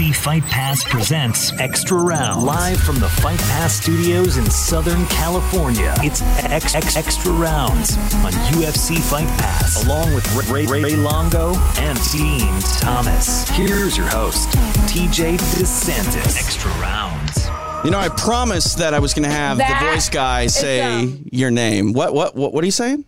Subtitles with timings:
[0.00, 5.94] UFC Fight Pass presents Extra Round live from the Fight Pass studios in Southern California.
[5.98, 11.54] It's X X Extra Rounds on UFC Fight Pass, along with Ray Ray, Ray Longo
[11.78, 12.48] and Dean
[12.80, 13.46] Thomas.
[13.50, 14.48] Here's your host,
[14.88, 16.34] TJ DeSantis.
[16.38, 17.46] Extra Rounds.
[17.84, 20.78] You know, I promised that I was going to have That the voice guy say
[20.78, 21.28] dumb.
[21.30, 21.92] your name.
[21.92, 22.14] What?
[22.14, 22.34] What?
[22.34, 22.54] What?
[22.54, 23.04] What are you saying?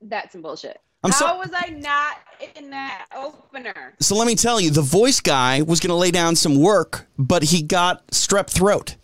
[0.00, 0.80] That's some bullshit.
[1.04, 2.16] I'm How so- was I not
[2.56, 3.94] in that opener?
[4.00, 7.06] So let me tell you, the voice guy was going to lay down some work,
[7.18, 8.96] but he got strep throat.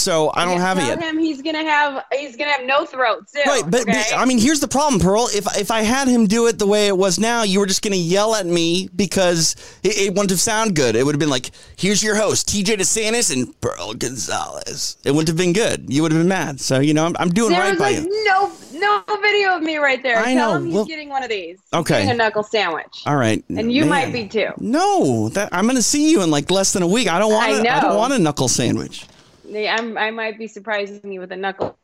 [0.00, 1.00] So I don't Yeah, have it yet.
[1.02, 3.42] him he's gonna have he's gonna have no throat too.
[3.46, 4.12] Right, but, but.
[4.16, 5.28] I mean, here's the problem, Pearl.
[5.34, 7.82] If if I had him do it the way it was now, you were just
[7.82, 10.96] going to yell at me because it, it wouldn't have sounded good.
[10.96, 15.28] It would have been like, "Here's your host, TJ DeSantis and Pearl Gonzalez." It wouldn't
[15.28, 15.86] have been good.
[15.92, 16.60] You would have been mad.
[16.60, 18.24] So you know, I'm, I'm doing there right was by like you.
[18.24, 20.18] no no video of me right there.
[20.18, 20.56] I Tell know.
[20.56, 21.58] him he's Well- getting one of these.
[21.70, 21.94] He's Okay.
[21.98, 23.02] getting a knuckle sandwich.
[23.06, 24.48] All right, And you might be too.
[24.58, 27.08] No, that I'm going to see you in like less than a week.
[27.08, 27.44] I don't want.
[27.50, 29.04] I a- I don't want a knuckle sandwich.
[29.50, 31.76] Yeah, I'm, I might be surprising you with a knuckle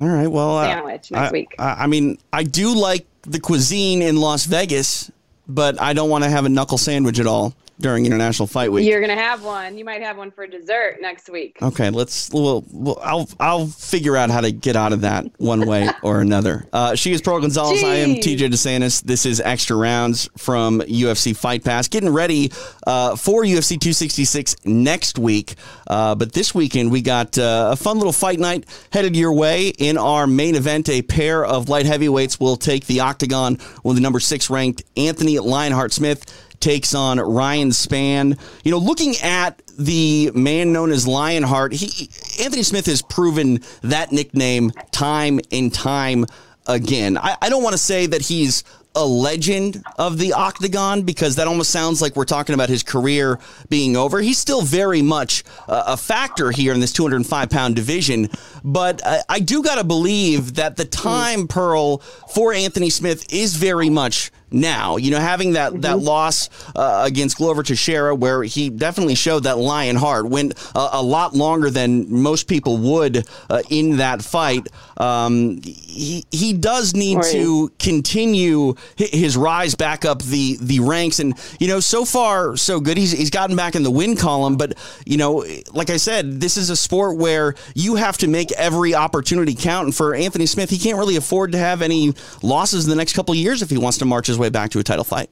[0.00, 0.28] All right.
[0.28, 1.54] Well, uh, sandwich next I, week.
[1.58, 5.10] I, I mean, I do like the cuisine in Las Vegas,
[5.48, 8.88] but I don't want to have a knuckle sandwich at all during International Fight Week.
[8.88, 9.76] You're gonna have one.
[9.76, 11.58] You might have one for dessert next week.
[11.60, 12.30] Okay, let's.
[12.32, 16.20] Well, well, I'll I'll figure out how to get out of that one way or
[16.20, 16.66] another.
[16.72, 17.82] Uh, she is Pearl Gonzalez.
[17.84, 18.38] I am Jeez.
[18.38, 19.02] TJ DeSantis.
[19.02, 21.88] This is extra rounds from UFC Fight Pass.
[21.88, 22.52] Getting ready
[22.86, 25.54] uh, for UFC 266 next week,
[25.88, 29.68] uh, but this weekend we got uh, a fun little fight night headed your way.
[29.68, 34.02] In our main event, a pair of light heavyweights will take the octagon with the
[34.02, 36.24] number six ranked Anthony Lionheart Smith
[36.62, 38.38] takes on Ryan Spann.
[38.64, 42.08] You know, looking at the man known as Lionheart, he
[42.42, 46.26] Anthony Smith has proven that nickname time and time
[46.66, 47.18] again.
[47.18, 51.48] I, I don't want to say that he's a legend of the octagon because that
[51.48, 53.38] almost sounds like we're talking about his career
[53.68, 54.20] being over.
[54.20, 58.28] He's still very much a, factor here in this 205 pound division,
[58.62, 61.98] but I do got to believe that the time, Pearl,
[62.34, 64.96] for Anthony Smith is very much now.
[64.96, 69.58] You know, having that that loss uh, against Glover Teixeira, where he definitely showed that
[69.58, 74.66] lion heart, went a, a lot longer than most people would uh, in that fight.
[74.96, 77.32] Um, he he does need Right.
[77.32, 82.80] to continue his rise back up the the ranks, and you know, so far so
[82.80, 82.96] good.
[82.96, 84.74] He's he's gotten back in the win column, but
[85.04, 88.94] you know, like I said, this is a sport where you have to make every
[88.94, 89.86] opportunity count.
[89.86, 93.14] And for Anthony Smith, he can't really afford to have any losses in the next
[93.14, 95.30] couple of years if he wants to march his way back to a title fight.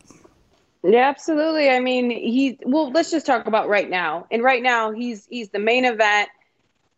[0.82, 1.69] Yeah, absolutely.
[1.69, 4.26] I mean, he well, let's just talk about right now.
[4.31, 6.31] And right now, he's he's the main event.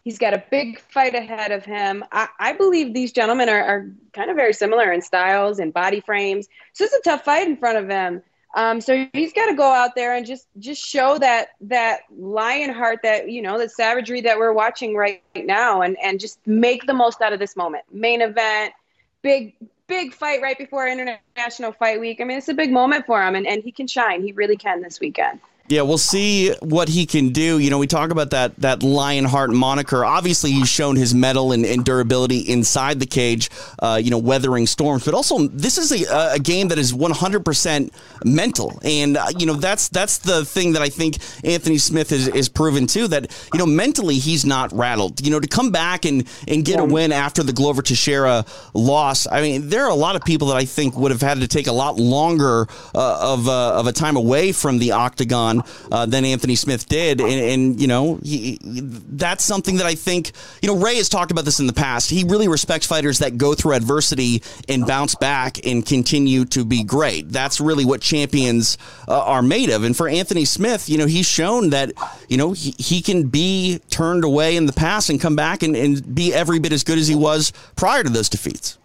[0.04, 2.04] He's got a big fight ahead of him.
[2.10, 6.00] I, I believe these gentlemen are, are kind of very similar in styles and body
[6.00, 6.48] frames.
[6.72, 8.22] So it's a tough fight in front of him.
[8.54, 12.72] Um, so he's got to go out there and just just show that that lion
[12.72, 16.86] heart, that you know, the savagery that we're watching right now, and and just make
[16.86, 17.84] the most out of this moment.
[17.90, 18.74] Main event,
[19.22, 19.54] big
[19.92, 22.19] big fight right before International Fight Week.
[22.22, 24.22] I mean, it's a big moment for him, and, and he can shine.
[24.22, 25.38] He really can this weekend.
[25.72, 27.58] Yeah, we'll see what he can do.
[27.58, 30.04] You know, we talk about that that Lionheart moniker.
[30.04, 33.48] Obviously, he's shown his metal and, and durability inside the cage.
[33.78, 37.90] Uh, you know, weathering storms, but also this is a, a game that is 100%
[38.22, 42.28] mental, and uh, you know that's that's the thing that I think Anthony Smith has,
[42.28, 43.08] is proven too.
[43.08, 45.24] That you know mentally he's not rattled.
[45.24, 48.44] You know, to come back and and get a win after the Glover Teixeira
[48.74, 49.26] loss.
[49.26, 51.48] I mean, there are a lot of people that I think would have had to
[51.48, 56.06] take a lot longer uh, of uh, of a time away from the octagon uh,
[56.06, 60.68] than Anthony Smith did, and, and you know he, that's something that I think you
[60.68, 62.10] know Ray has talked about this in the past.
[62.10, 66.84] He really respects fighters that go through adversity and bounce back and continue to be
[66.84, 67.28] great.
[67.30, 68.78] That's really what champions
[69.08, 69.84] uh, are made of.
[69.84, 71.92] And for Anthony Smith, you know he's shown that
[72.28, 75.76] you know he, he can be turned away in the past and come back and,
[75.76, 78.78] and be every bit as good as he was prior to those defeats.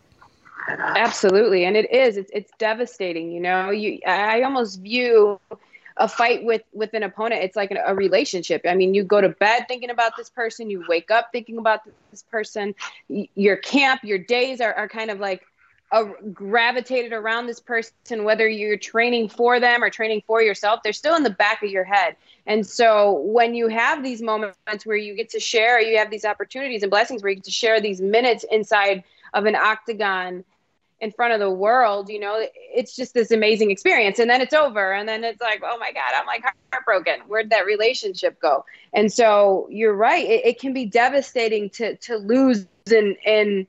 [0.67, 2.17] Absolutely, and it is.
[2.17, 3.31] It's it's devastating.
[3.31, 5.39] You know, you I almost view
[5.97, 7.43] a fight with with an opponent.
[7.43, 8.61] It's like a relationship.
[8.67, 10.69] I mean, you go to bed thinking about this person.
[10.69, 12.75] You wake up thinking about this person.
[13.09, 15.41] Y- Your camp, your days are, are kind of like
[15.91, 18.23] uh, gravitated around this person.
[18.23, 21.69] Whether you're training for them or training for yourself, they're still in the back of
[21.69, 22.15] your head.
[22.45, 26.25] And so when you have these moments where you get to share, you have these
[26.25, 29.03] opportunities and blessings where you get to share these minutes inside
[29.33, 30.43] of an octagon
[30.99, 34.19] in front of the world, you know, it's just this amazing experience.
[34.19, 34.93] And then it's over.
[34.93, 37.21] And then it's like, oh my God, I'm like heartbroken.
[37.27, 38.65] Where'd that relationship go?
[38.93, 40.25] And so you're right.
[40.25, 43.67] It, it can be devastating to, to lose and, and,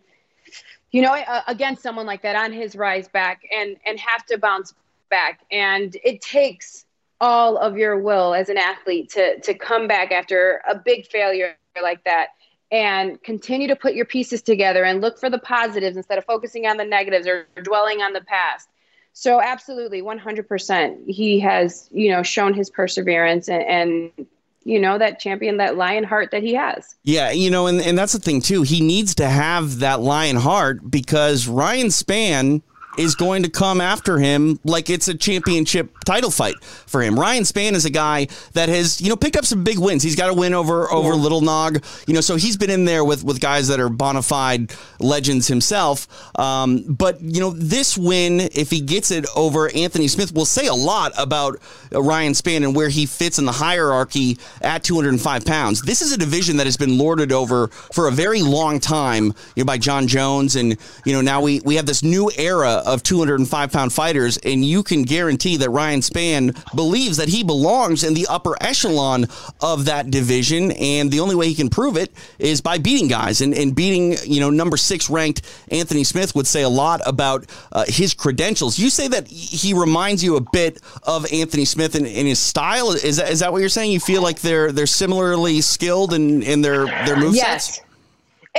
[0.90, 4.38] you know, uh, against someone like that on his rise back and, and have to
[4.38, 4.72] bounce
[5.10, 5.40] back.
[5.50, 6.86] And it takes
[7.20, 11.56] all of your will as an athlete to to come back after a big failure
[11.82, 12.28] like that
[12.70, 16.66] and continue to put your pieces together and look for the positives instead of focusing
[16.66, 18.68] on the negatives or dwelling on the past.
[19.14, 24.26] So absolutely 100% he has, you know, shown his perseverance and, and
[24.64, 26.94] you know that champion that lion heart that he has.
[27.02, 28.62] Yeah you know and, and that's the thing too.
[28.62, 32.62] He needs to have that lion heart because ryan spann
[32.98, 37.18] is going to come after him like it's a championship title fight for him.
[37.18, 40.02] Ryan Spann is a guy that has, you know, picked up some big wins.
[40.02, 43.04] He's got a win over over Little Nog, you know, so he's been in there
[43.04, 46.08] with with guys that are bona fide legends himself.
[46.38, 50.66] Um, but you know, this win, if he gets it over Anthony Smith, will say
[50.66, 51.58] a lot about
[51.92, 55.82] Ryan Spann and where he fits in the hierarchy at 205 pounds.
[55.82, 59.62] This is a division that has been lorded over for a very long time, you
[59.62, 63.02] know, by Jon Jones, and you know, now we we have this new era of
[63.02, 68.14] 205 pound fighters, and you can guarantee that Ryan Spann believes that he belongs in
[68.14, 69.26] the upper echelon
[69.60, 70.72] of that division.
[70.72, 74.16] And the only way he can prove it is by beating guys and, and beating,
[74.24, 78.78] you know, number six ranked Anthony Smith would say a lot about uh, his credentials.
[78.78, 82.92] You say that he reminds you a bit of Anthony Smith in, in his style.
[82.92, 83.92] Is that, is that what you're saying?
[83.92, 87.34] You feel like they're they're similarly skilled in, in their their movesets?
[87.34, 87.80] Yes.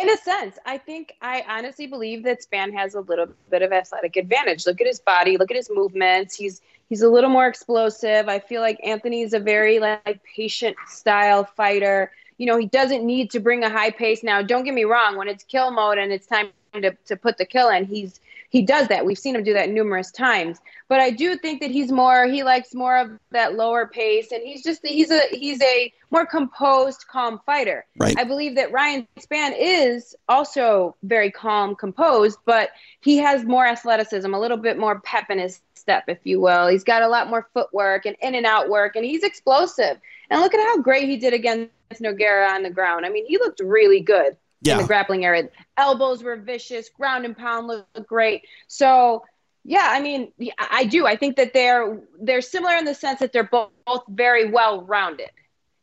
[0.01, 3.73] In a sense, I think I honestly believe that Spann has a little bit of
[3.73, 4.65] athletic advantage.
[4.65, 6.35] Look at his body, look at his movements.
[6.35, 8.29] He's he's a little more explosive.
[8.29, 12.11] I feel like Anthony's a very like patient style fighter.
[12.37, 14.23] You know, he doesn't need to bring a high pace.
[14.23, 17.37] Now, don't get me wrong, when it's kill mode and it's time to, to put
[17.37, 19.05] the kill in, he's he does that.
[19.05, 20.59] We've seen him do that numerous times.
[20.89, 24.41] But I do think that he's more he likes more of that lower pace and
[24.43, 27.85] he's just he's a he's a more composed, calm fighter.
[27.97, 28.17] Right.
[28.17, 32.71] I believe that Ryan Spann is also very calm, composed, but
[33.01, 36.67] he has more athleticism, a little bit more pep in his step, if you will.
[36.67, 39.97] He's got a lot more footwork and in and out work, and he's explosive.
[40.31, 41.71] And look at how great he did against
[42.01, 43.05] Nogueira on the ground.
[43.05, 44.73] I mean, he looked really good Yeah.
[44.73, 45.49] in the grappling area.
[45.77, 48.43] Elbows were vicious, ground and pound looked great.
[48.67, 49.23] So
[49.69, 51.05] yeah, I mean, I do.
[51.05, 54.81] I think that they're they're similar in the sense that they're both, both very well
[54.81, 55.29] rounded.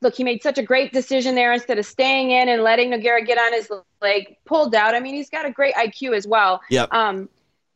[0.01, 3.25] Look, he made such a great decision there instead of staying in and letting Nogueira
[3.25, 3.71] get on his
[4.03, 4.97] leg, pulled out.
[4.97, 6.61] I mean, he's got a great IQ as well.
[6.69, 6.93] Yep.
[6.93, 7.29] Um,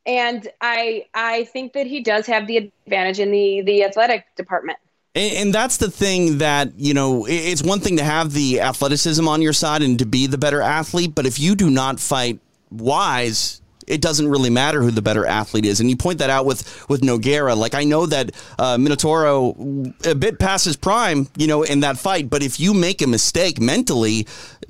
[0.04, 4.80] and I I think that he does have the advantage in the the athletic department.
[5.14, 9.28] And, and that's the thing that, you know, it's one thing to have the athleticism
[9.28, 12.40] on your side and to be the better athlete, but if you do not fight
[12.68, 13.59] wise,
[13.90, 15.80] it doesn't really matter who the better athlete is.
[15.80, 17.56] And you point that out with, with Nogueira.
[17.56, 21.98] Like, I know that uh, Minotauro, a bit past his prime, you know, in that
[21.98, 24.26] fight, but if you make a mistake mentally,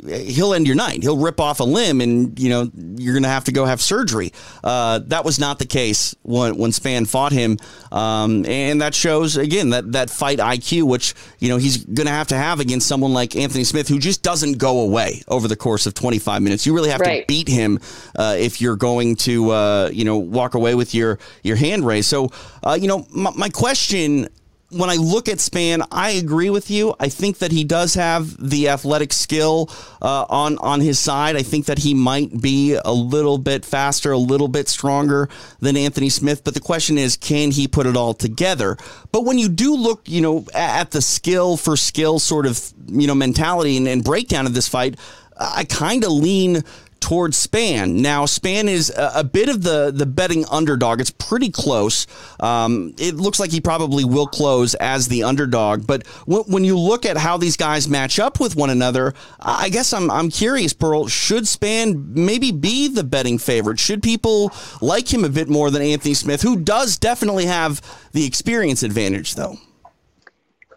[0.07, 1.03] he'll end your night.
[1.03, 3.81] He'll rip off a limb and, you know, you're going to have to go have
[3.81, 4.33] surgery.
[4.65, 7.59] Uh, that was not the case when, when Spann fought him.
[7.93, 12.13] Um, and that shows, again, that, that fight IQ, which, you know, he's going to
[12.13, 15.57] have to have against someone like Anthony Smith, who just doesn't go away over the
[15.57, 16.67] course of 25 minutes.
[16.67, 17.23] You really have Right.
[17.23, 17.81] to beat him
[18.17, 22.09] uh, if you're going to, uh, you know, walk away with your, your hand raised.
[22.09, 22.31] So,
[22.63, 24.29] uh, you know, my, my question
[24.71, 26.95] when I look at Spann, I agree with you.
[27.01, 29.69] I think that he does have the athletic skill
[30.01, 31.37] uh, on on his side.
[31.37, 35.29] I think that he might be a little bit faster, a little bit stronger
[35.59, 36.45] than Anthony Smith.
[36.45, 38.77] But the question is, can he put it all together?
[39.13, 43.07] But when you do look, you know, at the skill for skill sort of you
[43.07, 44.99] know mentality and, and breakdown of this fight,
[45.37, 46.63] I kind of lean
[47.01, 48.01] towards Spann.
[48.01, 51.01] Now, Spann is a, a bit of the the betting underdog.
[51.01, 52.07] It's pretty close.
[52.39, 55.87] Um, it looks like he probably will close as the underdog.
[55.87, 59.69] But w- when you look at how these guys match up with one another, I
[59.69, 61.09] guess I'm I'm curious, Pearl.
[61.09, 63.81] Should Spann maybe be the betting favorite?
[63.81, 67.81] Should people like him a bit more than Anthony Smith, who does definitely have
[68.13, 69.57] the experience advantage, though?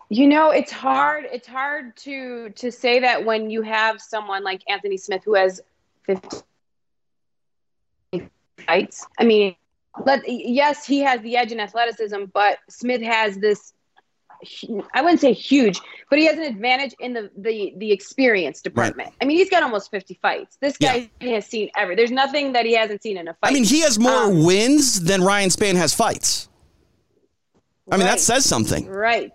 [0.10, 1.25] You know, it's hard.
[1.32, 5.60] It's hard to to say that when you have someone like Anthony Smith who has
[6.06, 6.44] 50
[8.66, 9.06] fights.
[9.20, 9.56] I mean,
[10.06, 13.74] let yes, he has the edge in athleticism, but Smith has this
[14.94, 15.80] I wouldn't say huge,
[16.10, 19.14] but he has an advantage in the the the experience department.
[19.22, 20.58] I mean, he's got almost 50 fights.
[20.60, 21.96] This guy has seen every.
[21.96, 23.52] There's nothing that he hasn't seen in a fight.
[23.52, 26.50] I mean, he has more Um, wins than Ryan Spann has fights.
[27.92, 28.88] I mean, that says something.
[28.88, 29.32] Right.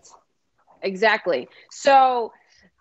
[0.83, 1.49] Exactly.
[1.71, 2.33] So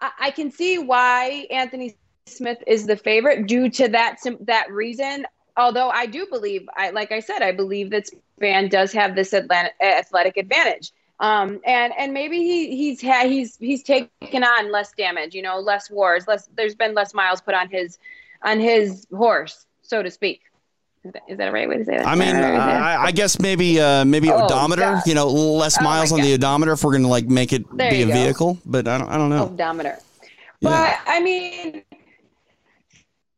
[0.01, 5.25] I, I can see why Anthony Smith is the favorite due to that that reason.
[5.55, 8.07] Although I do believe, I like I said, I believe that
[8.39, 10.91] Spann does have this Atlant- athletic advantage.
[11.19, 15.59] Um, and and maybe he he's had he's he's taken on less damage, you know,
[15.59, 16.47] less wars, less.
[16.55, 17.97] There's been less miles put on his
[18.43, 20.41] on his horse, so to speak.
[21.03, 22.05] Is that, is that a right way to say that?
[22.05, 24.81] I mean, I, I, guess maybe uh, maybe Oh, odometer.
[24.81, 25.07] God.
[25.07, 27.63] You know, less Oh, miles on the odometer if we're going to like make it
[27.75, 28.13] There be a go.
[28.13, 28.57] vehicle.
[28.65, 29.09] But I don't.
[29.09, 29.45] I don't know.
[29.45, 29.97] odometer.
[30.61, 30.99] But Yeah.
[31.07, 31.83] I mean,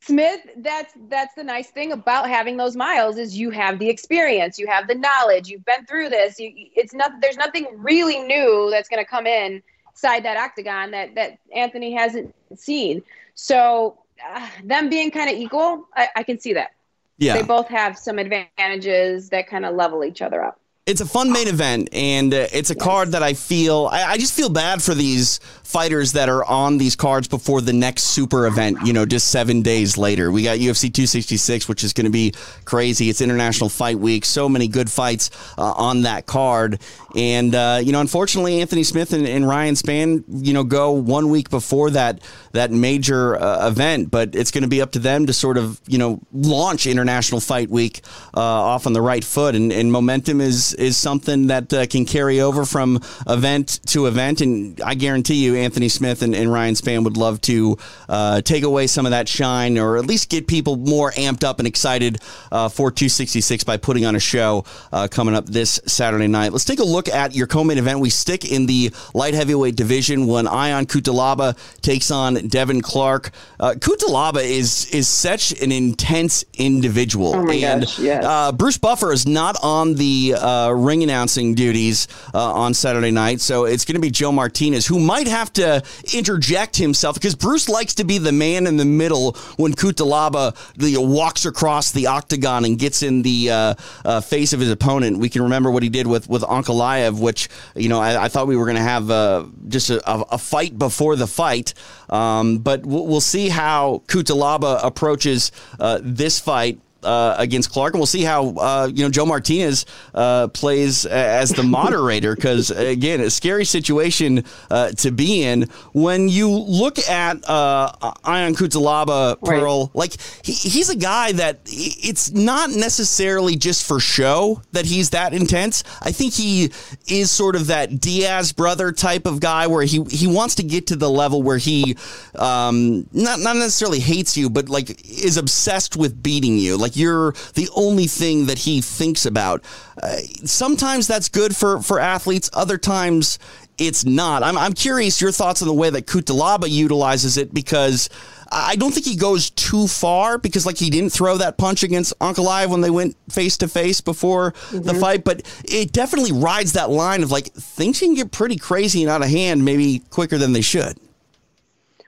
[0.09, 4.57] Smith, that's that's the nice thing about having those miles is you have the experience,
[4.57, 6.39] you have the knowledge, you've been through this.
[6.39, 9.61] You, it's not there's nothing really new that's going to come in
[9.93, 13.03] side that octagon that that Anthony hasn't seen.
[13.35, 16.71] So uh, them being kind of equal, I, I can see that.
[17.19, 17.35] Yeah.
[17.35, 20.59] They both have some advantages that kind of level each other up.
[20.89, 24.17] It's a fun main event, and uh, it's a card that I feel I, I
[24.17, 28.47] just feel bad for these fighters that are on these cards before the next super
[28.47, 28.79] event.
[28.83, 32.33] You know, just seven days later, we got UFC 266, which is going to be
[32.65, 33.07] crazy.
[33.07, 35.29] It's International Fight Week, so many good fights
[35.59, 36.81] uh, on that card,
[37.15, 41.29] and uh, you know, unfortunately, Anthony Smith and, and Ryan Spann, you know, go one
[41.29, 42.19] week before that
[42.53, 45.79] that major uh, event, but it's going to be up to them to sort of
[45.85, 48.01] you know launch International Fight Week
[48.35, 52.05] uh, off on the right foot, and, and momentum is is something that uh, can
[52.05, 54.41] carry over from event to event.
[54.41, 58.63] And I guarantee you, Anthony Smith and, and Ryan Spann would love to uh, take
[58.63, 62.17] away some of that shine, or at least get people more amped up and excited
[62.51, 66.51] uh, for 266 by putting on a show uh, coming up this Saturday night.
[66.51, 67.99] Let's take a look at your co-main event.
[67.99, 73.31] We stick in the light heavyweight division when Ion Cutelaba takes on Devin Clark.
[73.59, 78.23] Uh, Cutelaba is is such an intense individual, Oh my and gosh, yes.
[78.25, 83.41] uh, Bruce Buffer is not on the uh, ring announcing duties uh, on Saturday night,
[83.41, 85.83] so it's going to be Joe Martinez who might have to
[86.13, 90.97] interject himself because Bruce likes to be the man in the middle when Cutelaba the,
[90.97, 93.73] walks across the octagon and gets in the uh,
[94.05, 95.17] uh, face of his opponent.
[95.17, 98.47] We can remember what he did with with Ankalaev, which you know I, I thought
[98.47, 101.73] we were going to have uh, just a, a, a fight before the fight,
[102.09, 107.99] um, but we'll, we'll see how Cutelaba approaches uh, this fight uh, against Clark, and
[107.99, 112.35] we'll see how uh, you know Joe Martinez uh, plays as the moderator.
[112.35, 115.63] Because again, a scary situation uh, to be in
[115.93, 117.91] when you look at uh,
[118.23, 119.91] Ion Cutelaba Pearl.
[119.93, 120.13] Like
[120.43, 125.83] he, he's a guy that it's not necessarily just for show that he's that intense.
[126.01, 126.71] I think he
[127.07, 130.87] is sort of that Diaz brother type of guy where he he wants to get
[130.87, 131.95] to the level where he
[132.35, 136.77] um, not not necessarily hates you, but like is obsessed with beating you.
[136.77, 139.63] Like you're the only thing that he thinks about.
[140.01, 142.49] Uh, sometimes that's good for for athletes.
[142.53, 143.39] Other times
[143.77, 144.43] it's not.
[144.43, 148.09] I'm I'm curious your thoughts on the way that Cutelaba utilizes it because.
[148.51, 152.17] I don't think he goes too far because, like, he didn't throw that punch against
[152.17, 155.23] Ankalaev when they went face to face before the fight.
[155.23, 159.21] But it definitely rides that line of like things can get pretty crazy and out
[159.21, 160.97] of hand, maybe quicker than they should.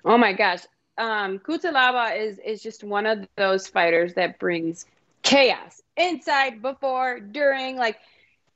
[0.04, 0.62] Oh my gosh.
[0.98, 4.86] Um, Cutelaba is is just one of those fighters that brings
[5.24, 7.98] chaos inside, before, during, like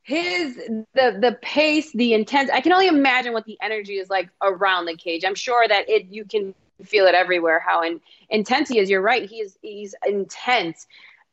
[0.04, 2.50] his the the pace, the intense.
[2.52, 5.24] I can only imagine what the energy is like around the cage.
[5.26, 7.64] I'm sure that it you can feel it everywhere.
[7.66, 8.90] How in, intense he is.
[8.90, 9.28] You're right.
[9.28, 10.86] He's he's intense.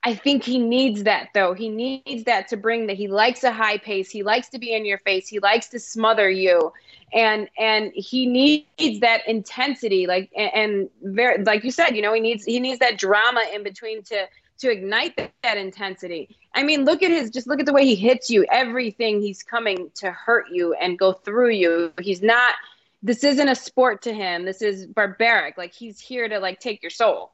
[0.05, 1.53] I think he needs that though.
[1.53, 2.97] He needs that to bring that.
[2.97, 4.11] He likes a high pace.
[4.11, 5.29] He likes to be in your face.
[5.29, 6.73] He likes to smother you,
[7.15, 10.07] and and he needs that intensity.
[10.07, 13.43] Like and, and very like you said, you know, he needs he needs that drama
[13.55, 14.27] in between to
[14.59, 16.37] to ignite that, that intensity.
[16.55, 18.45] I mean, look at his just look at the way he hits you.
[18.51, 21.93] Everything he's coming to hurt you and go through you.
[22.01, 22.55] He's not.
[23.03, 24.45] This isn't a sport to him.
[24.45, 25.59] This is barbaric.
[25.59, 27.33] Like he's here to like take your soul.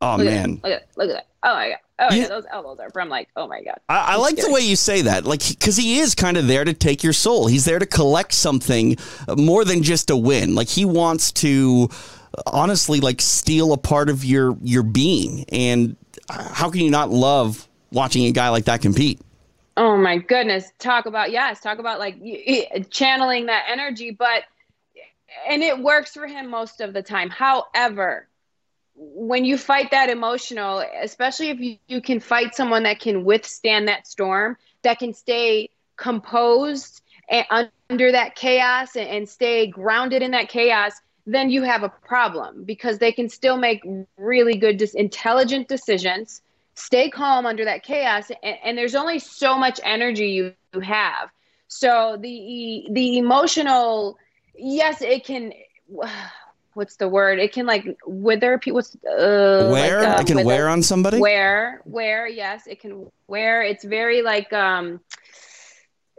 [0.00, 0.64] Oh Look man, at.
[0.64, 0.88] Look at that.
[0.96, 1.26] Look at that.
[1.42, 1.78] Oh my god.
[2.00, 2.28] Oh Yeah.
[2.28, 3.78] those elbows are from like, oh my god.
[3.88, 6.64] I, I like the way you say that, like because he is kind of there
[6.64, 7.46] to take your soul.
[7.48, 8.96] He's there to collect something
[9.36, 10.54] more than just a win.
[10.54, 11.88] Like he wants to
[12.46, 15.44] honestly like steal a part of your your being.
[15.50, 15.96] And
[16.28, 19.20] uh, how can you not love watching a guy like that compete?
[19.76, 20.70] Oh my goodness.
[20.78, 22.20] Talk about yes, talk about like
[22.90, 24.44] channeling that energy, but
[25.48, 27.30] and it works for him most of the time.
[27.30, 28.27] However,
[28.98, 33.88] when you fight that emotional, especially if you, you can fight someone that can withstand
[33.88, 40.32] that storm, that can stay composed and under that chaos and, and stay grounded in
[40.32, 40.92] that chaos,
[41.26, 43.82] then you have a problem because they can still make
[44.16, 46.40] really good, dis- intelligent decisions,
[46.74, 51.30] stay calm under that chaos, and, and there's only so much energy you, you have.
[51.68, 54.16] So the the emotional,
[54.56, 55.52] yes, it can.
[56.78, 57.40] What's the word?
[57.40, 58.78] It can like wither people.
[58.78, 60.00] Uh, Wear?
[60.00, 61.18] like, uh, I can wither- wear on somebody?
[61.18, 63.62] Wear, wear, yes, it can wear.
[63.64, 65.00] It's very like um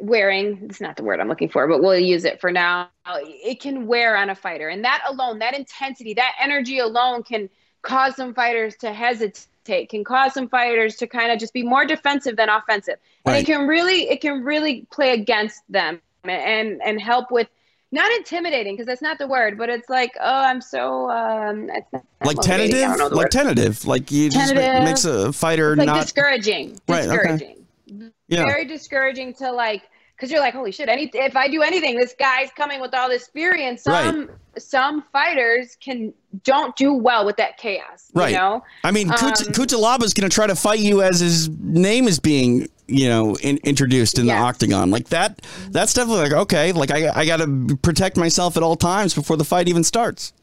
[0.01, 0.59] wearing.
[0.63, 2.89] It's not the word I'm looking for, but we'll use it for now.
[3.07, 7.49] It can wear on a fighter, and that alone, that intensity, that energy alone, can
[7.81, 11.63] cause some fighters to hesitate hesitate, can cause some fighters to kind of just be
[11.63, 12.97] more defensive than offensive.
[13.25, 17.47] And it can really it can really play against them and and help with
[17.91, 21.91] not intimidating because that's not the word, but it's like, oh, I'm so um it's
[21.91, 22.75] not Like motivating.
[22.83, 23.31] I don't know tentative, like word.
[23.31, 26.79] tentative, like you just ma- makes a fighter It's like not discouraging.
[26.87, 27.15] Right, okay.
[27.17, 28.11] Discouraging.
[28.27, 28.43] yeah.
[28.45, 29.83] Very discouraging to like
[30.15, 33.07] because you're like, holy shit, any if I do anything, this guy's coming with all
[33.07, 38.11] this fury, and some some fighters can don't do well with that chaos.
[38.13, 38.31] Right.
[38.31, 38.63] You know?
[38.83, 42.67] I mean, Kut- Um, going to try to fight you as his name is being,
[42.89, 44.91] you know, in, introduced in the octagon.
[44.91, 46.71] Like that, that's definitely like okay.
[46.71, 50.33] Like I, I got to protect myself at all times before the fight even starts.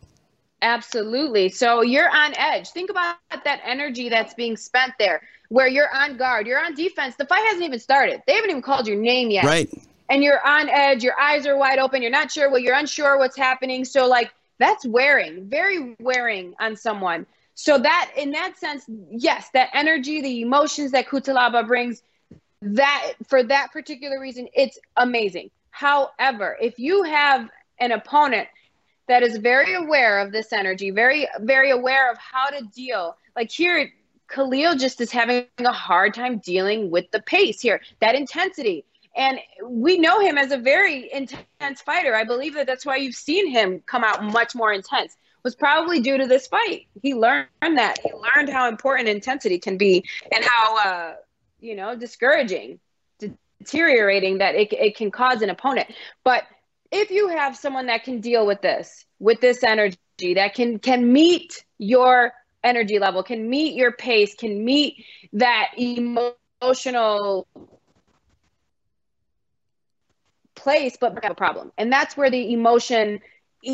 [0.62, 1.48] Absolutely.
[1.50, 2.70] So you're on edge.
[2.70, 7.14] Think about that energy that's being spent there, where you're on guard, you're on defense.
[7.16, 8.22] The fight hasn't even started.
[8.26, 9.44] They haven't even called your name yet.
[9.44, 9.70] Right.
[10.08, 11.02] And you're on edge.
[11.02, 12.00] Your eyes are wide open.
[12.00, 13.84] You're not sure what you're unsure what's happening.
[13.84, 17.26] So like that's wearing, very wearing on someone.
[17.54, 22.02] So that in that sense, yes, that energy, the emotions that Cutelaba brings,
[22.74, 25.50] that for that particular reason, it's amazing.
[25.70, 28.48] However, if you have an opponent
[29.08, 33.16] that is very aware of this energy, very, very aware of how to deal.
[33.36, 33.92] Like here,
[34.28, 38.84] Khalil just is having a hard time dealing with the pace here, that intensity.
[39.14, 42.14] And we know him as a very intense fighter.
[42.14, 45.16] I believe that that's why you've seen him come out much more intense.
[45.42, 46.88] Was probably due to this fight.
[47.02, 47.98] He learned that.
[48.02, 51.14] He learned how important intensity can be and how, uh,
[51.66, 52.80] you know, discouraging,
[53.18, 55.88] deteriorating that it, it can cause an opponent.
[56.24, 56.44] But
[56.92, 61.12] if you have someone that can deal with this with this energy that can can
[61.12, 62.32] meet your
[62.64, 67.46] energy level can meet your pace can meet that emotional
[70.54, 73.20] place but have a problem and that's where the emotion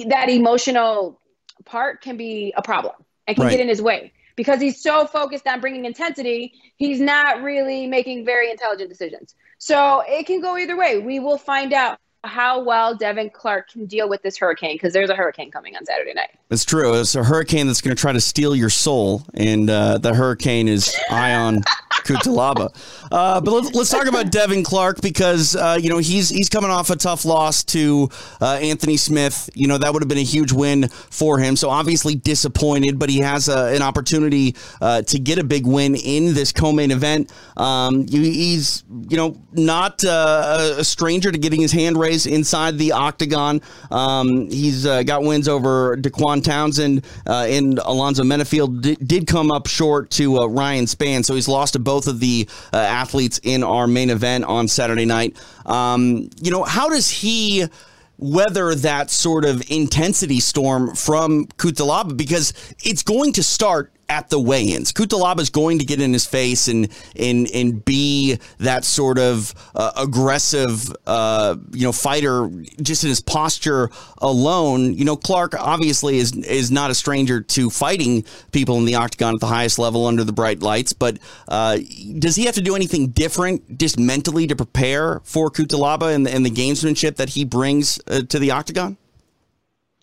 [0.09, 1.21] that emotional
[1.65, 2.95] part can be a problem
[3.27, 3.51] and can Right.
[3.51, 8.25] get in his way because he's so focused on bringing intensity he's not really making
[8.25, 9.35] very intelligent decisions.
[9.59, 10.99] So it can go either way.
[10.99, 15.11] We will find out how well Devin Clark can deal with this hurricane because there's
[15.11, 16.31] a hurricane coming on Saturday night.
[16.51, 16.95] It's true.
[16.95, 20.69] It's a hurricane that's going to try to steal your soul, and uh, the hurricane
[20.69, 21.63] is Ion
[22.05, 22.75] Cutelaba.
[23.13, 26.71] Uh, but let's, let's talk about Devin Clark because uh, you know he's he's coming
[26.71, 28.09] off a tough loss to
[28.41, 29.51] uh, Anthony Smith.
[29.55, 31.55] You know that would have been a huge win for him.
[31.55, 35.95] So obviously disappointed, but he has a, an opportunity uh, to get a big win
[35.95, 37.31] in this co-main event.
[37.59, 42.79] Um, he's you know not uh, a- a stranger to getting his hand raised inside
[42.79, 43.61] the octagon.
[43.91, 48.83] Um, he's uh, got wins over Dequan Townsend uh, and Alonzo Menifield.
[48.83, 52.21] Did, did come up short to uh, Ryan Spann, so he's lost to both of
[52.21, 55.37] the uh, athletes in our main event on Saturday night.
[55.67, 57.67] Um, you know, how does he?
[58.19, 62.53] weather that sort of intensity storm from Cutelaba because
[62.85, 64.93] it's going to start at the weigh-ins.
[64.93, 69.55] Cutelaba is going to get in his face and and and be that sort of
[69.75, 72.51] uh, aggressive, uh, you know, fighter
[72.83, 74.93] just in his posture alone.
[74.93, 79.35] You know, Clark obviously is is not a stranger to fighting people in the octagon
[79.35, 80.93] at the highest level under the bright lights.
[80.93, 81.79] But uh,
[82.19, 86.45] does he have to do anything different, just mentally, to prepare for Cutelaba and, and
[86.45, 88.99] the gamesmanship that he brings uh, to the octagon?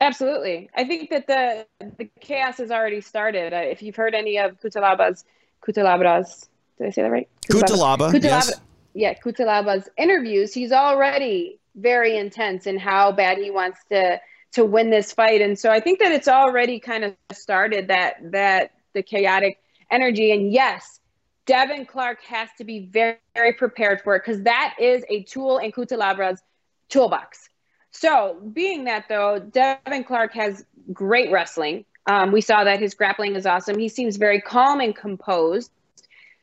[0.01, 0.69] Absolutely.
[0.75, 1.65] I think that the
[1.97, 3.53] the chaos has already started.
[3.53, 5.25] Uh, if you've heard any of Kutalaba's
[5.65, 7.29] Kutalabras, did I say that right?
[7.49, 8.53] Cutelaba, yes.
[8.93, 14.19] Yeah, Cutelaba's interviews, he's already very intense in how bad he wants to
[14.53, 15.41] to win this fight.
[15.41, 19.59] And so I think that it's already kind of started that that the chaotic
[19.91, 20.31] energy.
[20.31, 20.99] And yes,
[21.45, 25.57] Devin Clark has to be very, very prepared for it because that is a tool
[25.57, 26.41] in Kutalabra's
[26.89, 27.48] toolbox.
[27.91, 31.85] So, being that though, Devin Clark has great wrestling.
[32.05, 33.77] Um, we saw that his grappling is awesome.
[33.77, 35.71] He seems very calm and composed.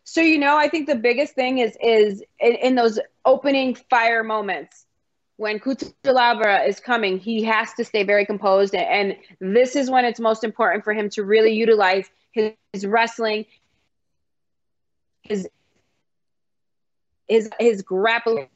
[0.04, 4.22] So, you know, I think the biggest thing is is in, in those opening fire
[4.22, 4.87] moments
[5.37, 8.74] when Kutalabra is coming, he has to stay very composed.
[8.74, 12.87] And, and this is when it's most important for him to really utilize his, his
[12.87, 13.46] wrestling,
[15.22, 15.48] his
[17.28, 18.48] his his grappling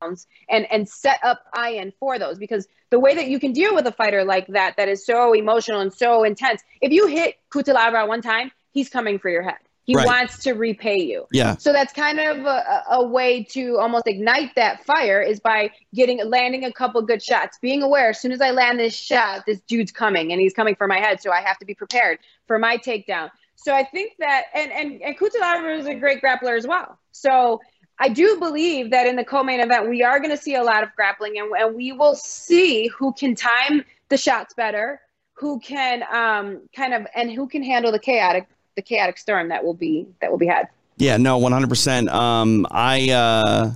[0.00, 2.38] and and set up Ian for those.
[2.38, 5.32] Because the way that you can deal with a fighter like that that is so
[5.32, 9.56] emotional and so intense if you hit Kutalabra one time he's coming for your head.
[9.84, 10.04] He Right.
[10.04, 11.26] wants to repay you.
[11.30, 11.56] Yeah.
[11.58, 16.28] so that's kind of a, a way to almost ignite that fire is by getting
[16.28, 19.60] landing a couple good shots being aware as soon as I land this shot this
[19.60, 22.58] dude's coming and he's coming for my head so I have to be prepared for
[22.58, 23.30] my takedown.
[23.54, 26.98] So I think that and and and Kutalabra is a great grappler as well.
[27.12, 27.60] So
[27.98, 30.82] I do believe that in the co-main event, we are going to see a lot
[30.82, 35.00] of grappling, and, and we will see who can time the shots better,
[35.34, 39.64] who can um, kind of, and who can handle the chaotic the chaotic storm that
[39.64, 40.68] will be that will be had.
[40.98, 42.08] Yeah, no, one hundred percent.
[42.10, 43.72] Um, I uh,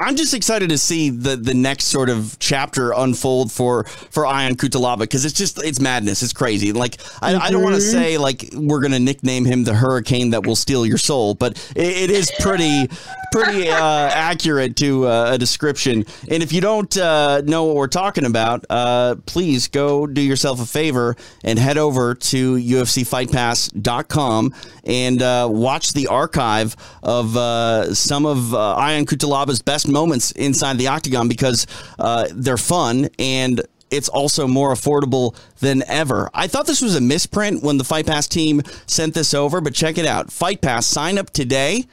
[0.00, 4.56] I'm just excited to see the the next sort of chapter unfold for for Ion
[4.56, 6.22] Cutelaba because it's just it's madness.
[6.22, 6.72] It's crazy.
[6.72, 10.46] Like I, I don't want to say like we're gonna nickname him the hurricane that
[10.46, 12.88] will steal your soul, but it, it is pretty
[13.30, 16.06] pretty uh, accurate to uh, a description.
[16.30, 20.62] And if you don't uh, know what we're talking about, uh, please go do yourself
[20.62, 28.24] a favor and head over to UFCFightPass.com and uh, watch the archive of uh, some
[28.24, 31.66] of uh, Ion Cutelaba's best moments inside the octagon because
[31.98, 36.30] uh, they're fun and it's also more affordable than ever.
[36.32, 39.74] I thought this was a misprint when the Fight Pass team sent this over, but
[39.74, 40.30] check it out.
[40.30, 41.84] Fight Pass, sign up today.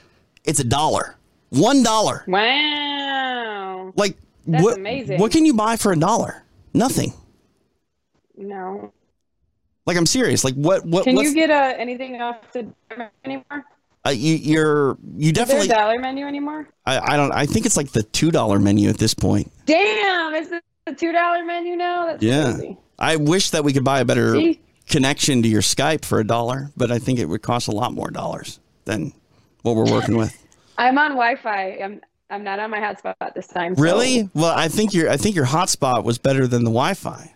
[0.45, 1.15] It's a dollar.
[1.49, 2.23] One dollar.
[2.27, 3.93] Wow.
[3.95, 5.19] Like That's what, amazing.
[5.19, 6.43] What can you buy for a dollar?
[6.73, 7.13] Nothing.
[8.36, 8.93] No.
[9.86, 10.43] Like I'm serious.
[10.43, 12.67] Like what what Can you get uh, anything off the
[13.23, 13.65] anymore?
[14.08, 16.67] Uh, you you're you definitely Is there a dollar menu anymore?
[16.86, 19.52] I, I don't I think it's like the two dollar menu at this point.
[19.65, 22.06] Damn, is it the two dollar menu now?
[22.08, 22.54] That's Yeah.
[22.54, 22.78] crazy.
[23.00, 24.60] I wish that we could buy a better See?
[24.88, 27.93] connection to your Skype for a dollar, but I think it would cost a lot
[27.93, 29.13] more dollars than
[29.62, 30.36] what we're working with.
[30.78, 31.78] I'm on Wi-Fi.
[31.84, 33.76] I'm I'm not on my hotspot this time.
[33.76, 34.30] so- Really?
[34.34, 37.34] Well, I think your I think your hotspot was better than the Wi-Fi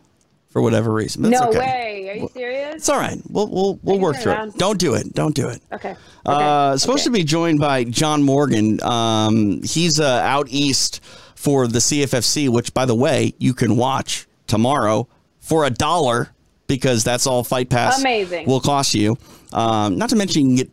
[0.52, 1.24] for whatever reason.
[1.24, 1.58] That's no okay.
[1.60, 2.10] way.
[2.10, 2.76] Are you serious?
[2.76, 3.18] It's all right.
[3.30, 4.58] We'll we'll we'll work through it it.
[4.58, 5.14] Don't do it.
[5.14, 5.62] Don't do it.
[5.72, 5.96] Okay.
[6.26, 6.78] Uh, Okay.
[6.78, 7.04] supposed Okay.
[7.06, 8.82] to be joined by John Morgan.
[8.84, 11.02] Um, he's uh, out east
[11.36, 15.08] for the CFFC, which, by the way, you can watch tomorrow
[15.40, 16.30] for a dollar
[16.68, 18.46] because that's all Fight Pass Amazing.
[18.48, 19.18] will cost you.
[19.54, 20.70] Um, not to mention, you can get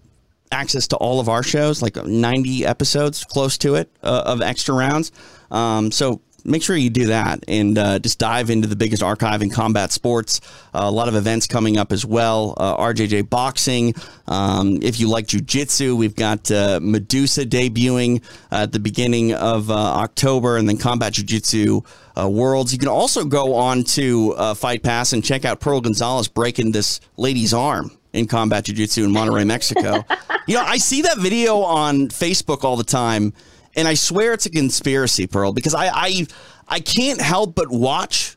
[0.53, 4.75] access to all of our shows, like 90 episodes, close to it, uh, of extra
[4.75, 5.11] rounds.
[5.51, 9.43] Um, so make sure you do that and uh, just dive into the biggest archive
[9.43, 10.41] in combat sports.
[10.75, 12.55] Uh, a lot of events coming up as well.
[12.57, 13.95] Uh, RJJ Boxing.
[14.27, 19.75] Um, if you like jujitsu, we've got uh, Medusa debuting at the beginning of uh,
[19.75, 21.83] October, and then Combat Jiu-Jitsu
[22.19, 22.73] uh, Worlds.
[22.73, 26.73] You can also go on to uh, Fight Pass and check out Pearl Gonzalez breaking
[26.73, 30.05] this lady's arm in combat jiu-jitsu in Monterrey, Mexico.
[30.47, 33.33] you know, I see that video on Facebook all the time,
[33.79, 36.27] and I swear it's a conspiracy, Pearl, because I I,
[36.67, 38.37] I can't help but watch,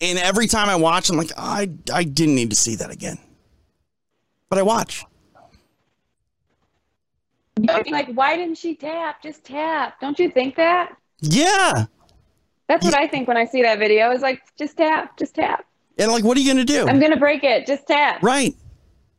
[0.00, 2.90] and every time I watch, I'm like, oh, I I didn't need to see that
[2.90, 3.18] again,
[4.48, 5.04] but I watch.
[7.58, 9.22] You'd be like, why didn't she tap?
[9.22, 10.00] Just tap.
[10.00, 10.94] Don't you think that?
[11.20, 11.86] Yeah,
[12.68, 14.10] That's what I think when I see that video.
[14.10, 15.64] Is like, just tap, just tap.
[15.98, 16.86] and like, what are you gonna do?
[16.88, 17.66] I'm gonna break it.
[17.66, 18.22] Just tap.
[18.22, 18.54] right.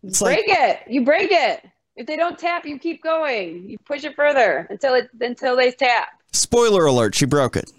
[0.03, 0.79] It's like, break it.
[0.87, 1.65] You break it.
[1.97, 3.67] If they don't tap, you keep going.
[3.69, 6.09] You push it further until it until they tap.
[6.31, 7.69] spoiler alert, she broke it.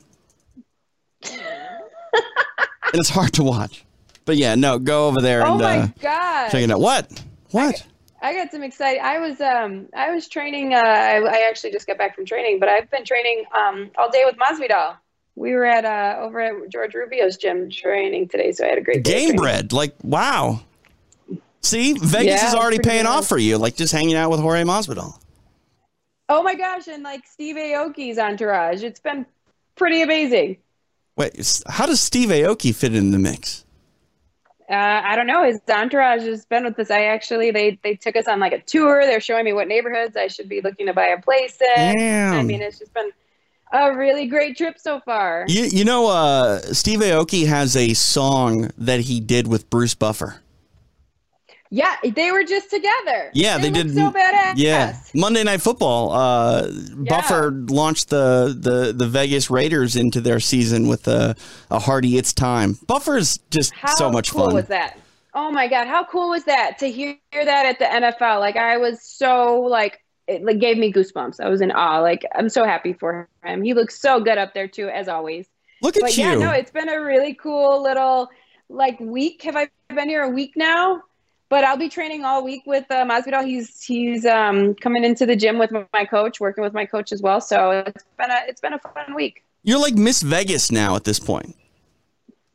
[1.33, 3.85] and it's hard to watch.
[4.25, 6.51] But yeah, no, go over there Oh and my uh, god!
[6.51, 6.81] check it out.
[6.81, 7.25] What?
[7.53, 7.87] What?
[8.21, 9.01] I got some exciting.
[9.03, 10.75] I was um I was training.
[10.75, 14.11] Uh, I, I actually just got back from training, but I've been training um all
[14.11, 14.97] day with Masvidal.
[15.37, 18.83] We were at uh over at George Rubio's gym training today, so I had a
[18.83, 19.73] great day Game bread.
[19.73, 20.61] Like, wow.
[21.63, 23.11] See, Vegas Yeah, is already paying good.
[23.11, 23.59] off for you.
[23.59, 25.19] Like just hanging out with Jorge Masvidal.
[26.29, 26.89] Oh my gosh!
[26.89, 29.25] And like Steve Aoki's entourage, it's been
[29.77, 30.59] pretty amazing.
[31.17, 33.65] Wait, how does Steve Aoki fit in the mix?
[34.71, 35.43] Uh, I don't know.
[35.45, 36.91] His entourage has been with us.
[36.91, 39.01] I actually they they took us on like a tour.
[39.05, 41.97] They're showing me what neighborhoods I should be looking to buy a place in.
[41.97, 42.35] Damn.
[42.35, 43.11] I mean, it's just been
[43.73, 45.47] a really great trip so far.
[45.49, 50.41] You, you know, uh, Steve Aoki has a song that he did with Bruce Buffer.
[51.71, 53.31] Yeah, they were just together.
[53.35, 53.95] Yeah, they, look did.
[53.95, 54.55] so badass.
[54.57, 56.13] Yeah, Monday Night Football.
[56.13, 56.71] Uh,
[57.09, 61.37] Buffer launched the, the the Vegas Raiders into their season with a,
[61.71, 64.55] a hearty "It's time." Buffer's just How so much cool fun.
[64.55, 64.99] was that?
[65.35, 68.41] Oh my god, how cool was that to hear that at the NFL?
[68.41, 71.39] Like I was so like it like gave me goosebumps.
[71.39, 71.99] I was in awe.
[72.01, 73.63] Like I'm so happy for him.
[73.63, 75.47] He looks so good up there too, as always.
[75.83, 76.25] Look at But you.
[76.25, 78.31] yeah, no, it's been a really cool little
[78.71, 79.43] like week.
[79.43, 81.03] Have I been here a week now?
[81.51, 83.45] But I'll be training all week with uh, Masvidal.
[83.47, 87.23] He's he's um, coming into the gym with my coach, working with my coach as
[87.23, 87.41] well.
[87.41, 91.05] So it's been a it's been a fun week, You're like Miss Vegas now at
[91.05, 91.57] this point.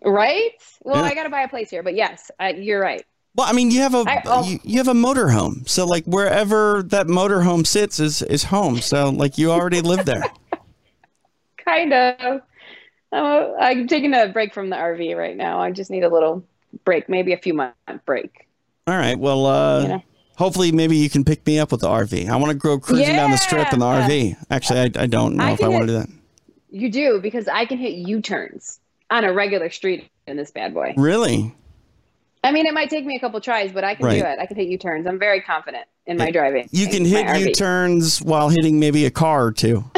[0.03, 0.51] right?
[0.83, 1.09] Well, Yeah.
[1.11, 3.03] I got to buy a place here, but yes, uh, you're right.
[3.35, 4.43] Well, I mean, you have a I- oh.
[4.47, 8.77] you, you have a motorhome, so like wherever that motorhome sits is is home.
[8.79, 10.23] So like you already live there.
[11.65, 12.41] Kind of.
[13.11, 15.59] I'm, I'm taking a break from the RV right now.
[15.59, 16.43] I just need a little
[16.83, 17.73] break, maybe a few month
[18.05, 18.42] break.
[18.85, 19.17] All right.
[19.17, 20.03] Well, uh, know.
[20.37, 22.27] hopefully, maybe you can pick me up with the RV.
[22.27, 24.35] I want to go cruising down the strip in the RV.
[24.49, 26.09] Actually, I, I don't know I if I want to do that.
[26.69, 30.73] You do because I can hit U turns on a regular street in this bad
[30.73, 30.95] boy.
[30.97, 31.55] Really?
[32.43, 34.19] I mean, it might take me a couple tries, but I can Right.
[34.19, 34.37] do it.
[34.37, 35.07] I can hit U turns.
[35.07, 36.67] I'm very confident in my driving.
[36.71, 39.85] You can hit U turns while hitting maybe a car or two.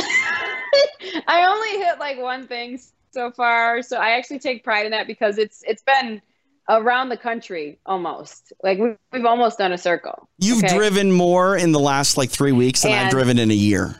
[1.28, 5.08] I only hit like one thing so far, so I actually take pride in that
[5.08, 6.22] because it's it's been
[6.70, 8.54] around the country almost.
[8.64, 10.28] Like we- we've almost done a circle.
[10.38, 10.76] You've okay?
[10.76, 13.96] driven more in the last like three weeks than I've driven in a year.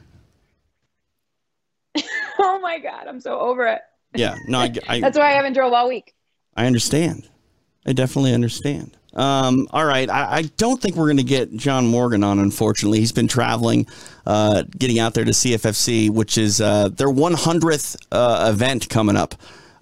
[2.38, 3.82] Oh my god, I'm so over it.
[4.14, 6.14] Yeah, no, I, I, That's why I haven't drove all week.
[6.56, 7.30] I understand.
[7.86, 8.98] I definitely understand.
[9.14, 10.10] Um, all right.
[10.10, 13.00] I, I don't think we're going to get John Morgan on, unfortunately.
[13.00, 13.88] He's been traveling,
[14.26, 19.36] uh, getting out there to CFFC, which is uh, their 100th uh, event coming up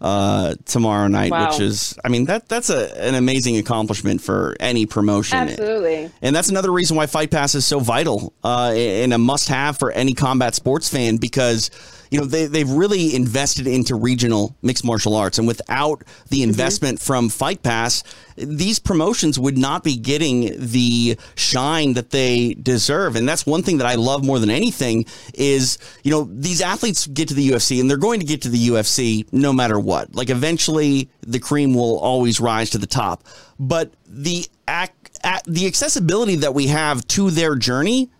[0.03, 1.49] uh, tomorrow night, Wow.
[1.49, 5.37] which is, I mean, that that's a, an amazing accomplishment for any promotion.
[5.39, 6.11] Absolutely.
[6.21, 9.77] And that's another reason why Fight Pass is so vital uh, and a must have
[9.77, 11.71] for any combat sports fan because,
[12.13, 15.39] you know, they, they've really invested into regional mixed martial arts.
[15.39, 16.49] And without the mm-hmm.
[16.49, 18.03] investment from Fight Pass,
[18.37, 23.15] these promotions would not be getting the shine that they deserve.
[23.15, 27.07] And that's one thing that I love more than anything is, you know, these athletes
[27.07, 30.13] get to the UFC and they're going to get to the UFC no matter what.
[30.13, 33.23] Like eventually the cream will always rise to the top.
[33.59, 34.91] But the ac-
[35.23, 38.11] a- the accessibility that we have to their journey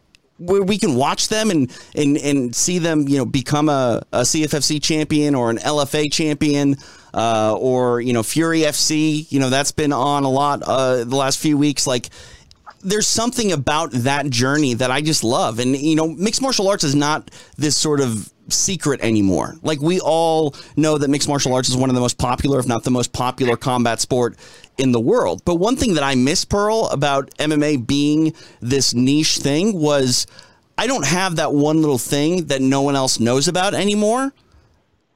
[0.45, 4.21] where we can watch them and and and see them you know become a, a
[4.21, 6.77] CFFC champion or an LFA champion
[7.13, 11.15] uh, or you know Fury FC you know that's been on a lot uh, the
[11.15, 12.09] last few weeks like
[12.83, 15.59] there's something about that journey that I just love.
[15.59, 19.55] And, you know, mixed martial arts is not this sort of secret anymore.
[19.61, 22.67] Like, we all know that mixed martial arts is one of the most popular, if
[22.67, 24.37] not the most popular combat sport
[24.77, 25.41] in the world.
[25.45, 30.25] But one thing that I miss, Pearl, about MMA being this niche thing was
[30.77, 34.33] I don't have that one little thing that no one else knows about anymore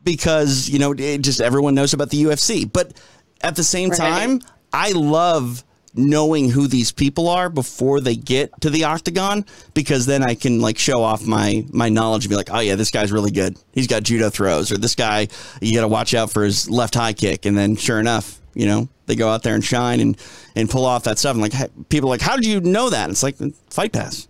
[0.04, 2.72] because you know it just everyone knows about the UFC.
[2.72, 2.93] But
[3.41, 3.98] at the same Right.
[3.98, 4.41] time,
[4.74, 5.63] I love
[5.96, 9.43] knowing who these people are before they get to the octagon
[9.74, 12.76] because then I can like show off my my knowledge and be like, oh yeah,
[12.76, 13.58] this guy's really good.
[13.74, 15.28] He's got judo throws, or this guy
[15.62, 17.46] you got to watch out for his left high kick.
[17.46, 20.17] And then sure enough, you know they go out there and shine and
[20.56, 21.34] and pull off that stuff.
[21.34, 21.54] And like
[21.89, 23.10] people are like, how did you know that?
[23.10, 23.38] It's like
[23.70, 24.28] fight pass.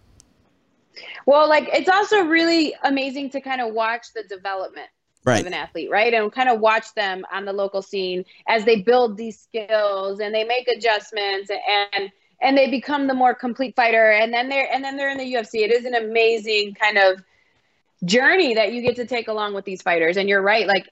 [1.26, 4.88] Well, like it's also really amazing to kind of watch the development
[5.24, 5.42] Right.
[5.42, 6.14] of an athlete, right?
[6.14, 10.34] And kind of watch them on the local scene as they build these skills and
[10.34, 12.12] they make adjustments and
[12.42, 15.34] and they become the more complete fighter and then they're and then they're in the
[15.34, 15.66] UFC.
[15.66, 17.22] It is an amazing kind of
[18.06, 20.16] journey that you get to take along with these fighters.
[20.16, 20.88] And you're right, like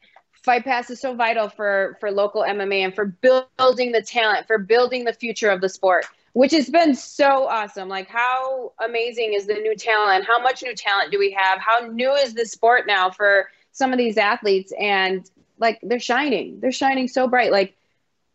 [0.45, 4.60] Fight Pass is so vital for for local MMA and for building the talent, for
[4.60, 7.89] building the future of the sport, which has been so awesome.
[7.89, 10.23] Like how amazing is the new talent?
[10.25, 11.60] How much new talent do we have?
[11.60, 14.71] How new is the sport now for some of these athletes?
[14.79, 15.27] And
[15.58, 16.60] like they're shining.
[16.60, 17.51] They're shining so bright.
[17.51, 17.75] Like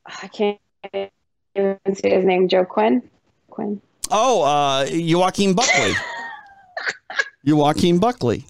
[0.05, 0.59] I can't
[0.93, 3.09] even say his name, Joe Quinn.
[3.51, 3.81] Quinn.
[4.11, 5.93] Oh, uh, Joaquin Buckley.
[7.45, 8.45] Joaquin Buckley.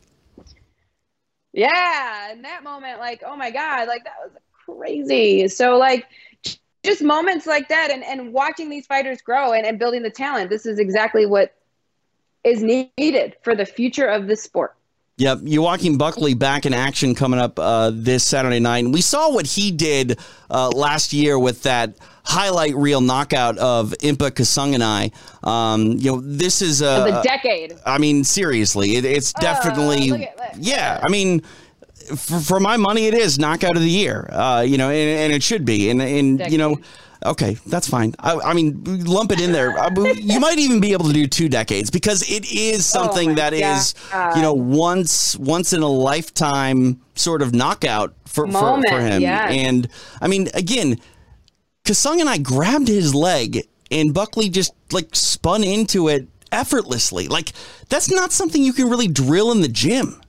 [1.60, 4.32] Yeah, in that moment, like, oh my God, like that was
[4.64, 5.46] crazy.
[5.48, 6.06] So like
[6.82, 10.48] just moments like that and, and watching these fighters grow and, and building the talent,
[10.48, 11.54] this is exactly what
[12.44, 14.74] is needed for the future of this sport.
[15.18, 18.84] Yep, Joaquin Buckley back in action coming up uh, this Saturday night.
[18.84, 20.18] And we saw what he did
[20.48, 21.94] uh, last year with that
[22.30, 25.12] highlight reel knockout of Impa Kasanganay.
[25.46, 27.22] Um, you know, this is Of the a.
[27.22, 27.74] decade.
[27.84, 30.12] I mean, seriously, it, it's definitely.
[30.12, 31.42] Oh, look yeah, I mean,
[32.16, 34.28] for, for my money, it is knockout of the year.
[34.32, 35.90] Uh, you know, and, and it should be.
[35.90, 36.78] And and you know,
[37.24, 38.14] okay, that's fine.
[38.20, 39.74] I, I mean, lump it in there.
[40.14, 43.52] You might even be able to do two decades because it is something Oh that
[43.54, 44.36] is, God.
[44.36, 49.20] you know, once once in a lifetime sort of knockout for for, for him.
[49.22, 49.50] yes.
[49.52, 49.88] And
[50.20, 51.00] I mean, again,
[51.90, 57.26] Kasanganay grabbed his leg, and Buckley just like spun into it effortlessly.
[57.26, 57.52] Like
[57.88, 60.20] that's not something you can really drill in the gym.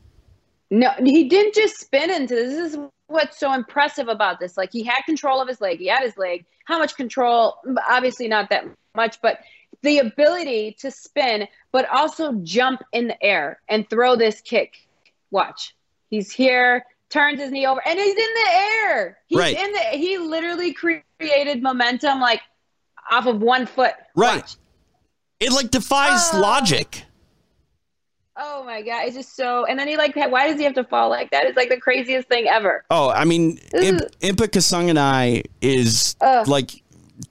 [0.72, 2.56] No, he didn't just spin into this.
[2.56, 4.58] This is what's so impressive about this.
[4.58, 5.78] Like he had control of his leg.
[5.78, 6.46] He had his leg.
[6.66, 7.58] How much control?
[7.88, 9.42] Obviously not that much, but
[9.84, 14.88] the ability to spin, but also jump in the air and throw this kick.
[15.30, 15.76] Watch.
[16.10, 19.18] He's here, turns his knee over, and he's in the air.
[19.28, 19.58] He's Right.
[19.58, 22.42] in the he literally created momentum like
[23.12, 23.94] off of one foot.
[24.16, 24.38] Right.
[24.42, 24.56] Watch.
[25.40, 26.40] It like defies Oh.
[26.40, 27.04] logic.
[28.38, 30.84] Oh my god, it's just so and then he like why does he have to
[30.86, 31.46] fall like that?
[31.46, 32.86] It's like the craziest thing ever.
[32.90, 36.48] Oh, I mean, Imp, Impa Kasanganay is Ugh.
[36.48, 36.82] like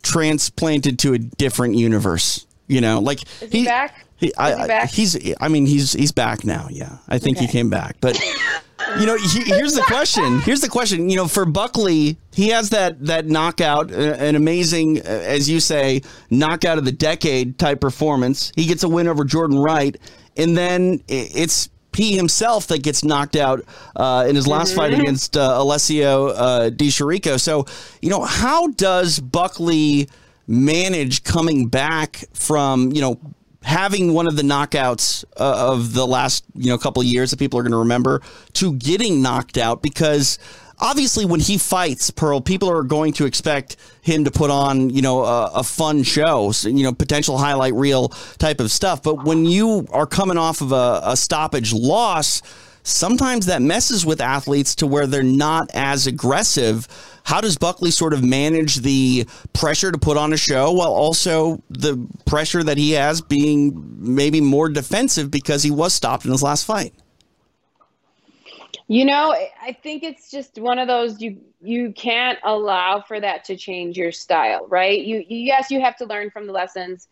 [0.02, 2.46] transplanted to a different universe.
[2.68, 4.04] You know, like Is he back?
[4.20, 5.16] He, I, he's.
[5.40, 6.68] I mean, he's he's back now.
[6.70, 7.46] Yeah, I think okay.
[7.46, 7.96] he came back.
[8.02, 8.20] But
[8.98, 10.40] you know, he, here's the question.
[10.40, 11.08] Here's the question.
[11.08, 16.02] You know, for Buckley, he has that that knockout, an amazing, uh, as you say,
[16.28, 18.52] knockout of the decade type performance.
[18.54, 19.96] He gets a win over Jordan Wright,
[20.36, 23.64] and then it's he himself that gets knocked out
[23.96, 24.80] uh, in his last mm-hmm.
[24.80, 27.40] fight against uh, Alessio uh, Di Chirico.
[27.40, 27.66] So,
[28.00, 30.08] you know, how does Buckley
[30.46, 33.20] manage coming back from you know
[33.62, 37.58] having one of the knockouts uh, of the last you know couple years that people
[37.58, 38.22] are going to remember
[38.54, 40.38] to getting knocked out because
[40.80, 45.02] obviously when he fights Pearl, people are going to expect him to put on, you
[45.02, 49.02] know, a, a, fun show, you know, potential highlight reel type of stuff.
[49.02, 52.42] But when you are coming off of a, a stoppage loss,
[52.82, 56.88] sometimes that messes with athletes to where they're not as aggressive.
[57.24, 61.62] How does Buckley sort of manage the pressure to put on a show while also
[61.68, 66.42] the pressure that he has being maybe more defensive because he was stopped in his
[66.42, 66.94] last fight?
[68.88, 73.44] You know, I think it's just one of those you you can't allow for that
[73.44, 75.00] to change your style, right?
[75.00, 77.06] You yes, you have to learn from the lessons,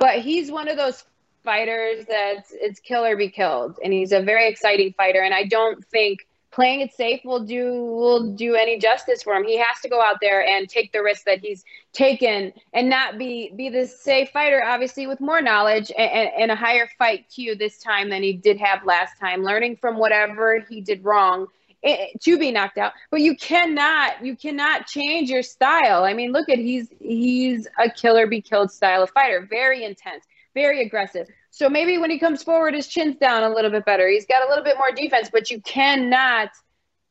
[0.00, 1.04] but he's one of those
[1.44, 5.20] fighters that's it's kill or be killed, and he's a very exciting fighter.
[5.20, 9.44] And I don't think playing it safe will do will do any justice for him.
[9.44, 13.18] He has to go out there and take the risk that he's taken and not
[13.18, 17.58] be be the safe fighter, obviously with more knowledge and, and a higher fight IQ
[17.58, 21.46] this time than he did have last time, learning from whatever he did wrong
[21.84, 22.92] eh, to be knocked out.
[23.10, 26.04] But you cannot you cannot change your style.
[26.04, 29.46] I mean look at he's he's a killer be killed style of fighter.
[29.48, 31.28] Very intense very aggressive.
[31.50, 34.08] So maybe when he comes forward, his chin's down a little bit better.
[34.08, 36.50] He's got a little bit more defense, but you cannot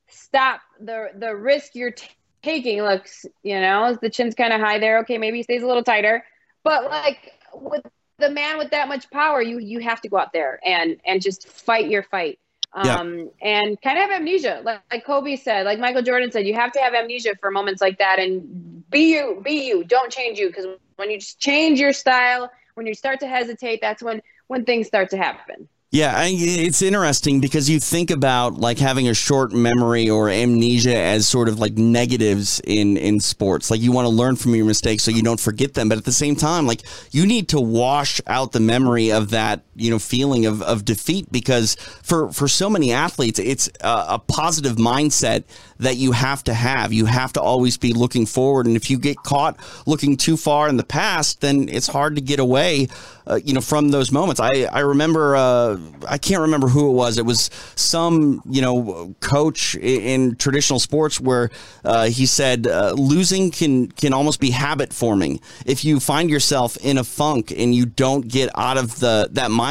[0.08, 2.08] stop the the risk you're t-
[2.42, 2.82] taking.
[2.82, 5.00] Looks, you know, the chin's kind of high there.
[5.00, 6.24] Okay, maybe he stays a little tighter,
[6.64, 7.84] but like with
[8.18, 11.22] the man with that much power, you you have to go out there and and
[11.22, 12.40] just fight your fight.
[12.72, 13.26] Um, yeah.
[13.42, 16.72] and kind of have amnesia, like, like Kobe said, like Michael Jordan said, you have
[16.74, 19.84] to have amnesia for moments like that and be you, be you.
[19.84, 23.82] Don't change you because when you just change your style when you start to hesitate,
[23.82, 25.68] that's when when things start to happen.
[25.92, 31.28] Yeah, it's interesting because you think about like having a short memory or amnesia as
[31.28, 33.70] sort of like negatives in in sports.
[33.70, 36.06] Like you want to learn from your mistakes so you don't forget them, but at
[36.06, 40.00] the same time, like you need to wash out the memory of that you know
[40.00, 45.44] feeling of, of defeat because for for so many athletes, it's a, a positive mindset
[45.80, 46.92] that you have to have.
[46.92, 50.70] You have to always be looking forward, and if you get caught looking too far
[50.70, 52.88] in the past, then it's hard to get away
[53.30, 54.40] uh, you know, from those moments.
[54.40, 57.18] I, I remember, uh, I can't remember who it was.
[57.18, 61.52] It was some, you know, coach in, in traditional sports where
[61.86, 65.40] uh, he said uh, losing can, can almost be habit forming.
[65.66, 69.52] If you find yourself in a funk and you don't get out of the, that
[69.52, 69.69] mindset,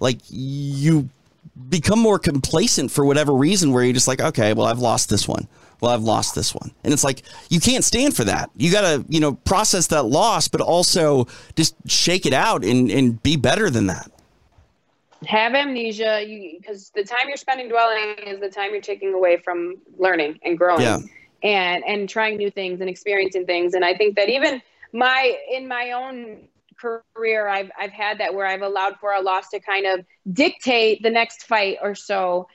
[0.00, 1.08] like you
[1.68, 5.26] become more complacent for whatever reason where you're just like, okay, well, I've lost this
[5.26, 5.48] one
[5.80, 6.72] well, I've lost this one.
[6.82, 8.50] And it's like, you can't stand for that.
[8.56, 12.90] You got to, you know, process that loss, but also just shake it out and,
[12.90, 14.10] and be better than that.
[15.26, 16.24] Have amnesia
[16.58, 20.56] because the time you're spending dwelling is the time you're taking away from learning and
[20.56, 20.98] growing yeah.
[21.42, 23.74] and, and trying new things and experiencing things.
[23.74, 28.46] And I think that even my, in my own career, I've, I've had that where
[28.46, 32.48] I've allowed for a loss to kind of dictate the next fight or so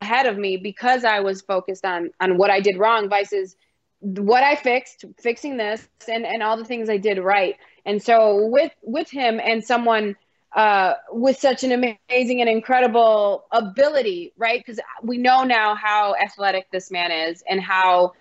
[0.00, 3.56] ahead of me because I was focused on on what I did wrong versus
[4.00, 7.56] what I fixed, fixing this, and and all the things I did right.
[7.84, 10.16] And so with with him and someone
[10.54, 14.58] uh, with such an amazing and incredible ability, right?
[14.64, 18.12] Because we know now how athletic this man is and how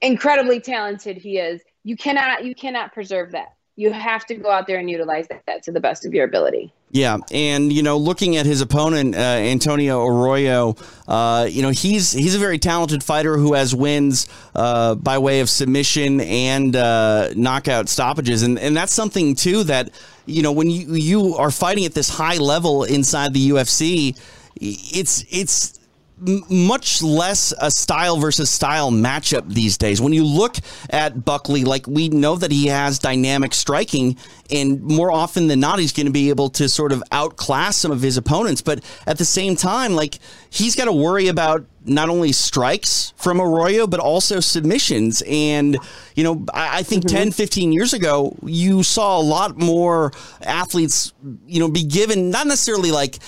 [0.00, 1.60] incredibly talented he is.
[1.84, 3.54] You cannot you cannot preserve that.
[3.76, 6.24] You have to go out there and utilize that, that to the best of your
[6.24, 6.72] ability.
[6.90, 10.76] Yeah, and you know, looking at his opponent uh, Antonio Arroyo,
[11.08, 15.40] uh, you know he's he's a very talented fighter who has wins uh, by way
[15.40, 19.88] of submission and uh, knockout stoppages, and and that's something too that
[20.26, 24.14] you know when you you are fighting at this high level inside the UFC,
[24.60, 25.80] it's it's
[26.48, 30.00] much less a style versus style matchup these days.
[30.00, 30.56] When you look
[30.90, 34.16] at Buckley, like we know that he has dynamic striking,
[34.50, 37.90] and more often than not, he's going to be able to sort of outclass some
[37.90, 38.62] of his opponents.
[38.62, 40.18] But at the same time, like
[40.50, 45.22] he's got to worry about not only strikes from Arroyo, but also submissions.
[45.26, 45.76] And,
[46.14, 47.16] you know, I, I think mm-hmm.
[47.16, 50.12] 10, 15 years ago, you saw a lot more
[50.42, 51.12] athletes,
[51.46, 53.18] you know, be given not necessarily like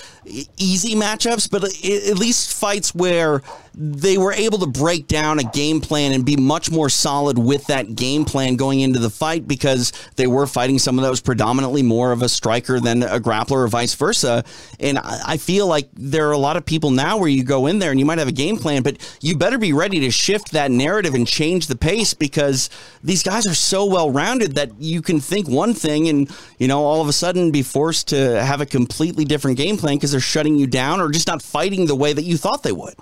[0.57, 3.41] easy matchups, but at least fights where
[3.77, 7.65] they were able to break down a game plan and be much more solid with
[7.67, 11.83] that game plan going into the fight because they were fighting someone that was predominantly
[11.83, 14.43] more of a striker than a grappler or vice versa.
[14.79, 17.79] And I feel like there are a lot of people now where you go in
[17.79, 20.51] there and you might have a game plan, but you better be ready to shift
[20.51, 22.69] that narrative and change the pace because
[23.03, 26.29] these guys are so well rounded that you can think one thing and,
[26.59, 29.95] you know, all of a sudden be forced to have a completely different game plan
[29.95, 32.71] because they're shutting you down or just not fighting the way that you thought they
[32.71, 32.95] would.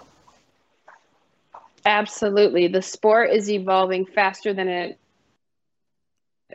[1.86, 2.68] Absolutely.
[2.68, 4.98] The sport is evolving faster than it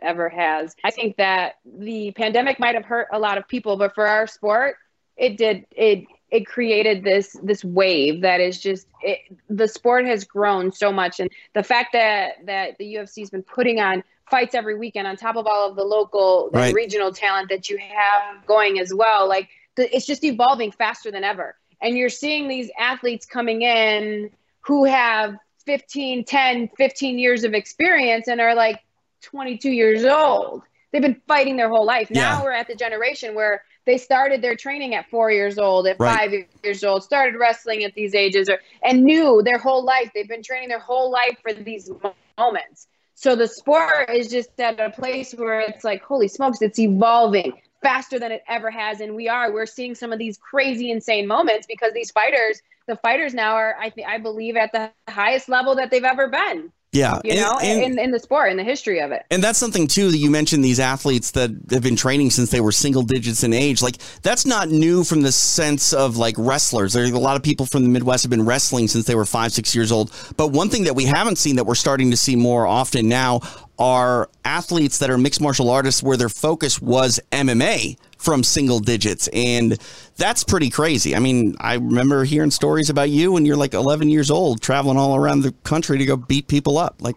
[0.00, 0.74] ever has.
[0.84, 4.26] I think that the pandemic might have hurt a lot of people, but for our
[4.26, 4.76] sport,
[5.16, 10.24] it did it it created this this wave that is just it, the sport has
[10.24, 14.54] grown so much and the fact that that the UFC has been putting on fights
[14.54, 16.66] every weekend on top of all of the local right.
[16.66, 21.10] and regional talent that you have going as well like the, it's just evolving faster
[21.10, 25.36] than ever and you're seeing these athletes coming in who have
[25.68, 28.80] 15, 10, 15 years of experience and are like
[29.22, 30.62] 22 years old.
[30.90, 32.10] They've been fighting their whole life.
[32.10, 32.42] Now yeah.
[32.42, 36.30] we're at the generation where they started their training at four years old, at right.
[36.30, 40.10] five years old, started wrestling at these ages, or, and knew their whole life.
[40.14, 41.90] They've been training their whole life for these
[42.38, 42.86] moments.
[43.14, 47.54] So the sport is just at a place where it's like, holy smokes, it's evolving
[47.82, 49.00] faster than it ever has.
[49.00, 52.96] And we are, we're seeing some of these crazy, insane moments because these fighters the
[52.96, 56.72] fighters now are, I think, I believe, at the highest level that they've ever been.
[56.98, 59.24] Yeah, you know, and, in, in the sport, in the history of it.
[59.30, 62.60] And that's something too that you mentioned these athletes that have been training since they
[62.60, 63.82] were single digits in age.
[63.82, 66.92] Like that's not new from the sense of like wrestlers.
[66.92, 69.52] There's a lot of people from the Midwest have been wrestling since they were five,
[69.52, 70.12] six years old.
[70.36, 73.40] But one thing that we haven't seen that we're starting to see more often now
[73.78, 79.28] are athletes that are mixed martial artists where their focus was MMA from single digits.
[79.32, 79.78] And
[80.16, 81.16] that's pretty crazy.
[81.16, 84.98] I mean, I remember hearing stories about you when you're like 11 years old, traveling
[84.98, 86.96] all around the country to go beat people up.
[87.00, 87.16] Like,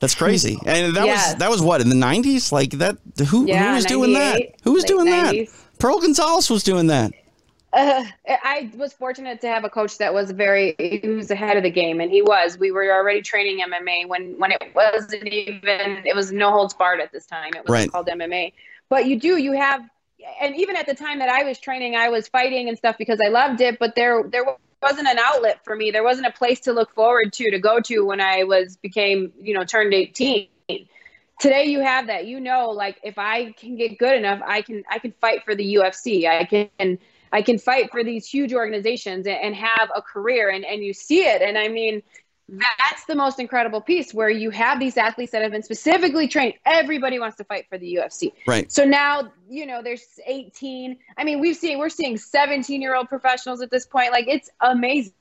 [0.00, 0.58] that's crazy.
[0.66, 1.12] And that yeah.
[1.12, 2.52] was that was what in the 90s?
[2.52, 4.42] Like that who, yeah, who was doing that?
[4.62, 5.50] Who was doing 90s.
[5.50, 5.78] that?
[5.78, 7.12] Pearl Gonzalez was doing that.
[7.72, 11.62] Uh, I was fortunate to have a coach that was very he was ahead of
[11.62, 12.58] the game, and he was.
[12.58, 17.00] We were already training MMA when when it wasn't even it was no holds barred
[17.00, 17.50] at this time.
[17.54, 17.92] It was right.
[17.92, 18.54] called MMA.
[18.88, 19.82] But you do you have,
[20.40, 23.20] and even at the time that I was training, I was fighting and stuff because
[23.24, 23.78] I loved it.
[23.78, 24.44] But there there
[24.82, 25.90] wasn't an outlet for me.
[25.90, 29.32] There wasn't a place to look forward to to go to when I was became
[29.40, 30.48] you know turned eighteen
[31.40, 34.82] today you have that you know like if i can get good enough i can
[34.90, 36.98] i can fight for the ufc i can
[37.32, 40.92] I can fight for these huge organizations and, and have a career and, and you
[40.92, 41.42] see it.
[41.42, 42.02] And I mean,
[42.48, 46.54] that's the most incredible piece where you have these athletes that have been specifically trained.
[46.64, 48.32] Everybody wants to fight for the UFC.
[48.46, 48.70] Right.
[48.72, 50.96] So now, you know, there's 18.
[51.16, 54.12] I mean, we've seen, we're seeing 17 year old professionals at this point.
[54.12, 55.12] Like, it's amazing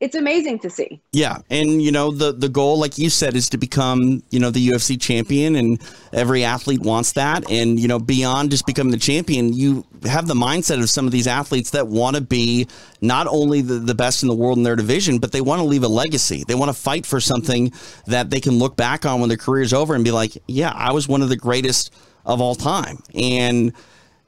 [0.00, 1.00] it's amazing to see.
[1.12, 4.50] Yeah, and you know the the goal, like you said, is to become you know
[4.50, 5.80] the UFC champion, and
[6.12, 7.50] every athlete wants that.
[7.50, 11.12] And you know beyond just becoming the champion, you have the mindset of some of
[11.12, 12.68] these athletes that want to be
[13.00, 15.64] not only the, the best in the world in their division, but they want to
[15.64, 16.44] leave a legacy.
[16.46, 17.72] They want to fight for something
[18.06, 20.72] that they can look back on when their career is over and be like, yeah,
[20.74, 21.92] I was one of the greatest
[22.24, 23.72] of all time, and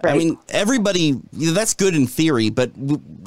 [0.03, 0.15] Right.
[0.15, 2.71] I mean, everybody that's good in theory, but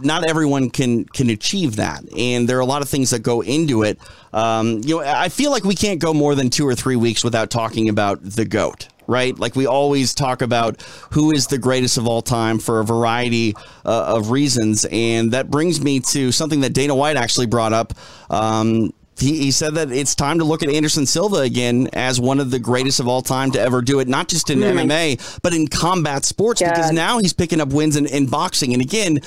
[0.04, 3.42] not everyone can can achieve that, and there are a lot of things that go
[3.42, 4.00] into it.
[4.34, 7.24] Um, you know, I feel like we can't go more than two or three weeks
[7.24, 8.88] without talking about the goat.
[9.06, 12.86] Right, like we always talk about who is the greatest of all time for a
[12.86, 13.54] variety
[13.86, 17.94] uh, of reasons, and that brings me to something that Dana White actually brought up.
[18.30, 18.94] Um,
[19.24, 22.52] he, he said that it's time to look at Anderson Silva again as one of
[22.52, 24.90] the greatest of all time to ever do it, not just in mm-hmm.
[24.90, 26.70] MMA, but in combat sports, God.
[26.70, 28.74] because now he's picking up wins in, in boxing.
[28.74, 29.20] And again,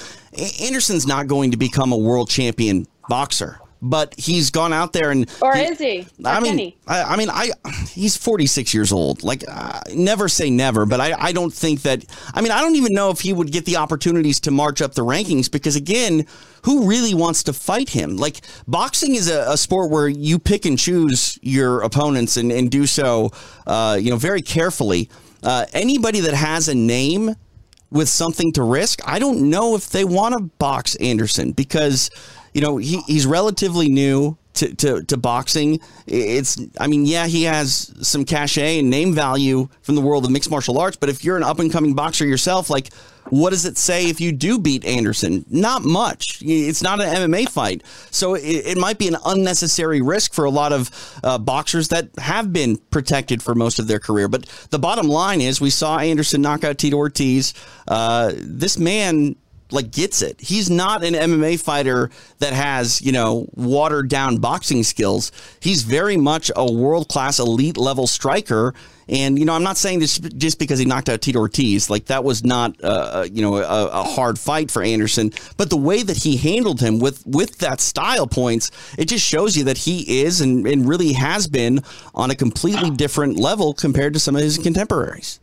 [0.62, 5.30] Anderson's not going to become a world champion boxer but he's gone out there and
[5.40, 6.06] or he, is he?
[6.24, 6.76] Or I mean, he?
[6.86, 7.50] I, I, mean, I
[7.88, 9.22] he's 46 years old.
[9.22, 12.04] Like, uh, never say never, but I, I don't think that.
[12.34, 14.94] I mean, I don't even know if he would get the opportunities to march up
[14.94, 16.26] the rankings because again,
[16.62, 18.16] who really wants to fight him?
[18.16, 22.70] Like, boxing is a, a sport where you pick and choose your opponents and and
[22.70, 23.30] do so,
[23.66, 25.10] uh, you know, very carefully.
[25.42, 27.34] Uh, anybody that has a name
[27.90, 32.10] with something to risk, I don't know if they want to box Anderson because
[32.56, 35.78] you know, he, he's relatively new to, to, to boxing.
[36.06, 40.30] It's, I mean, yeah, he has some cachet and name value from the world of
[40.30, 42.88] mixed martial arts, but if you're an up and coming boxer yourself, like,
[43.28, 45.44] what does it say if you do beat Anderson?
[45.50, 46.38] Not much.
[46.40, 47.82] It's not an MMA fight.
[48.10, 52.08] So it, it might be an unnecessary risk for a lot of uh, boxers that
[52.16, 54.28] have been protected for most of their career.
[54.28, 57.52] But the bottom line is we saw Anderson knock out Tito Ortiz.
[57.86, 59.36] Uh, this man
[59.70, 60.40] like gets it.
[60.40, 65.32] He's not an MMA fighter that has, you know, watered down boxing skills.
[65.60, 68.74] He's very much a world class elite level striker.
[69.08, 71.88] And, you know, I'm not saying this just because he knocked out Tito Ortiz.
[71.88, 75.32] Like, that was not, uh, uh, you know, a, a, hard fight for Anderson.
[75.56, 79.56] But the way that he handled him with, with that style points, it just shows
[79.56, 81.84] you that he is and, and really has been
[82.16, 85.38] on a completely different level compared to some of his contemporaries.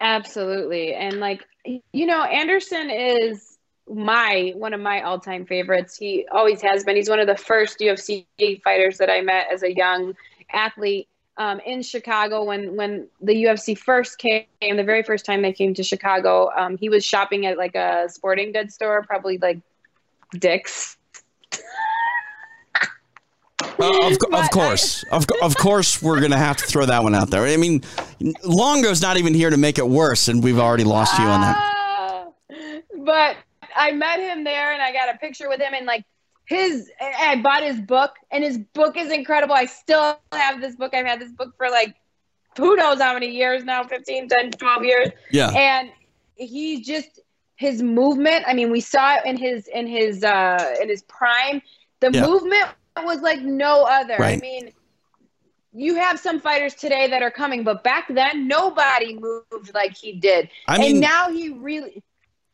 [0.00, 0.94] Absolutely.
[0.94, 1.47] And, like,
[1.92, 3.58] you know, Anderson is
[3.88, 5.96] my one of my all-time favorites.
[5.96, 6.96] He always has been.
[6.96, 8.26] He's one of the first UFC
[8.62, 10.14] fighters that I met as a young
[10.52, 11.08] athlete
[11.38, 14.44] um, in Chicago when when the UFC first came.
[14.60, 18.08] The very first time they came to Chicago, um, he was shopping at like a
[18.08, 19.60] sporting goods store, probably like
[20.32, 20.97] Dick's.
[23.60, 27.30] Uh, of, of, course, of, of course, we're gonna have to throw that one out
[27.30, 27.44] there.
[27.44, 27.82] I mean,
[28.44, 32.32] Longo's not even here to make it worse, and we've already lost you on that.
[32.50, 33.36] Uh, but
[33.74, 36.04] I met him there, and I got a picture with him, and like
[36.44, 39.54] his, I bought his book, and his book is incredible.
[39.54, 40.94] I still have this book.
[40.94, 41.96] I've had this book for like
[42.58, 45.90] who knows how many years now 15 10 12 years yeah and
[46.34, 47.20] he just
[47.56, 51.62] his movement i mean we saw it in his in his uh in his prime
[52.00, 52.26] the yeah.
[52.26, 52.68] movement
[53.04, 54.16] was like no other.
[54.18, 54.38] Right.
[54.38, 54.72] I mean,
[55.72, 60.12] you have some fighters today that are coming, but back then nobody moved like he
[60.12, 60.48] did.
[60.66, 62.02] I mean, and now he really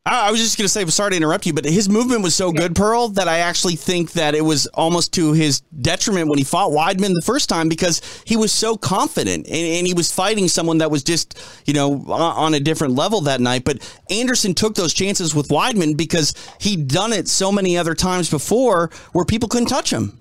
[0.06, 2.52] I was just going to say, sorry to interrupt you, but his movement was so
[2.52, 6.44] good, Pearl, that I actually think that it was almost to his detriment when he
[6.44, 10.46] fought Weidman the first time because he was so confident and, and he was fighting
[10.46, 13.64] someone that was just, you know, on a different level that night.
[13.64, 13.78] But
[14.10, 18.90] Anderson took those chances with Weidman because he'd done it so many other times before
[19.12, 20.20] where people couldn't touch him.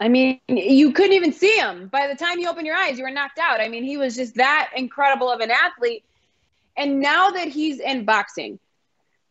[0.00, 1.88] I mean, you couldn't even see him.
[1.88, 3.60] By the time you open your eyes, you were knocked out.
[3.60, 6.04] I mean, he was just that incredible of an athlete.
[6.76, 8.60] And now that he's in boxing,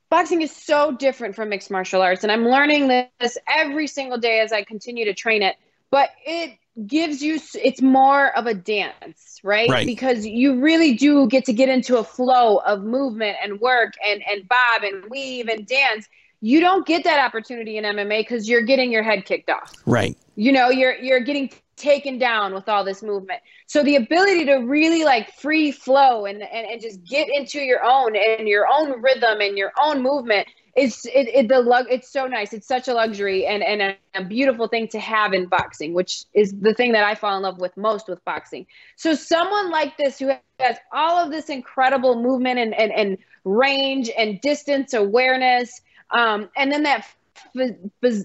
[0.09, 2.23] boxing is so different from mixed martial arts.
[2.23, 2.89] And I'm learning
[3.19, 5.55] this every single day as I continue to train it.
[5.89, 9.69] But it gives you, it's more of a dance, right?
[9.69, 9.85] right?
[9.85, 14.21] Because you really do get to get into a flow of movement and work and,
[14.29, 16.07] and bob and weave and dance
[16.39, 19.73] you don't get that opportunity in MMA because you're getting your head kicked off.
[19.85, 20.15] Right.
[20.37, 23.41] You know, you're you're getting taken down with all this movement.
[23.65, 27.83] So the ability to really like free flow and and, and just get into your
[27.83, 32.11] own and your own rhythm and your own movement is it, it the lug it's
[32.11, 32.53] so nice.
[32.53, 36.25] It's such a luxury and and a, a beautiful thing to have in boxing, which
[36.35, 38.67] is the thing that I fall in love with most with boxing.
[38.95, 44.11] So someone like this who has all of this incredible movement and and, and range
[44.15, 45.81] and distance awareness
[46.11, 47.05] um, and then that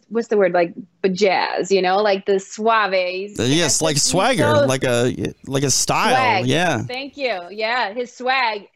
[0.09, 0.53] what's the word?
[0.53, 0.75] Like
[1.13, 1.99] jazz you know?
[1.99, 6.47] Like the suaves uh, yes like swagger so, like a like a style swag.
[6.47, 6.83] yeah.
[6.83, 7.41] Thank you.
[7.51, 8.69] Yeah his swag.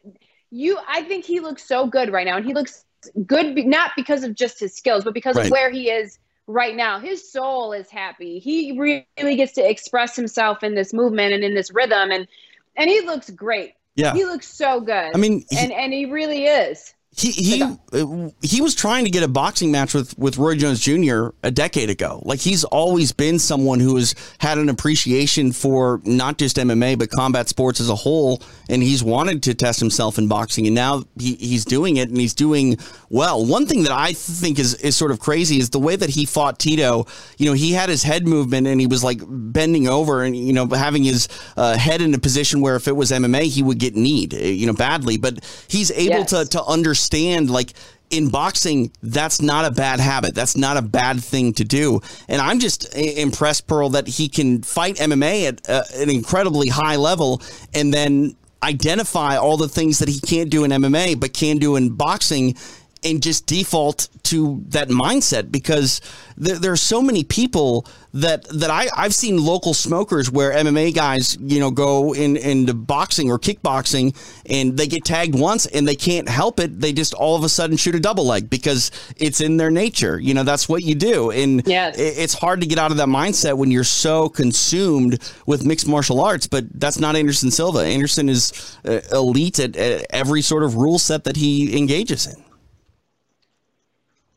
[0.49, 2.85] You i think he looks so good right now and he looks
[3.25, 5.45] good not because of just his skills but because right.
[5.45, 6.99] of where he is right now.
[6.99, 8.39] His soul is happy.
[8.39, 12.27] He really gets to express himself in this movement and in this rhythm and
[12.75, 13.73] and he looks great.
[13.95, 14.13] Yeah.
[14.13, 15.11] He looks so good.
[15.13, 19.09] I mean he, and and he really is he he uh, he was trying to
[19.09, 21.29] get a boxing match with with Roy Jones Jr.
[21.41, 22.21] a decade ago.
[22.23, 27.09] Like he's always been someone who has had an appreciation for not just MMA but
[27.09, 31.03] combat sports as a whole, and he's wanted to test himself in boxing, and now
[31.19, 32.77] he, he's doing it, and he's doing
[33.09, 33.43] well.
[33.43, 36.25] One thing that I think is is sort of crazy is the way that he
[36.25, 37.07] fought Tito.
[37.39, 40.53] You know, he had his head movement, and he was like bending over, and you
[40.53, 43.79] know, having his uh, head in a position where if it was MMA, he would
[43.79, 45.17] get kneed, you know, badly.
[45.17, 46.29] But he's able yes.
[46.29, 47.73] to to understand understand like
[48.09, 50.33] in boxing, that's not a bad habit.
[50.33, 52.01] That's not a bad thing to do.
[52.29, 56.95] And I'm just impressed, Pearl, that he can fight MMA at uh, an incredibly high
[56.95, 57.41] level
[57.73, 61.75] and then identify all the things that he can't do in MMA but can do
[61.75, 62.55] in boxing
[63.03, 66.01] and just default to that mindset because
[66.35, 70.93] there, there, are so many people that that I, I've seen local smokers where MMA
[70.93, 74.15] guys you know go in into boxing or kickboxing
[74.49, 76.79] and they get tagged once and they can't help it.
[76.79, 80.19] They just all of a sudden shoot a double leg because it's in their nature.
[80.19, 81.31] You know that's what you do.
[81.31, 81.95] And yes.
[81.97, 86.19] it's hard to get out of that mindset when you're so consumed with mixed martial
[86.19, 87.79] arts but that's not Anderson Silva.
[87.79, 92.46] Anderson is uh, elite at, at every sort of rule set that he engages in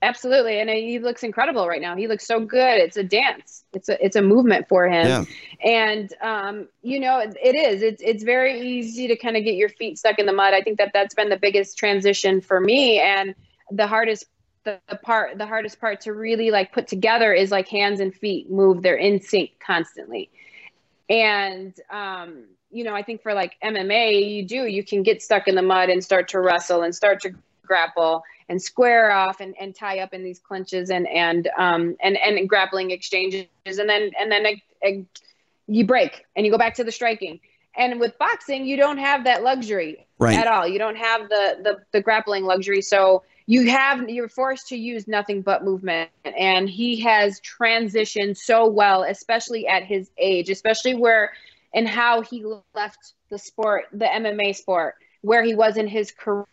[0.02, 1.94] Absolutely, and he looks incredible right now.
[1.94, 2.78] He looks so good.
[2.78, 3.64] It's a dance.
[3.74, 5.24] It's a it's a movement for him, yeah.
[5.62, 7.82] and um, you know it is.
[7.82, 10.54] It's it's very easy to kind of get your feet stuck in the mud.
[10.54, 13.34] I think that that's been the biggest transition for me, and
[13.70, 14.24] the hardest
[14.64, 18.14] the, the part the hardest part to really like put together is like hands and
[18.14, 18.80] feet move.
[18.80, 20.30] They're in sync constantly,
[21.10, 25.46] and um, you know I think for like MMA, you do you can get stuck
[25.46, 27.34] in the mud and start to wrestle and start to
[27.66, 32.18] grapple and square off and, and tie up in these clinches and and um and
[32.18, 33.46] and grappling exchanges.
[33.64, 35.06] And then and then
[35.68, 37.38] you break and you go back to the striking.
[37.76, 40.36] And with boxing you don't have that luxury right.
[40.36, 40.66] at all.
[40.66, 42.82] You don't have the, the the grappling luxury.
[42.82, 46.10] So you have you're forced to use nothing but movement.
[46.24, 51.32] And he has transitioned so well especially at his age especially where
[51.72, 52.44] and how he
[52.74, 56.46] left the sport the mma sport where he was in his career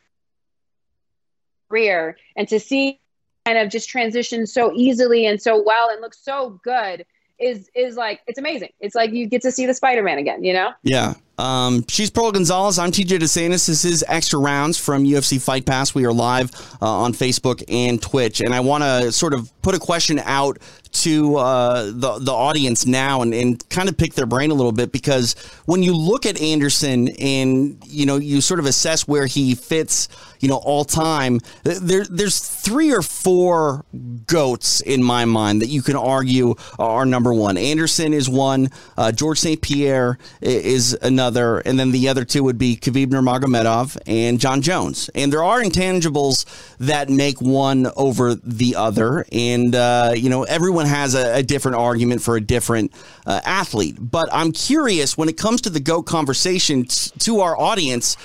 [1.69, 2.99] career and to see
[3.45, 7.05] kind of just transition so easily and so well and look so good
[7.39, 8.69] is is like it's amazing.
[8.79, 10.71] It's like you get to see the Spider Man again, you know?
[10.83, 11.13] Yeah.
[11.39, 12.79] Um, she's Pearl Gonzalez.
[12.79, 13.67] I'm TJ DeSantis.
[13.67, 15.93] This is Extra Rounds from UFC Fight Pass.
[15.93, 16.51] We are live
[16.81, 18.41] uh, on Facebook and Twitch.
[18.41, 20.57] And I want to sort of put a question out
[20.93, 24.71] to uh, the, the audience now and, and kind of pick their brain a little
[24.71, 29.27] bit because when you look at Anderson and, you know, you sort of assess where
[29.27, 30.07] he fits,
[30.39, 33.85] you know, all time, there, there's three or four
[34.25, 37.57] goats in my mind that you can argue are number one.
[37.57, 38.69] Anderson is one.
[38.97, 39.61] Uh, George St.
[39.61, 45.09] Pierre is another and then the other two would be Khabib Nurmagomedov and Jon Jones.
[45.13, 46.45] And there are intangibles
[46.77, 51.77] that make one over the other, and uh, you know everyone has a, a, different
[51.77, 52.93] argument for a different
[53.25, 53.97] uh, athlete.
[53.99, 58.17] But I'm curious when it comes to the goat conversation t- to our audience.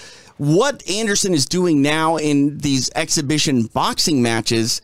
[0.42, 4.82] What Anderson is doing now in these exhibition boxing matches,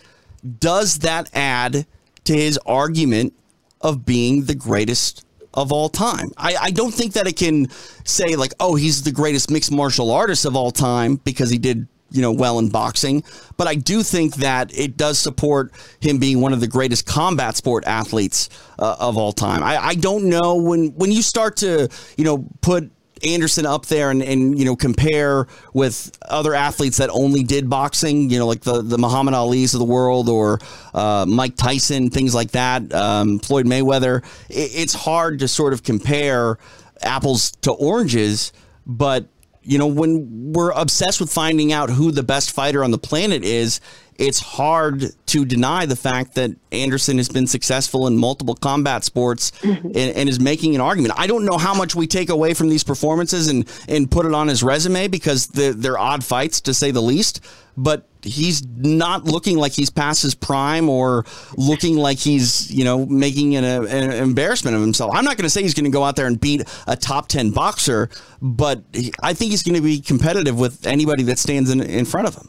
[0.61, 1.85] does that add
[2.27, 3.35] to his argument
[3.81, 6.31] of being the greatest of all time.
[6.37, 7.71] I, I don't think that it can
[8.05, 11.89] say like, oh, he's the greatest mixed martial artist of all time because he did
[12.13, 13.23] you know well in boxing
[13.59, 17.55] but i do think that it does support him being one of the greatest combat
[17.55, 18.49] sport athletes
[18.79, 22.47] uh, of all time I, I don't know when when you start to you know
[22.63, 22.91] put
[23.25, 28.31] Anderson up there and, and you know compare with other athletes that only did boxing,
[28.31, 30.59] you know, like the the Muhammad Ali's of the world or
[30.95, 34.25] uh, Mike Tyson, things like that, um, Floyd Mayweather.
[34.49, 36.59] It, it's hard to sort of compare
[37.03, 38.53] apples to oranges,
[38.87, 39.27] but
[39.69, 43.45] you know when we're obsessed with finding out who the best fighter on the planet
[43.45, 43.81] is,
[44.17, 49.53] it's hard to deny the fact that Anderson has been successful in multiple combat sports
[49.61, 49.87] mm-hmm.
[49.89, 51.15] and, and, is making an argument.
[51.17, 54.35] I don't know how much we take away from these performances and, and put it
[54.35, 57.41] on his resume because they're, they're odd fights to say the least,
[57.79, 61.25] but he's not looking like he's past his prime or
[61.57, 65.13] looking like he's, you know, making an, an embarrassment of himself.
[65.15, 67.29] I'm not going to say he's going to go out there and beat a top
[67.29, 68.11] 10 boxer,
[68.43, 68.83] but
[69.23, 72.35] I think he's going to be competitive with anybody that stands in, in front of
[72.35, 72.49] him.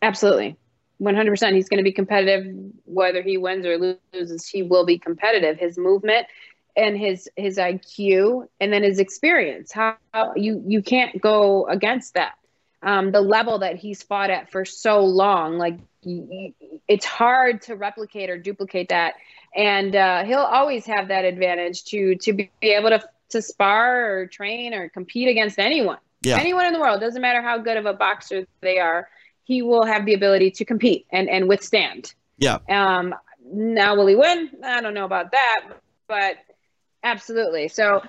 [0.00, 0.56] Absolutely.
[1.02, 1.54] 100%.
[1.54, 2.54] He's going to be competitive
[2.86, 3.76] whether he wins or
[4.14, 4.48] loses.
[4.48, 5.58] He will be competitive.
[5.58, 6.26] His movement
[6.74, 9.72] and his his IQ and then his experience.
[9.72, 9.96] How
[10.36, 12.34] you you can't go against that.
[12.82, 18.30] Um, the level that he's fought at for so long, like it's hard to replicate
[18.30, 19.14] or duplicate that.
[19.54, 24.26] And uh, he'll always have that advantage to to be able to to spar or
[24.26, 25.98] train or compete against anyone.
[26.22, 26.38] Yeah.
[26.38, 29.08] Anyone in the world doesn't matter how good of a boxer they are
[29.46, 32.12] he will have the ability to compete and, and withstand.
[32.36, 32.58] Yeah.
[32.68, 33.14] Um,
[33.44, 34.50] now, will he win?
[34.62, 35.60] I don't know about that,
[36.08, 36.36] but
[37.04, 37.68] absolutely.
[37.68, 38.02] So,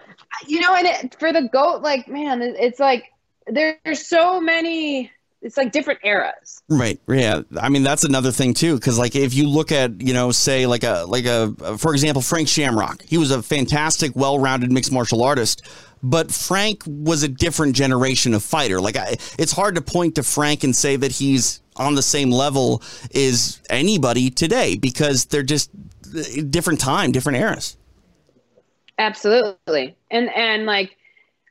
[0.48, 3.14] you know, and it, for the GOAT, like, man, it's like
[3.50, 8.76] there's so many it's like different eras right yeah i mean that's another thing too
[8.76, 12.22] because like if you look at you know say like a like a for example
[12.22, 15.62] frank shamrock he was a fantastic well-rounded mixed martial artist
[16.04, 18.80] but Frank was a different generation of fighter.
[18.80, 22.32] Like I, it's hard to point to Frank and say that he's on the same
[22.32, 22.82] level
[23.14, 25.70] as anybody today because they're just
[26.16, 27.78] uh, different time, different eras.
[29.00, 30.98] Absolutely, and and like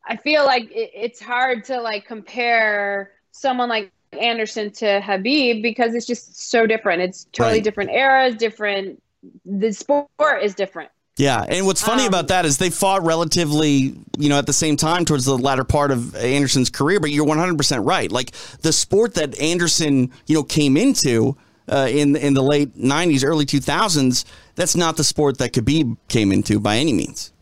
[0.07, 5.94] I feel like it, it's hard to like compare someone like Anderson to Khabib because
[5.94, 7.02] it's just so different.
[7.02, 7.64] It's totally right.
[7.64, 9.02] different eras, different.
[9.44, 10.09] The sport
[10.42, 10.90] is different.
[11.18, 14.52] Yeah, and what's funny um, about that is they fought relatively, you know, at the
[14.52, 17.00] same time towards the latter part of Anderson's career.
[17.00, 18.12] But you're 100 percent right.
[18.12, 21.36] Like the sport that Anderson, you know, came into
[21.68, 26.32] uh, in in the late 90s, early 2000s, that's not the sport that Khabib came
[26.32, 27.32] into by any means.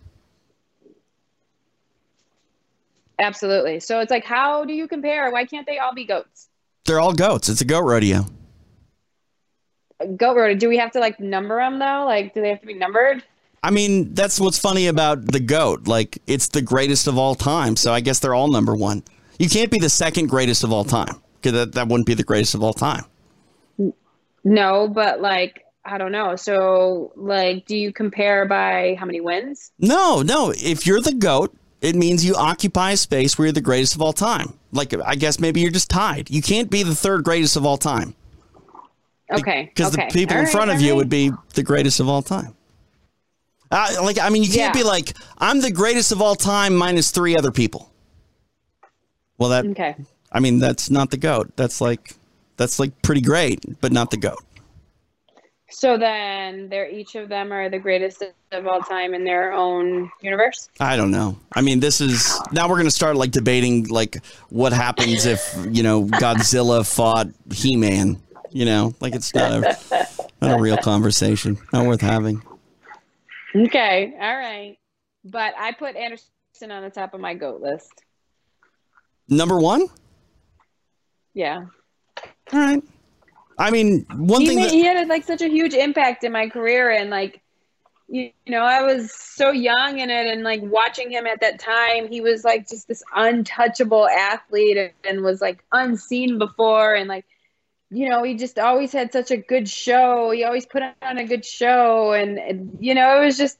[3.19, 3.81] Absolutely.
[3.81, 5.31] So it's like, how do you compare?
[5.31, 6.49] Why can't they all be goats?
[6.85, 7.49] They're all goats.
[7.49, 8.27] It's a goat rodeo.
[10.17, 10.59] goat road.
[10.59, 12.05] Do we have to like number them though?
[12.05, 13.23] Like, do they have to be numbered?
[13.63, 15.87] I mean, that's what's funny about the goat.
[15.87, 17.77] Like, it's the greatest of all time.
[17.77, 19.03] So I guess they're all number one.
[19.39, 22.25] You can't be the second greatest of all time because that, that wouldn't be the
[22.25, 23.05] greatest of all time.
[24.45, 26.37] No, but like, I don't know.
[26.37, 29.73] So, like, do you compare by how many wins?
[29.79, 30.53] No, no.
[30.55, 34.01] If you're the goat, it means you occupy a space where you're the greatest of
[34.03, 34.55] all time.
[34.73, 36.31] Like, I guess maybe you're just tied.
[36.31, 38.15] You can't be the third greatest of all time.
[39.31, 39.71] Okay.
[39.75, 40.07] Because okay.
[40.09, 40.97] the people All in right, front of you right.
[40.97, 42.55] would be the greatest of all time.
[43.71, 44.83] Uh, like, I mean, you can't Yeah.
[44.83, 47.91] be like, I'm the greatest of all time minus three other people.
[49.39, 49.97] Well, that, Okay.
[50.33, 51.53] I mean, that's not the goat.
[51.57, 52.15] That's like,
[52.57, 54.43] that's like pretty great, but not the goat.
[55.75, 58.23] So then, they're each of them are the greatest
[58.53, 60.69] of all time in their own universe.
[60.79, 61.37] I don't know.
[61.53, 65.53] I mean, this is now we're going to start like debating like what happens if
[65.69, 68.23] you know Godzilla fought He Man.
[68.51, 70.07] You know, like it's not a
[70.41, 71.59] not a real conversation.
[71.73, 72.41] Not worth having.
[73.53, 74.15] Okay.
[74.15, 74.79] All right.
[75.25, 78.05] But I put Anderson on the top of my goat list.
[79.29, 79.89] Number one.
[81.35, 81.65] Yeah.
[82.53, 82.83] All right.
[83.59, 86.33] I mean, one he, thing made, that, he had like such a huge impact in
[86.33, 87.41] my career and like
[88.09, 91.59] you, you know i was so young in it and like watching him at that
[91.59, 97.09] time he was like just this untouchable athlete and, and was like unseen before and
[97.09, 97.25] like
[97.91, 101.27] you know he just always had such a good show he always put on a
[101.27, 103.59] good show and, and you know it was just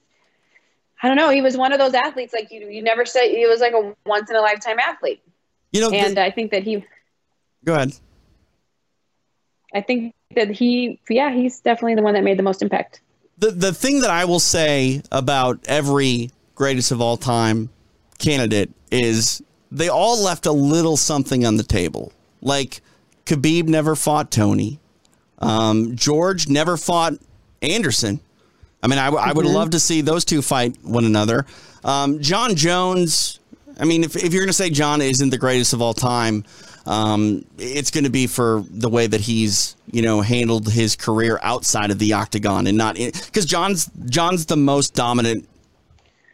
[1.03, 3.47] i don't know he was one of those athletes like you you never say he
[3.47, 5.23] was like a once in a lifetime athlete
[5.73, 5.91] you know.
[5.91, 6.85] and the- i think that he
[7.65, 7.95] go ahead.
[9.75, 13.01] I think that he yeah he's definitely the one that made the most impact
[13.39, 17.71] The the thing that I will say about every greatest of all time
[18.19, 22.13] candidate is they all left a little something on the table.
[22.41, 22.81] Like
[23.27, 24.79] Khabib never fought Tony.
[25.39, 27.15] Um, George never fought
[27.61, 28.21] Anderson.
[28.83, 31.47] I mean, I would love to see those two fight one another.
[31.83, 33.41] Um, Jon Jones.
[33.81, 36.45] I mean, if, if you're going to say Jon isn't the greatest of all time,
[36.87, 41.39] um, it's going to be for the way that he's you know handled his career
[41.43, 45.49] outside of the octagon and not because Jon's Jon's the most dominant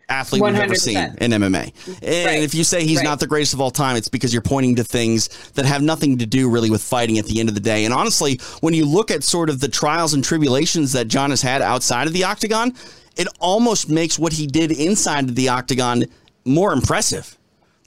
[0.09, 1.73] athlete we've ever seen in MMA.
[2.03, 2.43] And Right.
[2.43, 3.05] if you say he's Right.
[3.05, 6.19] not the greatest of all time, it's because you're pointing to things that have nothing
[6.19, 7.85] to do really with fighting at the end of the day.
[7.85, 11.43] And honestly, when you look at sort of the trials and tribulations that Jon has
[11.43, 12.75] had outside of the octagon,
[13.17, 16.05] it almost makes what he did inside of the octagon
[16.45, 17.37] more impressive.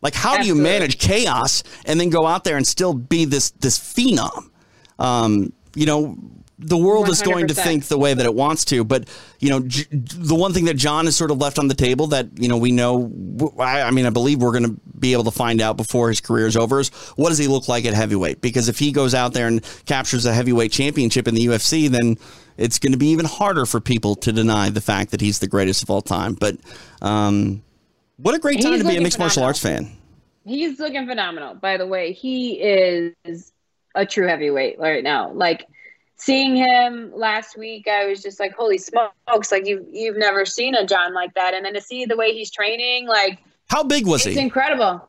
[0.04, 3.51] Like how do you manage chaos and then go out there and still be this
[3.51, 4.49] this phenom?
[4.99, 6.18] Um, you know,
[6.60, 9.62] the world is going to think the way that it wants to, but you know,
[9.62, 12.47] J- the one thing that Jon has sort of left on the table that you
[12.47, 13.12] know we know,
[13.60, 16.22] I, I mean, I believe we're going to be able to find out before his
[16.22, 18.41] career is over is what does he look like at heavyweight?
[18.41, 22.18] Because if he goes out there and captures a heavyweight championship in the UFC, then
[22.58, 25.47] it's going to be even harder for people to deny the fact that he's the
[25.47, 26.36] greatest of all time.
[26.36, 26.58] But
[27.01, 27.64] um,
[28.18, 29.91] what a great time to be a mixed martial arts fan.
[30.45, 32.11] He's looking phenomenal, by the way.
[32.11, 33.53] He is
[33.95, 35.32] a true heavyweight right now.
[35.32, 35.68] Like
[36.18, 40.76] seeing him last week, I was just like, "Holy smokes!" Like you've you've never seen
[40.76, 43.39] a Jon like that, and then to see the way he's training, like
[43.70, 44.41] How big was it's he?
[44.41, 45.01] incredible.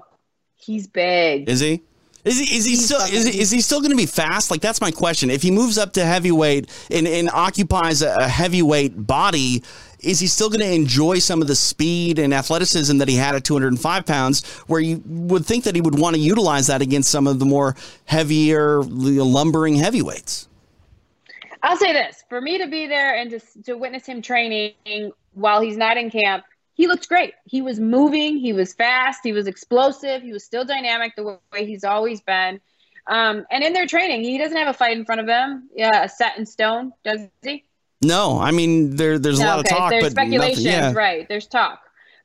[0.57, 1.49] He's big.
[1.49, 1.83] Is he?
[2.25, 4.51] Is he is he He's still is he, is he still going to be fast?
[4.51, 5.29] Like that's my question.
[5.31, 9.63] If he moves up to heavyweight and, and occupies a, a heavyweight body,
[10.05, 13.35] is he still going to enjoy some of the speed and athleticism that he had
[13.35, 14.45] at 205 pounds?
[14.67, 17.45] Where you would think that he would want to utilize that against some of the
[17.45, 20.49] more heavier, lumbering heavyweights.
[21.63, 25.61] I'll say this: for me to be there and to to witness him training while
[25.61, 26.45] he's not in camp,
[26.75, 27.35] he looked great.
[27.47, 31.67] He was moving, he was fast, he was explosive, he was still dynamic the way
[31.67, 32.61] he's always been.
[33.07, 36.07] Um, and in their training, he doesn't have a fight in front of him, yeah,
[36.07, 37.65] set in stone, does he?
[38.03, 40.93] No, I mean there there's a lot of talk, there's but speculations, nothing, yeah.
[40.93, 41.29] right?
[41.29, 41.81] There's talk,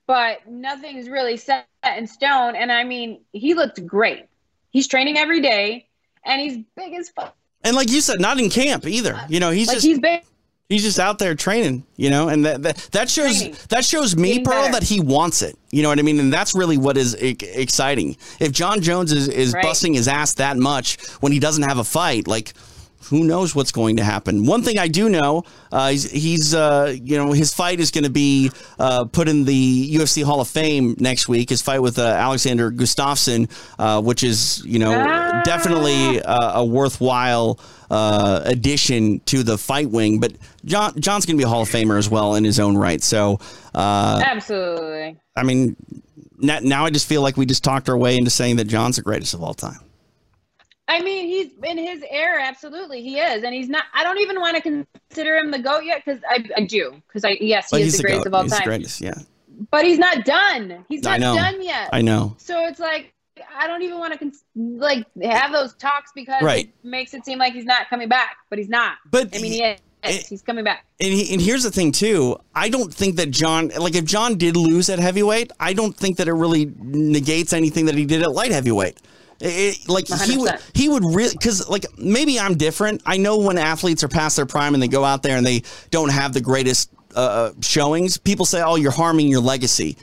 [0.08, 1.68] but nothing's really set
[1.98, 2.56] in stone.
[2.56, 4.26] And I mean, he looked great.
[4.72, 5.88] He's training every day,
[6.26, 7.36] and he's big as fuck.
[7.64, 9.20] And like you said, not in camp either.
[9.30, 10.24] You know, he's Like just he's big.
[10.70, 13.58] He's just out there training, you know, and that that, that shows Training.
[13.70, 14.74] that shows me, Getting Pearl, better.
[14.74, 15.58] that he wants it.
[15.72, 16.20] You know what I mean?
[16.20, 18.18] And that's really what is exciting.
[18.40, 19.64] If Jon Jones is, is Right.
[19.64, 22.54] busting his ass that much when he doesn't have a fight, like
[23.06, 24.46] who knows what's going to happen?
[24.46, 28.04] One thing I do know, uh, he's, he's uh, you know, his fight is going
[28.04, 31.50] to be uh, put in the UFC Hall of Fame next week.
[31.50, 35.42] His fight with uh, Alexander Gustafsson, uh, which is you know Ah.
[35.44, 40.20] definitely uh, a worthwhile uh, addition to the fight wing.
[40.20, 40.34] But
[40.66, 43.02] Jon Jon's going to be a Hall of Famer as well in his own right.
[43.02, 43.40] So
[43.74, 45.18] uh, Absolutely.
[45.36, 45.76] I mean,
[46.38, 48.98] now, now I just feel like we just talked our way into saying that Jon's
[48.98, 49.80] the greatest of all time.
[50.90, 52.42] I mean, he's in his era.
[52.44, 53.84] Absolutely, he is, and he's not.
[53.94, 57.24] I don't even want to consider him the goat yet because I, I do because
[57.24, 58.28] I yes, he is the greatest goat.
[58.28, 58.66] of all He's the time.
[58.66, 59.00] greatest.
[59.00, 59.14] Yeah,
[59.72, 60.84] But he's not done.
[60.90, 61.90] He's not done yet.
[61.94, 62.36] I know.
[62.40, 63.14] So it's like
[63.58, 66.66] I don't even want to cons- like have those talks because Right.
[66.66, 68.94] it makes it seem like he's not coming back, but he's not.
[69.10, 70.28] But I mean, he is.
[70.28, 70.86] he's coming back.
[71.00, 72.38] And, he, and here's the thing too.
[72.56, 76.18] I don't think that Jon, like if Jon did lose at heavyweight, I don't think
[76.18, 78.98] that it really negates anything that he did at light heavyweight.
[79.42, 83.02] It- like he would, he would really, because like maybe I'm different.
[83.06, 85.64] I know when athletes are past their prime and they go out there and they
[85.92, 89.98] don't have the greatest uh, showings, people say, "Oh, you're harming your legacy."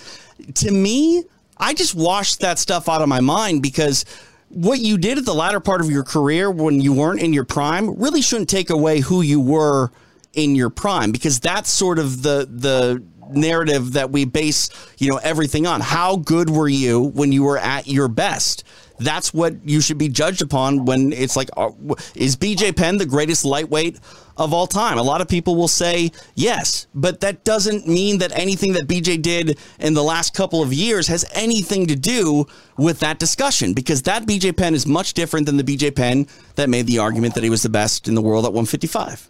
[0.55, 1.24] To me,
[1.59, 4.05] I just washed that stuff out of my mind because
[4.49, 7.45] what you did at the latter part of your career when you weren't in your
[7.45, 9.91] prime really shouldn't take away who you were
[10.34, 14.68] in your prime because that's sort of the the narrative that we base
[14.99, 18.62] you know everything on how good were you when you were at your best
[18.99, 21.70] that's what you should be judged upon when it's like uh,
[22.14, 23.99] is BJ Penn the greatest lightweight
[24.36, 24.99] of all time?
[24.99, 29.20] A lot of people will say yes but that doesn't mean that anything that BJ
[29.20, 34.03] did in the last couple of years has anything to do with that discussion because
[34.03, 36.26] that BJ Penn is much different than the BJ Penn
[36.57, 39.28] that made the argument that he was the best in the world at 155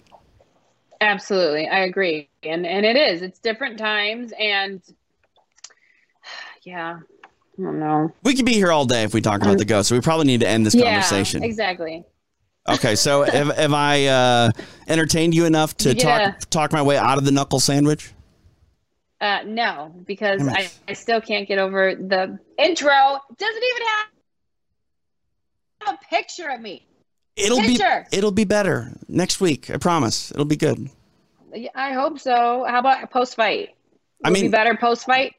[1.00, 3.22] Absolutely, I agree, and and it is.
[3.22, 4.82] It's different times, and
[6.62, 7.00] yeah,
[7.59, 8.12] I don't know.
[8.22, 10.26] We could be here all day if we talk about the ghost, so we probably
[10.26, 11.42] need to end this conversation.
[11.42, 12.04] Yeah, exactly.
[12.68, 14.50] Okay, so have, have I uh,
[14.88, 16.32] entertained you enough to Yeah.
[16.32, 18.12] talk talk my way out of the knuckle sandwich?
[19.20, 20.74] Uh, no, because Damn it.
[20.88, 22.90] I, I still can't get over the intro.
[23.38, 23.86] Doesn't even
[25.80, 26.86] have a picture of me.
[27.36, 28.07] It'll Picture.
[28.11, 29.70] be it'll be better next week.
[29.70, 30.30] I promise.
[30.32, 30.88] It'll be good.
[31.54, 32.64] Yeah, I hope so.
[32.68, 33.70] How about post fight?
[34.24, 35.34] I be mean- better post fight.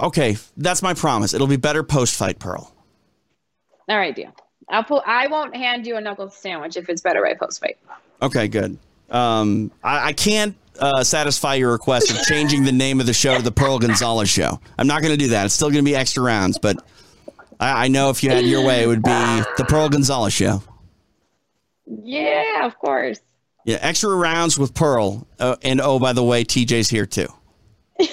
[0.00, 1.34] Okay, that's my promise.
[1.34, 2.72] It'll be better post fight, Pearl.
[3.88, 4.34] All right, deal.
[4.68, 5.02] I'll pull.
[5.06, 7.78] I won't hand you a knuckle sandwich if it's better right post fight.
[8.20, 8.78] Okay, good.
[9.10, 13.36] Um, I, I can't uh, satisfy your request of changing the name of the show
[13.36, 14.60] to the Pearl Gonzalez Show.
[14.78, 15.46] I'm not going to do that.
[15.46, 16.76] It's still going to be extra rounds, but
[17.58, 20.62] I, I know if you had your way, it would be the Pearl Gonzalez Show.
[21.86, 23.20] Yeah, of course.
[23.64, 27.28] Yeah, extra rounds with Pearl, uh, and oh, by the way, TJ's here too.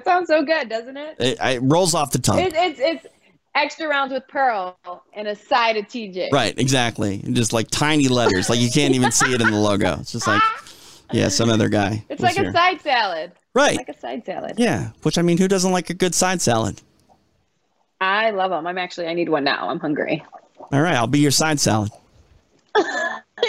[0.00, 1.16] That sounds so good, doesn't it?
[1.18, 2.38] It, it rolls off the tongue.
[2.38, 3.06] It's it's it's
[3.54, 4.78] extra rounds with Pearl
[5.12, 6.32] and a side of TJ.
[6.32, 7.18] Right, exactly.
[7.18, 9.98] Just like tiny letters, like you can't even see it in the logo.
[10.00, 10.42] It's just like,
[11.12, 12.02] yeah, some other guy.
[12.08, 13.32] It's like a side salad.
[13.54, 13.76] Right.
[13.76, 14.54] Like a side salad.
[14.56, 16.80] Yeah, which I mean, who doesn't like a good side salad?
[18.00, 18.66] I love them.
[18.66, 19.06] I'm actually.
[19.06, 19.68] I need one now.
[19.68, 20.24] I'm hungry.
[20.72, 21.90] All right, I'll be your side salad.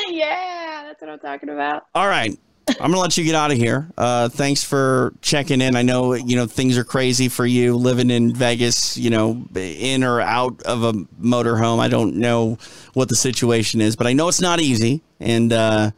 [0.09, 1.85] yeah, that's what I'm talking about.
[1.95, 2.37] All right.
[2.79, 3.89] I'm gonna let you get out of here.
[3.97, 5.75] Uh, thanks for checking in.
[5.75, 8.97] I know you know things are crazy for you living in Vegas.
[8.97, 11.79] You know, in or out of a motorhome.
[11.79, 12.57] I don't know
[12.93, 15.91] what the situation is, but I know it's not easy, and uh,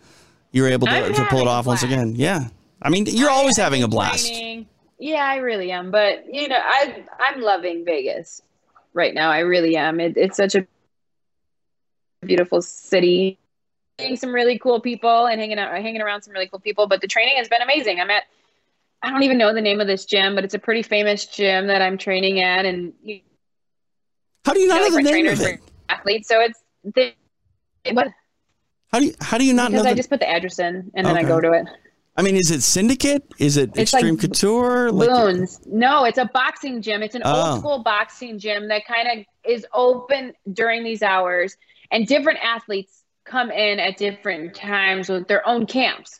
[0.52, 2.16] you're able to, to pull it off once again.
[2.16, 2.48] Yeah,
[2.82, 4.28] I mean, you're always I- I've having a blast.
[4.28, 4.68] training.
[5.00, 5.92] Yeah, I really am.
[5.92, 8.42] But you know, I I'm loving Vegas
[8.94, 9.30] right now.
[9.32, 10.00] I really am.
[10.00, 10.66] It, it's such a
[12.22, 13.38] beautiful city.
[14.00, 16.88] Seeing some really cool people and hanging out, hanging around some really cool people.
[16.88, 18.00] But the training has been amazing.
[18.00, 18.24] I'm at.
[19.04, 21.68] I don't even know the name of this gym, but it's a pretty famous gym
[21.68, 23.20] that I'm training at, and you
[24.46, 25.60] How do you not know, know the name of it?
[25.90, 26.28] athletes.
[26.28, 27.14] So it's the,
[27.92, 28.08] what
[28.92, 29.90] How do you how do you not because know?
[29.90, 31.68] I The, just put the address in and then I go to it.
[32.16, 33.24] I mean, is it Syndicate?
[33.40, 34.92] Is it It's like Extreme Couture?
[34.92, 35.60] Like, Boons.
[35.66, 37.04] No, it's a boxing gym.
[37.04, 37.52] It's an Oh.
[37.52, 41.58] old school boxing gym that kind of is open during these hours,
[41.92, 46.18] and different athletes come in at different times with their own camps.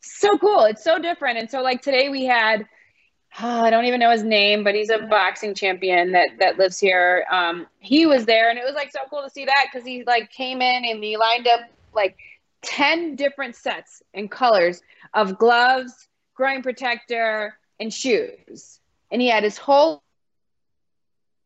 [0.00, 0.64] So cool.
[0.64, 1.38] It's so different.
[1.38, 2.66] And so, like today, we had.
[3.40, 6.78] oh, I don't even know his name, but he's a boxing champion that that lives
[6.78, 7.26] here.
[7.30, 10.04] Um, he was there, and it was like so cool to see that because he
[10.04, 11.60] like came in and he lined up
[11.94, 12.16] like
[12.62, 14.80] ten different sets and colors
[15.14, 18.80] of gloves, groin protector, and shoes.
[19.10, 20.02] And he had his whole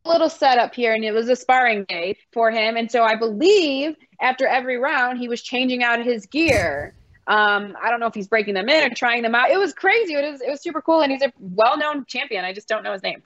[0.04, 2.76] little setup here, and it was a sparring day for him.
[2.76, 6.94] And so I believe after every round, he was changing out his gear.
[7.26, 9.50] Um, I don't know if he's breaking them in or trying them out.
[9.50, 10.14] It was crazy.
[10.14, 12.44] It was it was super cool, and he's a well-known champion.
[12.44, 13.22] I just don't know his name.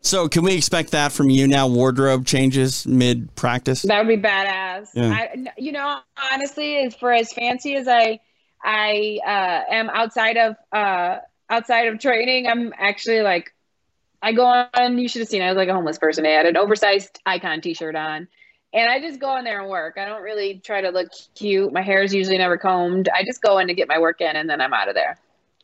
[0.00, 1.66] So can we expect that from you now?
[1.66, 3.82] Wardrobe changes mid practice.
[3.82, 4.88] That would be badass.
[4.92, 5.08] Yeah.
[5.08, 6.00] I, you know,
[6.30, 8.20] honestly, as for as fancy as I,
[8.62, 13.54] I uh, am outside of uh, outside of training, I'm actually like,
[14.24, 14.98] I go on.
[14.98, 15.42] You should have seen.
[15.42, 16.24] I was like a homeless person.
[16.24, 18.26] I had an oversized icon T-shirt on,
[18.72, 19.98] and I just go in there and work.
[19.98, 21.72] I don't really try to look cute.
[21.74, 23.10] My hair is usually never combed.
[23.14, 25.18] I just go in to get my work in, and then I'm out of there.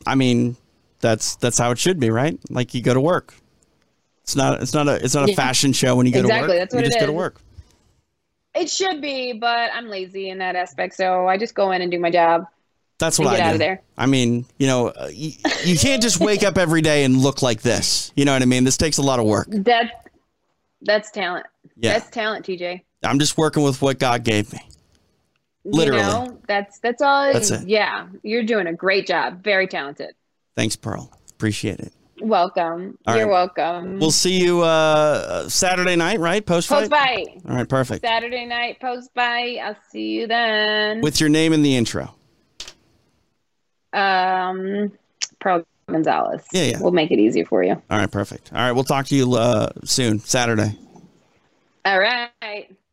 [0.06, 0.56] I mean,
[1.00, 2.38] that's that's how it should be, right?
[2.50, 3.34] Like you go to work.
[4.24, 4.60] It's not.
[4.62, 5.02] It's not a.
[5.02, 5.36] It's not a Yeah.
[5.36, 6.60] fashion show when you go Exactly, to work.
[6.60, 7.40] that's what you it just go to work.
[8.54, 11.90] It should be, but I'm lazy in that aspect, so I just go in and
[11.90, 12.46] do my job
[13.00, 13.54] That's what get I out do.
[13.54, 13.82] of there.
[13.96, 15.32] I mean, you know, uh, you,
[15.64, 18.12] you can't just wake up every day and look like this.
[18.14, 18.64] You know what I mean?
[18.64, 19.48] This takes a lot of work.
[19.50, 20.10] That
[20.82, 21.46] that's talent.
[21.76, 21.94] Yeah.
[21.94, 22.82] That's talent, TJ.
[23.02, 24.60] I'm just working with what God gave me.
[25.64, 26.02] Literally.
[26.02, 27.32] You know, that's that's all.
[27.32, 27.66] That's it.
[27.66, 29.42] Yeah, you're doing a great job.
[29.42, 30.14] Very talented.
[30.54, 31.10] Thanks, Pearl.
[31.30, 31.92] Appreciate it.
[32.20, 32.98] Welcome.
[33.06, 33.32] All you're right.
[33.32, 33.98] welcome.
[33.98, 36.44] We'll see you uh, Saturday night, right?
[36.44, 36.90] Post fight.
[36.90, 38.04] post fight All right, perfect.
[38.04, 38.78] Saturday night.
[38.78, 39.58] Post fight.
[39.58, 41.00] I'll see you then.
[41.00, 42.14] With your name in the intro.
[43.92, 44.92] Um,
[45.40, 46.44] Pearl Gonzalez.
[46.52, 46.78] Yeah, yeah.
[46.80, 47.72] We'll make it easy for you.
[47.90, 48.52] All right, perfect.
[48.52, 50.76] All right, we'll talk to you uh, soon, Saturday.
[51.84, 52.30] All right.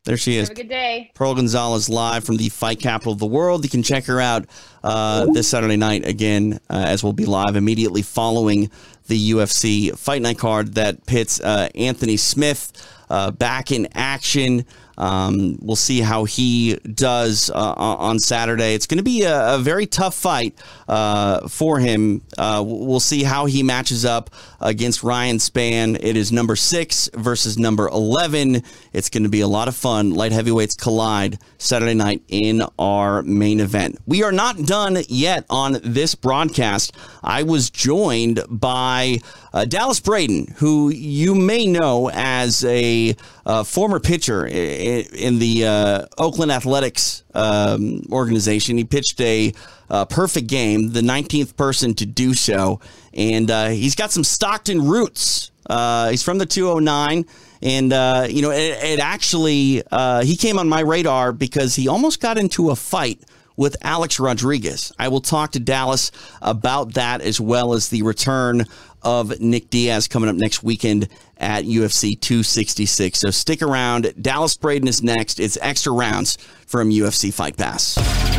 [0.07, 0.47] There she is.
[0.47, 1.11] Have a good day.
[1.15, 3.65] Pearl Gonzalez live from the fight capital of the world.
[3.65, 4.45] You can check her out
[4.81, 8.71] uh, this Saturday night again, uh, as we'll be live immediately following
[9.07, 12.71] the UFC fight night card that pits uh, Anthony Smith
[13.09, 14.65] uh, back in action.
[14.97, 18.73] Um, we'll see how he does uh, on Saturday.
[18.73, 22.21] It's going to be a, a very tough fight uh, for him.
[22.37, 24.29] Uh, we'll see how he matches up
[24.59, 25.97] against Ryan Spann.
[26.01, 28.63] It is number six versus number 11.
[28.93, 30.11] It's going to be a lot of fun.
[30.11, 33.99] Light heavyweights collide Saturday night in our main event.
[34.05, 36.95] We are not done yet on this broadcast.
[37.23, 39.19] I was joined by
[39.53, 43.15] uh, Dallas Braden, who you may know as a
[43.47, 48.77] uh, former pitcher in the uh, Oakland Athletics um, organization.
[48.77, 49.53] He pitched a
[49.89, 52.81] uh, perfect game, the 19th person to do so,
[53.13, 55.51] and uh, he's got some Stockton roots.
[55.65, 57.25] Uh, he's from the 209.
[57.61, 59.81] And, uh, you know, it, it actually,
[60.23, 63.21] he came on my radar because he almost got into a fight
[63.55, 64.93] with Alex Rodriguez.
[64.99, 68.65] I will talk to Dallas about that as well as the return
[69.03, 73.19] of Nick Diaz coming up next weekend at UFC 266.
[73.19, 74.13] So stick around.
[74.21, 75.39] Dallas Braden is next.
[75.39, 78.36] It's extra rounds from UFC Fight Pass.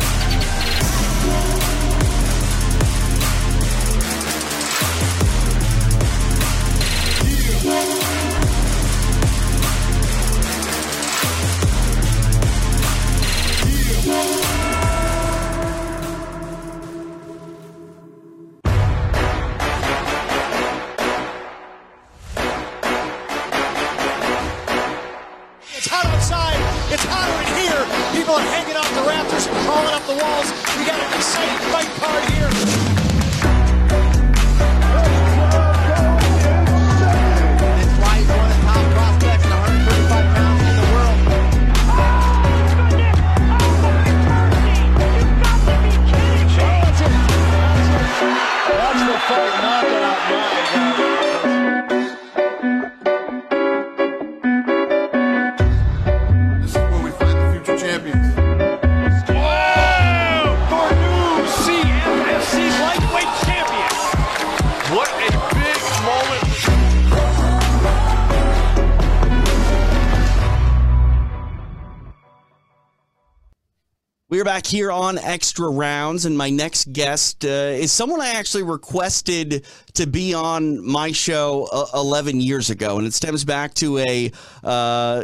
[74.49, 79.63] Back here on Extra Rounds, and my next guest uh, is someone I actually requested
[79.93, 84.31] to be on my show uh, 11 years ago, and it stems back to a
[84.63, 85.23] uh,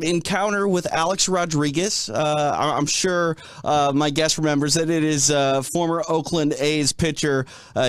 [0.00, 2.08] encounter with Alex Rodriguez.
[2.08, 7.44] Uh, I'm sure uh, my guest remembers that it is uh, former Oakland A's pitcher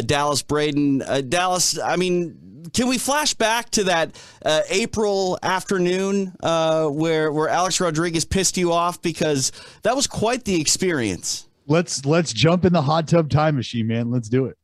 [0.06, 1.02] Dallas Braden.
[1.30, 4.16] Dallas, I mean, can we flash back to that
[4.46, 9.52] uh, April afternoon uh, where where Alex Rodriguez pissed you off because
[9.84, 11.48] that was quite the experience.
[11.68, 14.12] let's let's jump in the hot tub time machine, man.
[14.12, 14.58] Let's do it.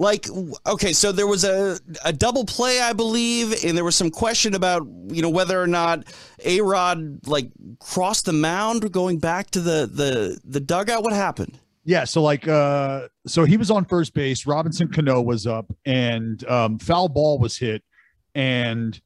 [0.00, 0.28] Like,
[0.64, 4.54] okay, so there was a a double play, I believe, and there was some question
[4.54, 6.04] about you know whether or not
[6.44, 7.50] A Rod like
[7.80, 11.02] crossed the mound going back to the the the dugout.
[11.02, 11.58] What happened?
[11.84, 16.46] Yeah, so like uh so he was on first base, Robinson Cano was up and
[16.48, 17.82] um foul ball was hit
[18.34, 19.00] and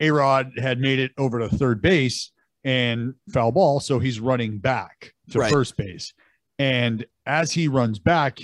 [0.00, 2.30] A-Rod had made it over to third base
[2.64, 5.52] and foul ball, so he's running back to Right.
[5.52, 6.12] first base.
[6.58, 8.38] And as he runs back,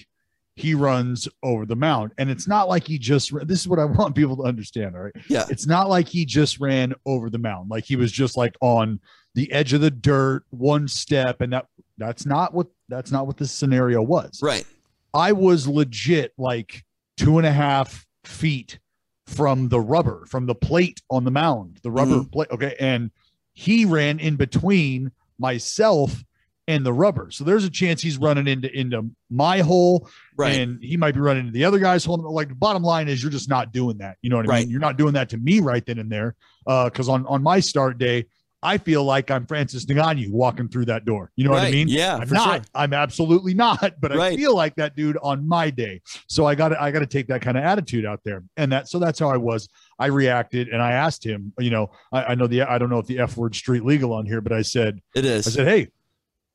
[0.57, 2.13] he runs over the mound.
[2.17, 5.03] And it's not like he just this is what I want people to understand, all
[5.03, 5.15] right?
[5.29, 5.47] Yeah.
[5.51, 9.01] It's not like he just ran over the mound, like he was just like on
[9.35, 11.67] the edge of the dirt, one step, and that
[11.99, 14.41] that's not what that's not what this scenario was.
[14.43, 14.65] Right.
[15.13, 16.85] I was legit like
[17.17, 18.79] two and a half feet
[19.27, 22.49] from the rubber, from the plate on the mound, the rubber plate.
[22.51, 22.75] Okay.
[22.81, 23.11] And
[23.55, 26.25] he ran in between myself
[26.67, 27.31] and the rubber.
[27.31, 30.59] So there's a chance he's running into into my hole, Right.
[30.61, 32.17] and he might be running into the other guy's hole.
[32.33, 34.17] Like the bottom line is, you're just not doing that.
[34.23, 34.61] You know what I Right.
[34.63, 34.71] mean?
[34.71, 36.35] You're not doing that to me right then and there.
[36.67, 38.25] Uh, Because on on my start day,
[38.65, 41.31] I feel like I'm Francis Ngannou walking through that door.
[41.37, 41.87] You know what I mean?
[41.87, 42.45] Yeah, I'm for not.
[42.47, 42.65] sure.
[42.75, 44.01] I'm absolutely not.
[44.01, 46.01] But I feel like that dude on my day.
[46.27, 48.73] So I got to I got to take that kind of attitude out there, and
[48.73, 49.69] that so that's how I was.
[49.99, 51.53] I reacted and I asked him.
[51.59, 54.13] You know, I, I know the I don't know if the F word street legal
[54.13, 55.47] on here, but I said it is.
[55.47, 55.89] I said, hey,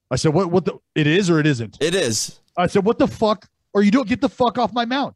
[0.09, 1.77] I said what what the it is or it isn't.
[1.79, 2.39] It is.
[2.57, 3.47] I said, what the fuck?
[3.73, 5.15] Or you don't get the fuck off my mount.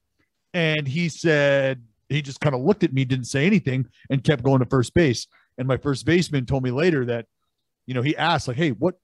[0.53, 4.43] And he said, he just kind of looked at me, didn't say anything, and kept
[4.43, 5.27] going to first base.
[5.57, 7.25] And my first baseman told me later that,
[7.85, 8.95] you know, he asked, like, hey, what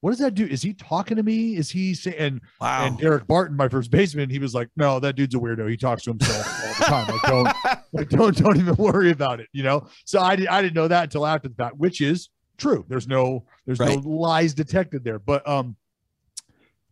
[0.00, 0.46] what does that do?
[0.46, 1.56] Is he talking to me?
[1.56, 2.86] Is he saying and, Wow.
[2.86, 5.68] and Daric Barton, my first baseman, he was like, No, that dude's a weirdo.
[5.68, 7.08] He talks to himself all the time.
[7.12, 9.88] Like, don't like, don't don't even worry about it, you know.
[10.04, 12.28] So I did I didn't know that until after that, which is
[12.58, 12.84] true.
[12.88, 14.02] There's no there's Right.
[14.02, 15.18] no lies detected there.
[15.18, 15.74] But um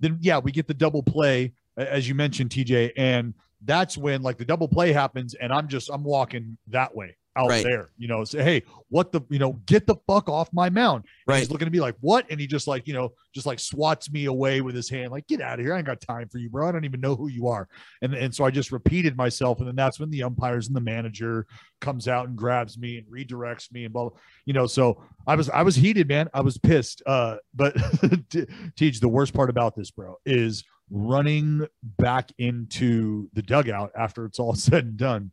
[0.01, 4.39] then yeah, we get the double play as you mentioned, TJ, and that's when like
[4.39, 7.63] the double play happens, and I'm just I'm walking that way out Right.
[7.65, 11.05] there, you know, say, hey, what the you know, get the fuck off my mound.
[11.05, 11.39] And Right.
[11.41, 12.27] He's looking at me like, what?
[12.31, 15.27] And he just like, you know, just like swats me away with his hand, like,
[15.27, 15.75] get out of here.
[15.75, 16.69] I ain't got time for you, bro.
[16.69, 17.69] I don't even know who you are.
[18.03, 20.81] And and so I just repeated myself, and then that's when the umpires and the
[20.81, 21.47] manager
[21.81, 24.67] comes out and grabs me and redirects me and blah, blah you know.
[24.67, 26.29] So I was I was heated, man.
[26.33, 27.03] I was pissed.
[27.07, 27.77] Uh, but
[28.77, 34.39] Teach, the worst part about this, bro, is running back into the dugout after it's
[34.39, 35.33] all said and done.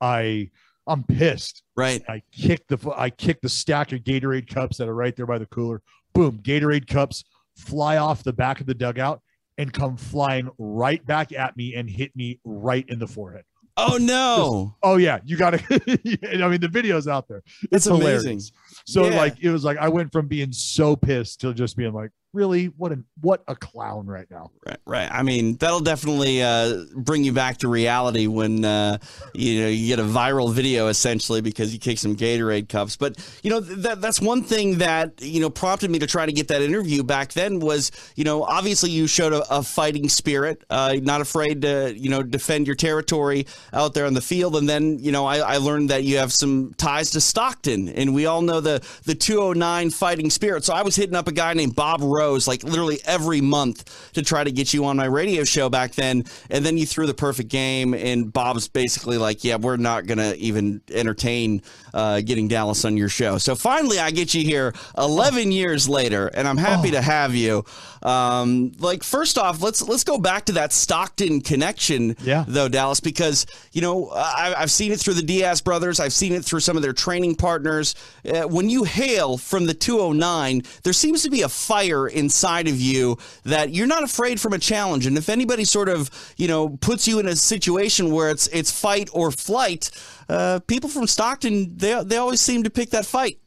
[0.00, 0.50] I
[0.88, 1.62] I'm pissed.
[1.76, 2.02] Right.
[2.08, 5.38] I kicked the I kicked the stack of Gatorade cups that are right there by
[5.38, 5.82] the cooler.
[6.14, 7.24] Boom, Gatorade cups
[7.56, 9.20] fly off the back of the dugout
[9.58, 13.44] and come flying right back at me and hit me right in the forehead.
[13.76, 14.74] Oh no.
[14.82, 15.58] Oh yeah, you got to.
[16.42, 17.42] I mean, the video's out there.
[17.70, 18.40] That's It's amazing.
[18.86, 19.16] So Yeah.
[19.16, 22.66] like, it was like I went from being so pissed to just being like, really,
[22.66, 24.50] what a what a clown right now.
[24.66, 25.08] Right, right.
[25.10, 28.98] I mean, that'll definitely uh, bring you back to reality when uh,
[29.34, 32.96] you know you get a viral video essentially because you kick some Gatorade cups.
[32.96, 36.32] But you know that that's one thing that you know prompted me to try to
[36.32, 40.62] get that interview back then was you know obviously you showed a, a fighting spirit,
[40.70, 44.68] uh, not afraid to you know defend your territory out there on the field, and
[44.68, 48.26] then you know I, I learned that you have some ties to Stockton, and we
[48.26, 50.64] all know the the 209 fighting spirit.
[50.64, 52.17] So I was hitting up a guy named Bob Rose
[52.48, 56.24] like literally every month to try to get you on my radio show back then,
[56.50, 60.34] and then you threw the perfect game, and Bob's basically like, yeah, we're not gonna
[60.36, 61.62] even entertain
[61.98, 63.38] uh, getting Dallas on your show.
[63.38, 67.64] So finally, I get you here 11 years later, and I'm happy to have you.
[68.02, 72.44] Um, like first off, let's let's go back to that Stockton connection, Yeah.
[72.46, 76.32] though Dallas, because you know I, I've seen it through the Diaz brothers, I've seen
[76.32, 77.96] it through some of their training partners.
[78.24, 82.80] Uh, when you hail from the 209, there seems to be a fire inside of
[82.80, 86.68] you that you're not afraid from a challenge, and if anybody sort of you know
[86.80, 89.90] puts you in a situation where it's it's fight or flight,
[90.28, 93.38] uh, people from Stockton they they always seem to pick that fight.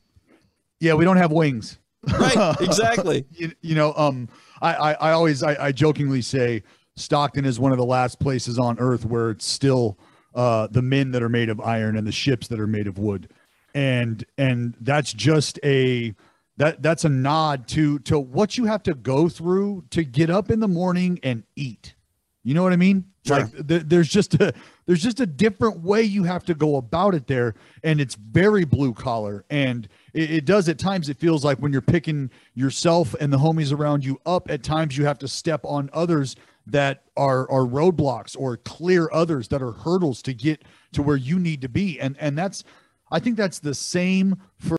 [0.79, 1.77] Yeah, we don't have wings.
[2.11, 3.25] Right, exactly.
[3.31, 4.27] you, you know, um,
[4.61, 6.63] I, I, I always, I, I jokingly say
[6.95, 9.97] Stockton is one of the last places on earth where it's still
[10.33, 12.97] uh, the men that are made of iron and the ships that are made of
[12.97, 13.29] wood.
[13.73, 16.15] And, and that's just a,
[16.57, 20.51] that that's a nod to, to what you have to go through to get up
[20.51, 21.95] in the morning and eat.
[22.43, 23.05] You know what I mean?
[23.25, 23.37] Sure.
[23.37, 24.53] Like th- there's just a
[24.87, 28.65] there's just a different way you have to go about it there, and it's very
[28.65, 29.45] blue collar.
[29.49, 31.07] And it, it does at times.
[31.07, 34.97] It feels like when you're picking yourself and the homies around you up, at times
[34.97, 36.35] you have to step on others
[36.65, 40.63] that are are roadblocks or clear others that are hurdles to get
[40.93, 41.99] to where you need to be.
[41.99, 42.63] And and that's
[43.11, 44.77] I think that's the same for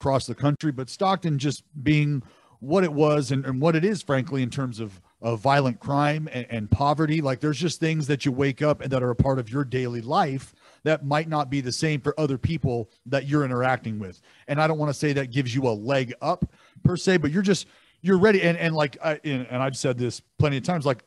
[0.00, 2.22] across the country, but Stockton just being
[2.58, 6.28] what it was and, and what it is, frankly, in terms of, of violent crime
[6.32, 7.20] and, and poverty.
[7.20, 9.64] Like there's just things that you wake up and that are a part of your
[9.64, 14.20] daily life that might not be the same for other people that you're interacting with.
[14.48, 16.50] And I don't want to say that gives you a leg up
[16.84, 17.66] per se, but you're just
[18.00, 18.42] you're ready.
[18.42, 21.04] And and like I and, and I've said this plenty of times, like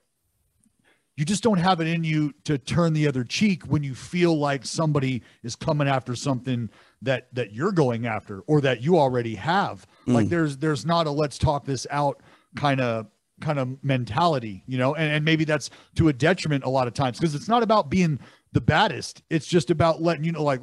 [1.16, 4.38] you just don't have it in you to turn the other cheek when you feel
[4.38, 6.70] like somebody is coming after something
[7.02, 10.30] that that you're going after or that you already have like mm.
[10.30, 12.22] there's there's not a let's talk this out
[12.56, 13.08] kind of
[13.42, 16.94] kind of mentality you know and, and maybe that's to a detriment a lot of
[16.94, 18.20] times because it's not about being
[18.52, 20.62] the baddest it's just about letting you know like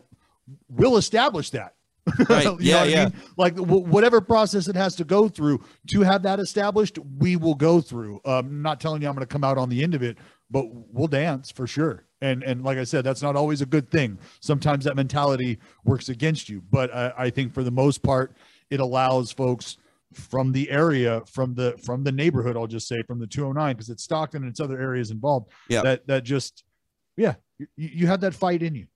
[0.68, 1.74] we'll establish that
[2.28, 2.44] Right.
[2.44, 3.04] You know Yeah, I yeah.
[3.04, 3.14] mean?
[3.36, 7.54] like w- whatever process it has to go through to have that established we will
[7.54, 10.02] go through um not telling you i'm going to come out on the end of
[10.02, 10.16] it
[10.50, 13.90] but we'll dance for sure and and like i said that's not always a good
[13.90, 18.34] thing sometimes that mentality works against you but i, I think for the most part
[18.70, 19.76] it allows folks
[20.12, 23.90] from the area, from the from the neighborhood, I'll just say from the 209, because
[23.90, 25.50] it's Stockton and it's other areas involved.
[25.68, 25.82] Yeah.
[25.82, 26.64] That that just
[27.16, 28.86] yeah, you, you had that fight in you.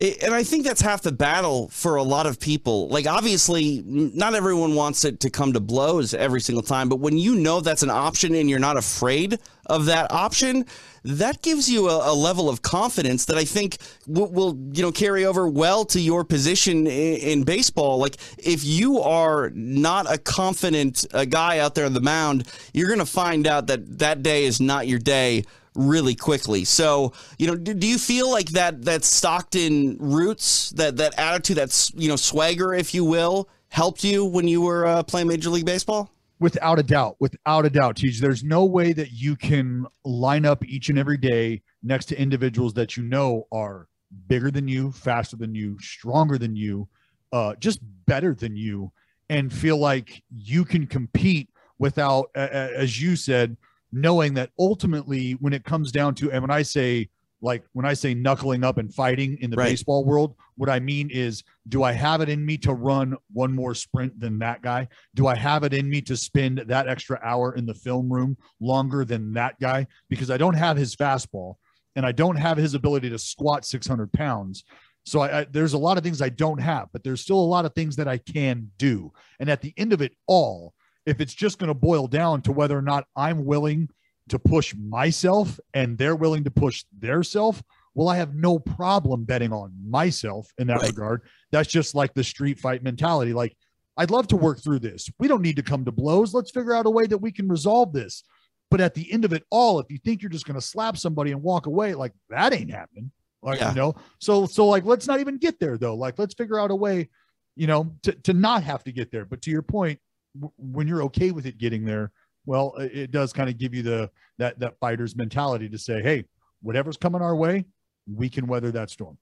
[0.00, 2.88] It- and I think that's half the battle for a lot of people.
[2.88, 7.18] Like, obviously, not everyone wants it to come to blows every single time, but when
[7.18, 10.64] you know that's an option and you're not afraid of that option,
[11.04, 14.90] that gives you a, a level of confidence that I think will, will, you know,
[14.90, 17.98] carry over well to your position in, in baseball.
[17.98, 22.88] Like, if you are not a confident uh, guy out there on the mound, you're
[22.88, 25.44] going to find out that that day is not your day
[25.74, 26.64] really quickly.
[26.64, 31.56] So, you know, do, do you feel like that that Stockton roots, that that attitude,
[31.56, 35.50] that's you know swagger, if you will, helped you when you were uh, playing Major
[35.50, 36.10] League Baseball?
[36.38, 38.18] Without a doubt, without a doubt, Teach.
[38.18, 42.72] There's no way that you can line up each and every day next to individuals
[42.74, 43.88] that you know are
[44.26, 46.88] bigger than you, faster than you, stronger than you,
[47.32, 48.90] uh, just better than you,
[49.28, 53.56] and feel like you can compete without, as you said,
[53.92, 57.08] knowing that ultimately, when it comes down to, and when I say
[57.42, 59.70] like when I say knuckling up and fighting in the Right.
[59.70, 63.54] baseball world, what I mean is, do I have it in me to run one
[63.54, 64.88] more sprint than that guy?
[65.14, 68.36] Do I have it in me to spend that extra hour in the film room
[68.60, 69.86] longer than that guy?
[70.08, 71.54] Because I don't have his fastball
[71.96, 74.64] and I don't have his ability to squat 600 pounds.
[75.06, 77.42] So I, I, there's a lot of things I don't have, but there's still a
[77.42, 79.12] lot of things that I can do.
[79.38, 80.74] And at the end of it all,
[81.06, 83.88] if it's just going to boil down to whether or not I'm willing
[84.28, 87.62] to push myself and they're willing to push their self,
[87.94, 90.90] well, I have no problem betting on myself in that Right.
[90.90, 91.22] regard.
[91.50, 93.32] That's just like the street fight mentality.
[93.32, 93.56] Like,
[93.96, 95.10] I'd love to work through this.
[95.18, 96.32] We don't need to come to blows.
[96.32, 98.22] Let's figure out a way that we can resolve this.
[98.70, 100.96] But at the end of it all, if you think you're just going to slap
[100.96, 103.10] somebody and walk away, like that ain't happening.
[103.42, 103.70] Like, Yeah.
[103.70, 105.96] you know, so, so like, let's not even get there though.
[105.96, 107.08] Like, let's figure out a way,
[107.56, 109.24] you know, to, to not have to get there.
[109.24, 109.98] But to your point,
[110.34, 112.10] w- when you're okay with it getting there,
[112.46, 116.02] well, it, it does kind of give you the, that, that fighter's mentality to say,
[116.02, 116.24] Hey,
[116.62, 117.64] whatever's coming our way,
[118.12, 119.16] we can weather that storm.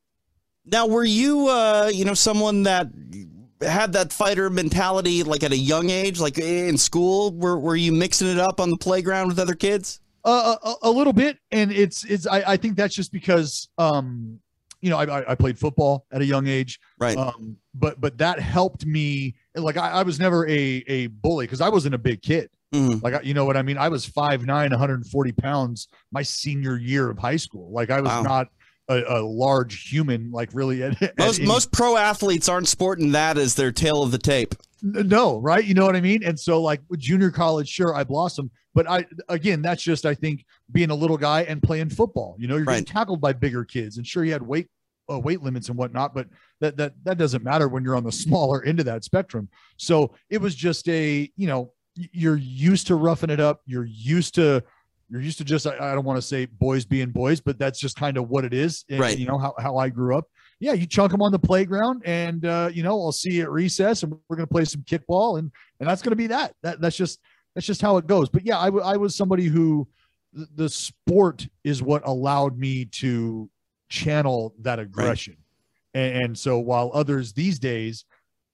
[0.65, 2.89] Now, were you, uh, you know, someone that
[3.63, 7.33] had that fighter mentality like at a young age, like in school?
[7.33, 10.01] Were were you mixing it up on the playground with other kids?
[10.25, 12.27] Uh, a, a little bit, and it's it's.
[12.27, 14.39] I, I think that's just because um,
[14.83, 17.17] you know, I, I- I played football at a young age, Right.
[17.17, 19.35] um, but but that helped me.
[19.63, 22.51] Like I, I was never a a bully because I wasn't a big kid.
[22.75, 23.03] Mhm.
[23.03, 23.79] Like you know what I mean.
[23.79, 27.71] I was 5'9", 140 pounds my senior year of high school.
[27.73, 28.23] Like I was Wow.
[28.23, 28.49] not
[28.89, 30.31] a, a large human.
[30.31, 34.03] Like really, at, at Most any- most pro athletes aren't sporting that as their tale
[34.03, 34.55] of the tape.
[34.83, 38.49] No right you know what i mean and so like junior college sure i blossomed
[38.77, 42.47] but i again that's just i think being a little guy and playing football you
[42.47, 42.87] know you're getting Right.
[42.87, 44.69] tackled by bigger kids and sure you had weight
[45.11, 46.27] uh, weight limits and whatnot but
[46.61, 50.15] that that that doesn't matter when you're on the smaller end of that spectrum so
[50.31, 51.73] it was just a you know
[52.13, 54.63] you're used to roughing it up you're used to
[55.11, 57.81] you're used to just i, I don't want to say boys being boys but that's
[57.81, 59.19] just kind of what it is and, Right.
[59.19, 60.27] you know how, how i grew up
[60.61, 63.51] yeah, you chunk them on the playground, and uh, you know I'll see you at
[63.53, 66.53] recess, and we're gonna play some kickball, and and that's gonna be that.
[66.65, 67.21] That that's just
[67.55, 68.29] that's just how it goes.
[68.29, 69.87] But yeah, I, w- I was somebody who
[70.33, 73.49] the, the sport is what allowed me to
[73.89, 75.37] channel that aggression,
[75.95, 78.05] and, and so while others these days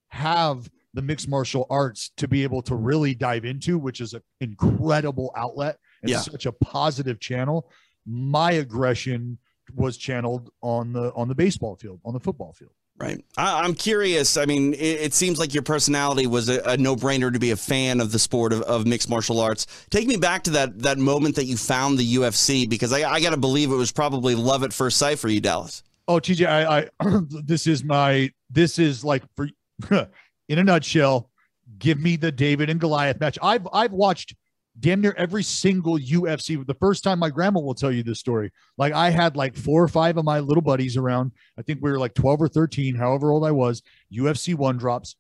[0.09, 4.23] have the mixed martial arts to be able to really dive into, which is an
[4.41, 6.21] incredible outlet and Yeah.
[6.21, 7.69] such a positive channel,
[8.07, 9.39] my aggression
[9.75, 12.73] was channeled on the on the baseball field, on the football field.
[12.97, 13.25] Right.
[13.37, 14.37] I, I'm curious.
[14.37, 17.57] I mean, it, it seems like your personality was a, a no-brainer to be a
[17.57, 19.67] fan of the sport of, of mixed martial arts.
[19.91, 23.21] Take me back to that that moment that you found the UFC because I, I
[23.21, 25.83] got to believe it was probably love at first sight for you, Dallas.
[26.07, 29.49] Oh, TJ, I, I this is my this is like for
[30.49, 31.31] in a nutshell.
[31.79, 33.39] Give me the David and Goliath match.
[33.43, 34.37] I've I've watched
[34.81, 36.67] damn near every single UFC.
[36.67, 38.51] The first time my grandma will tell you this story.
[38.77, 41.33] Like I had like four or five of my little buddies around.
[41.59, 43.83] I think we were like 12 or 13, however old I was.
[44.13, 45.17] UFC one drops,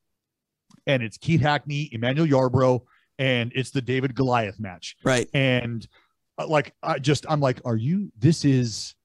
[0.87, 2.81] and it's Keith Hackney, Emmanuel Yarbrough,
[3.19, 5.29] and it's the David Goliath match Right.
[5.35, 5.87] and
[6.37, 8.97] uh, like i just i'm like are you this is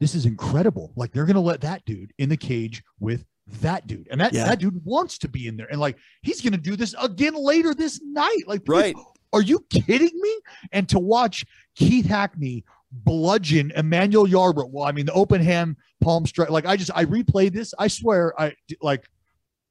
[0.00, 3.26] this is incredible like they're gonna let that dude in the cage with
[3.60, 4.46] that dude and that Yeah.
[4.46, 7.74] that dude wants to be in there and like he's gonna do this again later
[7.74, 8.96] this night like Right.
[9.34, 10.38] Are you kidding me
[10.72, 11.44] and to watch
[11.76, 16.76] keith hackney bludgeon emmanuel yarbrough well i mean the open hand palm strike like i
[16.76, 19.04] just i replay this i swear i like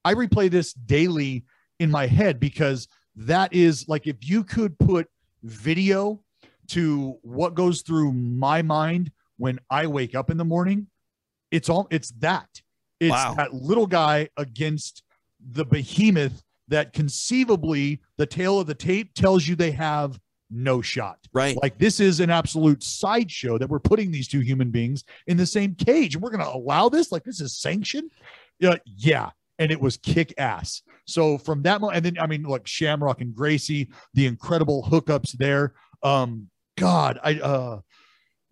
[0.06, 1.44] i replay this daily
[1.80, 5.07] in my head because that is like if you could put
[5.44, 6.22] video
[6.68, 10.88] to what goes through my mind when I wake up in the morning,
[11.52, 12.48] it's all it's that.
[12.99, 13.34] It's Wow.
[13.35, 15.03] that little guy against
[15.40, 16.41] the behemoth
[16.74, 20.20] that conceivably the tale of the tape tells you they have
[20.50, 21.20] no shot.
[21.32, 21.56] Right.
[21.62, 25.45] Like this is an absolute sideshow that we're putting these two human beings in the
[25.45, 26.16] same cage.
[26.16, 27.12] And we're going to allow this?
[27.12, 28.10] Like this is sanctioned?
[28.60, 28.78] Yeah.
[28.86, 29.30] Yeah.
[29.60, 30.82] And it was kick ass.
[31.06, 35.34] So from that moment, and then I mean, like Shamrock and Gracie, the incredible hookups
[35.34, 35.74] there.
[36.02, 37.82] Um, God, I uh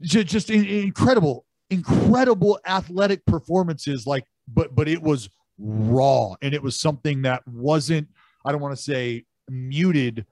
[0.02, 4.06] just, just in- incredible, incredible athletic performances.
[4.06, 8.08] Like, but but it was raw and it was something that wasn't,
[8.46, 10.26] I don't want to say muted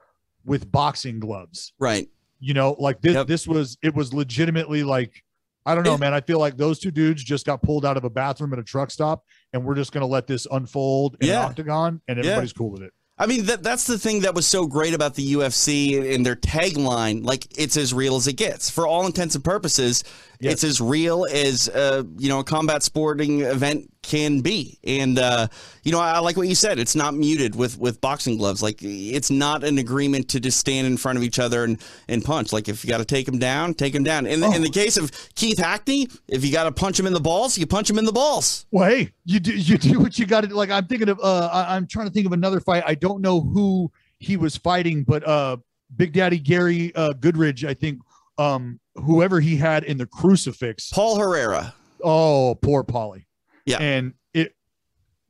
[0.46, 2.08] with boxing gloves Right.
[2.40, 3.28] you know like this Yep.
[3.28, 5.24] this was it was legitimately like
[5.66, 8.06] i don't know man i feel like those two dudes just got pulled out of
[8.06, 11.28] a bathroom at a truck stop and we're just going to let this unfold in
[11.28, 11.42] Yeah.
[11.44, 12.24] an octagon and Yeah.
[12.32, 15.16] everybody's cool with it I mean, that that's the thing that was so great about
[15.16, 17.22] the UFC and their tagline.
[17.26, 18.70] Like, it's as real as it gets.
[18.70, 20.06] For all intents and purposes,
[20.40, 20.54] Yes.
[20.54, 24.80] it's as real as uh, you know a combat sporting event can be.
[24.84, 25.48] And uh,
[25.84, 26.80] you know, I, like what you said.
[26.80, 28.64] It's not muted with with boxing gloves.
[28.64, 32.24] Like, it's not an agreement to just stand in front of each other and and
[32.24, 32.54] punch.
[32.54, 34.26] Like, if you got to take them down, take them down.
[34.26, 37.14] In the, in the case of Keith Hackney, if you got to punch him in
[37.14, 38.66] the balls, you punch him in the balls.
[38.72, 41.50] well hey you do you do what you got to like i'm thinking of uh
[41.52, 45.04] I, i'm trying to think of another fight i don't know who he was fighting
[45.04, 45.58] but uh
[45.96, 48.00] big daddy gary uh goodridge i think
[48.38, 51.74] um whoever he had in the crucifix Paul Herrera.
[52.04, 53.28] Oh, poor Polly.
[53.66, 53.78] Yeah.
[53.78, 54.56] And it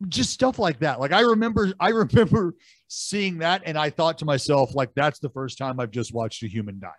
[0.07, 0.99] just stuff like that.
[0.99, 2.55] Like I remember, I remember
[2.87, 6.43] seeing that, and I thought to myself, like, that's the first time I've just watched
[6.43, 6.89] a human die.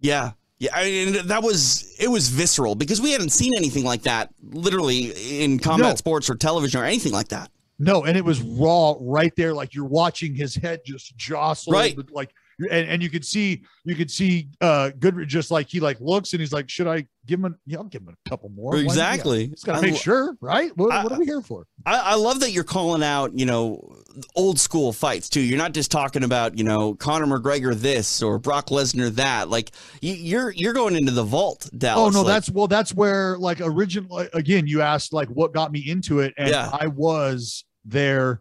[0.00, 0.32] Yeah.
[0.58, 4.30] Yeah, I mean that was it was visceral because we hadn't seen anything like that
[4.42, 5.94] literally in combat No.
[5.96, 7.50] sports or television or anything like that.
[7.78, 9.52] No, and it was raw right there.
[9.52, 11.74] Like you're watching his head just jostle.
[11.74, 11.94] Right.
[12.10, 16.00] Like and, and you could see you could see uh Goodridge just like he like
[16.00, 18.48] looks and he's like, should I give him a yeah, I'll give him a couple
[18.50, 18.72] more.
[18.72, 18.84] Why- yeah.
[18.84, 19.48] Exactly.
[19.48, 20.70] Just gotta make lo- sure, right?
[20.76, 21.66] What, I- what are we here for?
[21.84, 23.96] I, I love that you're calling out, you know,
[24.34, 25.40] old school fights too.
[25.40, 29.50] You're not just talking about, you know, Conor McGregor this or Brock Lesnar that.
[29.50, 32.14] Like you, you're you're going into the vault, Dallas.
[32.16, 35.72] Oh no, Like, that's well, that's where like originally again, you asked like what got
[35.72, 36.70] me into it, and Yeah.
[36.72, 38.40] I was there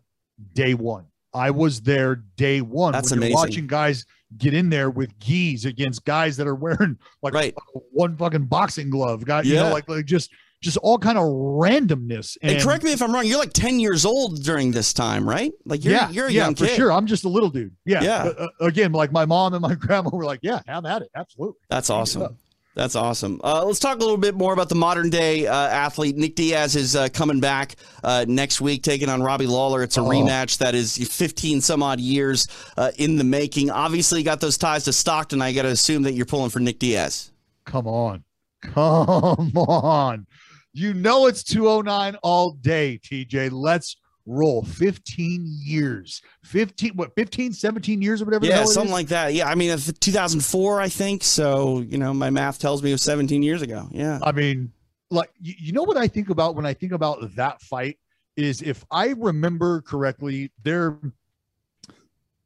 [0.53, 1.05] day one.
[1.35, 2.93] I was there day one.
[2.93, 3.35] That's when you're amazing.
[3.35, 4.05] watching guys
[4.37, 7.53] get in there with gis against guys that are wearing like Right.
[7.91, 10.31] one fucking boxing glove, guy, you know, like like just
[10.61, 12.37] just all kind of randomness.
[12.41, 13.25] and correct me if I'm wrong.
[13.27, 15.51] You're like 10 years old during this time, right?
[15.65, 16.75] Like you're yeah, you're a yeah, young for kid.
[16.75, 16.91] sure.
[16.91, 17.75] I'm just a little dude.
[17.85, 18.23] Yeah, Yeah.
[18.37, 21.59] Uh, again, like my mom and my grandma were like, "Yeah, have at it, absolutely."
[21.69, 22.37] That's awesome.
[22.75, 23.39] That's awesome.
[23.41, 26.17] Uh, let's talk a little bit more about the modern day uh, athlete.
[26.17, 29.81] Nick Diaz is uh, coming back uh, next week, taking on Robbie Lawler.
[29.81, 30.05] It's a Oh.
[30.09, 33.71] rematch that is 15 some odd years uh, in the making.
[33.71, 35.41] Obviously, you got those ties to Stockton.
[35.41, 37.31] I got to assume that you're pulling for Nick Diaz.
[37.65, 38.25] Come on.
[38.61, 38.83] Come
[39.55, 40.27] on.
[40.73, 43.51] You know it's 209 all day, TJ.
[43.53, 43.95] Let's
[44.25, 46.21] roll 15 years.
[46.43, 48.91] 15 what 15 17 years or whatever Yeah, something is?
[48.91, 49.33] like that.
[49.33, 51.23] Yeah, I mean, it's 2004, I think.
[51.23, 53.87] So, you know, my math tells me it was 17 years ago.
[53.91, 54.19] Yeah.
[54.23, 54.71] I mean,
[55.11, 57.99] like you, you know what I think about when I think about that fight
[58.35, 60.97] is if I remember correctly, there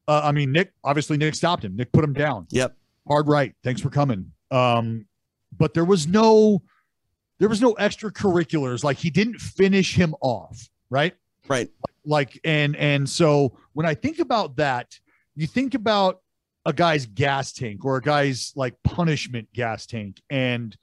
[0.08, 1.76] uh, I mean Nick obviously Nick stopped him.
[1.76, 2.48] Nick put him down.
[2.52, 2.76] Yep.
[3.08, 5.06] hard right thanks for coming um
[5.58, 6.62] but there was no
[7.40, 11.14] there was no extracurriculars like he didn't finish him off right
[11.50, 11.70] Right.
[12.06, 14.88] like and and so when i think about that
[15.36, 16.20] you think about
[16.66, 20.78] a guy's gas tank or a guy's like punishment gas tank and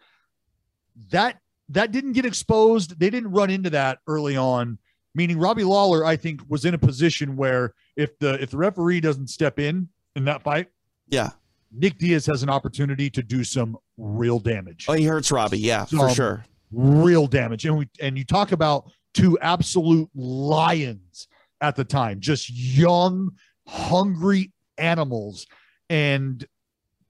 [1.10, 1.38] that
[1.68, 4.78] that didn't get exposed they didn't run into that early on
[5.14, 9.00] meaning robbie lawler i think was in a position where if the if the referee
[9.00, 10.68] doesn't step in in that fight
[11.08, 11.30] Yeah.
[11.72, 14.86] Nick Diaz has an opportunity to do some real damage.
[14.88, 15.58] Oh, he hurts Robbie.
[15.58, 16.44] Yeah, for Um, sure.
[16.72, 17.66] Real damage.
[17.66, 21.26] And we and you talk about two absolute lions
[21.60, 23.30] at the time, just young,
[23.66, 25.46] hungry animals.
[25.88, 26.44] And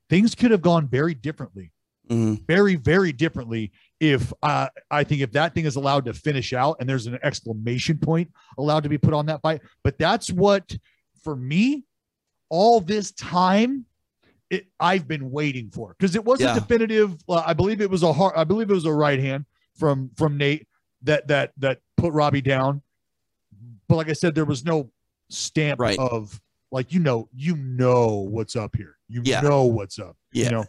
[0.08, 1.72] things could have gone very differently.
[2.08, 2.46] Mhm.
[2.46, 6.76] Very, very differently if uh, I think if that thing is allowed to finish out
[6.78, 9.60] and there's an exclamation point allowed to be put on that fight.
[9.82, 10.76] But that's what,
[11.24, 11.84] for me,
[12.48, 13.86] all this time
[14.50, 16.60] it, I've been waiting for because it wasn't Yeah.
[16.60, 17.16] definitive.
[17.28, 18.34] Uh, I believe it was a hard.
[18.36, 19.44] I believe it was a right hand
[19.76, 20.68] from from Nate
[21.02, 22.82] that that that put Robbie down.
[23.89, 24.90] But like I said, there was no
[25.31, 25.98] stamp Right.
[25.98, 26.40] of
[26.73, 28.97] like you know you know what's up here.
[29.09, 29.40] You Yeah.
[29.40, 30.16] know what's up.
[30.32, 30.44] Yeah.
[30.47, 30.64] You know.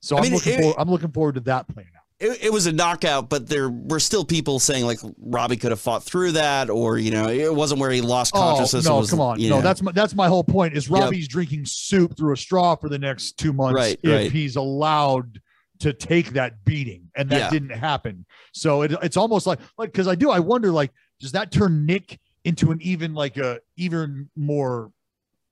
[0.00, 0.76] So I I mean, am looking it- forward.
[0.78, 2.02] I'm looking forward to that playing out.
[2.18, 5.80] it, it was a knockout, but there were still people saying like Robbie could have
[5.80, 8.86] fought through that, or you know, it wasn't where he lost oh, consciousness.
[8.86, 8.98] Oh no!
[9.00, 9.56] was, come on, you no.
[9.56, 9.62] know.
[9.62, 10.76] That's my that's my whole point.
[10.76, 11.00] Is Yep.
[11.02, 14.32] Robbie's drinking soup through a straw for the next two months Right, if right.
[14.32, 15.40] he's allowed
[15.80, 17.50] to take that beating, and that Yeah.
[17.50, 18.24] didn't happen.
[18.52, 21.86] So it, it's almost like like because I do I wonder like does that turn
[21.86, 24.90] Nick into an even like a even more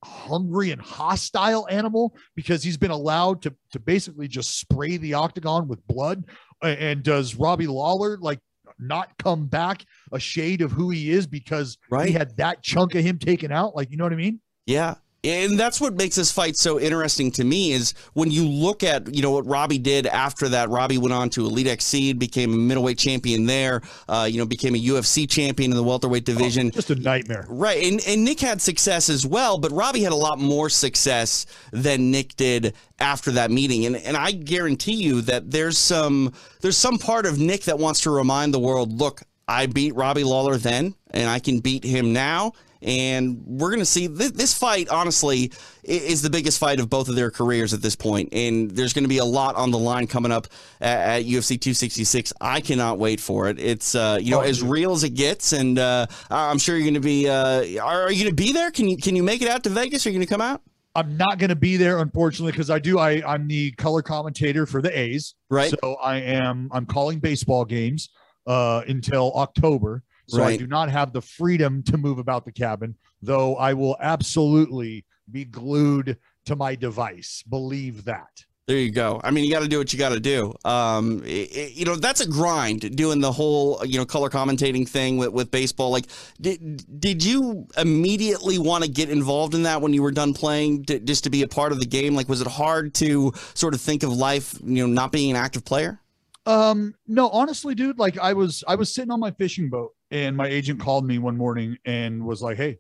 [0.05, 5.67] hungry and hostile animal because he's been allowed to to basically just spray the octagon
[5.67, 6.25] with blood
[6.63, 8.39] and does Robbie Lawler like
[8.79, 12.09] not come back a shade of who he is because Right.
[12.09, 14.97] he had that chunk of him taken out like you know what I mean Yeah.
[15.25, 19.15] And that's what makes this fight so interesting to me is when you look at,
[19.15, 20.69] you know, what Robbie did after that.
[20.69, 24.79] Robbie went on to EliteXC, became a middleweight champion there, uh, you know, became a
[24.79, 26.71] UFC champion in the welterweight division.
[26.71, 27.83] just a nightmare Right.
[27.85, 32.11] And, and Nick had success as well, but Robbie had a lot more success than
[32.11, 33.87] Nick did after that meeting.
[33.87, 38.01] And and I guarantee you that there's some there's some part of Nick that wants
[38.01, 42.13] to remind the world, look, I beat Robbie Lawler then, and I can beat him
[42.13, 42.53] now.
[42.85, 45.51] And we're going to see this, this fight, honestly,
[45.83, 48.29] is the biggest fight of both of their careers at this point.
[48.33, 50.47] And there's going to be a lot on the line coming up
[50.81, 52.33] at, at UFC 266.
[52.41, 53.59] I cannot wait for it.
[53.59, 55.53] It's, uh, you know, as real as it gets.
[55.53, 58.53] And uh, I'm sure you're going to be, uh, are, are you going to be
[58.53, 58.71] there?
[58.71, 60.07] Can you, can you make it out to Vegas?
[60.07, 60.63] Are you going to come out?
[60.97, 62.99] I'm not going to be there, unfortunately, because I do.
[62.99, 65.75] I I'm the color commentator for the A's, Right.
[65.83, 66.69] So I am.
[66.73, 68.11] I'm calling baseball games
[68.47, 70.05] uh, until October.
[70.27, 73.57] So I do not have the freedom to move about the cabin, though.
[73.57, 77.43] I will absolutely be glued to my device.
[77.49, 78.45] Believe that.
[78.67, 79.21] There you go.
[79.23, 80.55] I mean, you got to do what you got to do.
[80.65, 84.89] Um, i- i- you know, that's a grind doing the whole, you know, color commentating
[84.89, 85.91] thing with, with baseball.
[85.91, 86.07] Like,
[86.41, 90.83] did, did you immediately want to get involved in that when you were done playing
[90.83, 92.15] d- just to be a part of the game?
[92.15, 95.37] Like, was it hard to sort of think of life, you know, not being an
[95.37, 96.01] active player?
[96.47, 100.37] Um, no, honestly, dude, like I was I was sitting on my fishing boat and
[100.37, 102.79] my agent called me one morning and was like, Hey,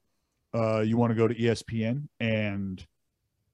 [0.55, 2.87] uh, you want to go to ESPN and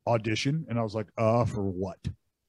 [0.07, 0.67] audition?
[0.69, 1.99] And I was like, uh, for what?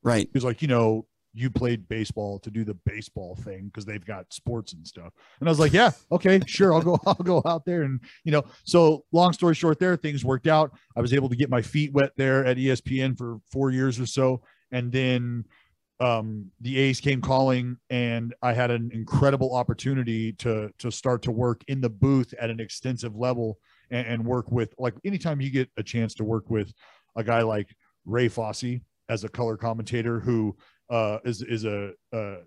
[0.03, 0.27] Right.
[0.27, 4.05] He was like, you know, you played baseball to do the baseball thing because they've
[4.05, 5.13] got sports and stuff.
[5.39, 6.73] And I was like, yeah, okay, sure.
[6.73, 7.83] I'll go, I'll go out there.
[7.83, 10.71] And, you know, so long story short, there things worked out.
[10.97, 14.05] I was able to get my feet wet there at ESPN for four years or
[14.05, 14.41] so.
[14.73, 15.45] And then
[16.01, 21.31] um, the A's came calling and I had an incredible opportunity to, to start to
[21.31, 23.59] work in the booth at an extensive level
[23.91, 26.73] and, and work with like, anytime you get a chance to work with
[27.15, 27.69] a guy like
[28.05, 30.55] Ray Fosse as a color commentator who
[30.89, 32.37] uh, is is a, a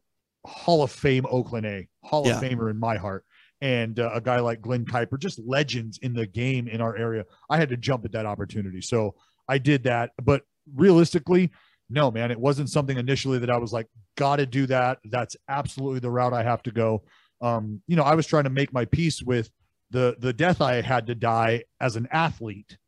[0.44, 2.36] Hall of Fame Oakland A, Hall Yeah.
[2.36, 3.24] of Famer in my heart,
[3.60, 7.24] and uh, a guy like Glen Kuiper, just legends in the game in our area.
[7.48, 9.14] I had to jump at that opportunity, so
[9.48, 10.10] I did that.
[10.22, 10.43] But
[10.74, 11.51] realistically,
[11.90, 13.86] no, man, it wasn't something initially that I was like,
[14.16, 14.98] got to do that.
[15.05, 17.02] That's absolutely the route I have to go.
[17.40, 19.51] Um, you know, I was trying to make my peace with
[19.90, 22.78] the the death I had to die as an athlete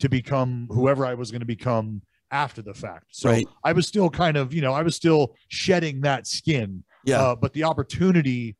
[0.00, 3.06] to become whoever I was going to become after the fact.
[3.10, 3.48] So Right.
[3.64, 6.84] I was still kind of, you know, I was still shedding that skin.
[7.04, 7.20] Yeah.
[7.22, 8.56] Uh, but the opportunity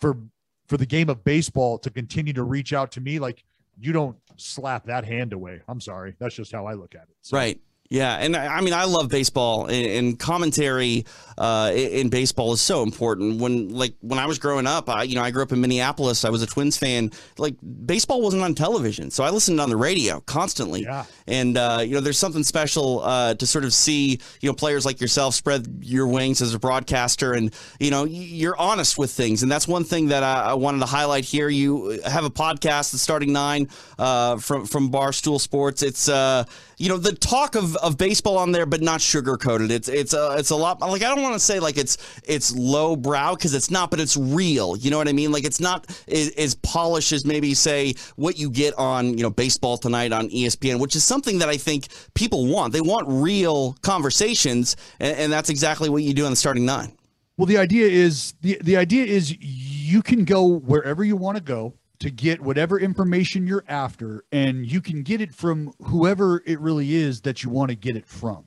[0.00, 0.18] for
[0.66, 3.42] for the game of baseball to continue to reach out to me, like
[3.78, 5.60] you don't slap that hand away.
[5.68, 6.14] I'm sorry.
[6.18, 7.16] That's just how I look at it.
[7.22, 7.58] So, Right.
[7.90, 11.06] Yeah, and I I mean, I love baseball, and, and commentary
[11.36, 13.40] uh, in baseball is so important.
[13.40, 16.24] When like when I was growing up, I you know I grew up in Minneapolis.
[16.24, 17.10] I was a Twins fan.
[17.36, 17.56] Like
[17.86, 20.82] baseball wasn't on television, so I listened on the radio constantly.
[20.82, 21.04] Yeah.
[21.26, 24.86] And uh, you know, there's something special uh, to sort of see you know players
[24.86, 29.42] like yourself spread your wings as a broadcaster, and you know you're honest with things,
[29.42, 31.48] and that's one thing that I, I wanted to highlight here.
[31.48, 33.68] You have a podcast, the Starting Nine,
[33.98, 35.82] uh, from from Barstool Sports.
[35.82, 36.44] It's uh,
[36.80, 39.70] you know the talk of, of baseball on there, but not sugar coated.
[39.70, 42.56] It's it's a it's a lot like I don't want to say like it's it's
[42.56, 44.78] low brow because it's not, but it's real.
[44.78, 45.30] You know what I mean?
[45.30, 49.76] Like it's not as, polished as maybe say what you get on you know baseball
[49.76, 52.72] tonight on ESPN, which is something that I think people want.
[52.72, 56.96] They want real conversations, and, and that's exactly what you do on the starting nine.
[57.36, 61.42] Well, the idea is the the idea is you can go wherever you want to
[61.42, 66.58] go to get whatever information you're after, and you can get it from whoever it
[66.60, 68.44] really is that you want to get it from.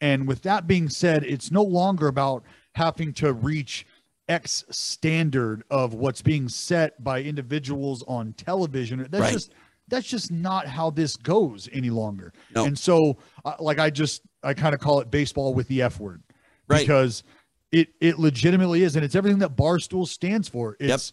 [0.00, 2.44] And with that being said, it's no longer about
[2.74, 3.86] having to reach
[4.28, 9.06] X standard of what's being set by individuals on television.
[9.10, 9.32] That's Right.
[9.32, 9.50] just
[9.88, 12.32] that's just not how this goes any longer.
[12.54, 12.64] No.
[12.64, 15.98] And so, uh, like I just I kind of call it baseball with the F
[15.98, 16.22] word,
[16.68, 16.80] Right.
[16.80, 17.24] because
[17.72, 20.76] it it legitimately is, and it's everything that Barstool stands for.
[20.78, 21.12] It's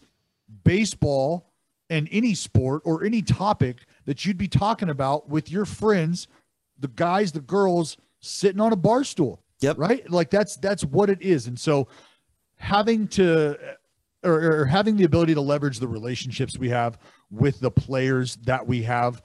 [0.64, 1.47] baseball
[1.90, 6.28] and any sport or any topic that you'd be talking about with your friends,
[6.78, 9.42] the guys, the girls sitting on a bar stool.
[9.60, 9.78] Yep.
[9.78, 10.10] Right.
[10.10, 11.46] Like that's that's what it is.
[11.46, 11.88] And so
[12.56, 13.58] having to
[14.24, 16.98] or, or having the ability to leverage the relationships we have
[17.30, 19.22] with the players that we have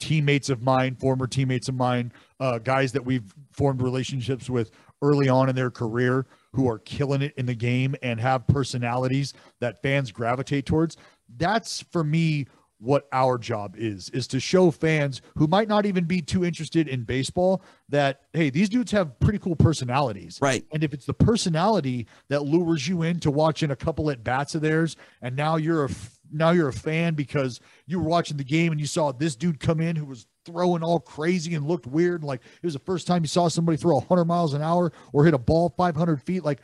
[0.00, 4.70] teammates of mine former teammates of mine uh, guys that we've formed relationships with
[5.02, 9.34] early on in their career who are killing it in the game and have personalities
[9.60, 10.96] that fans gravitate towards
[11.36, 12.46] that's for me
[12.78, 16.86] what our job is is to show fans who might not even be too interested
[16.88, 20.64] in baseball that hey these dudes have pretty cool personalities Right.
[20.72, 24.60] and if it's the personality that lures you into watching a couple at bats of
[24.60, 28.44] theirs and now you're a f- now you're a fan because you were watching the
[28.44, 31.86] game and you saw this dude come in who was throwing all crazy and looked
[31.86, 34.92] weird like it was the first time you saw somebody throw 100 miles an hour
[35.12, 36.60] or hit a ball 500 feet like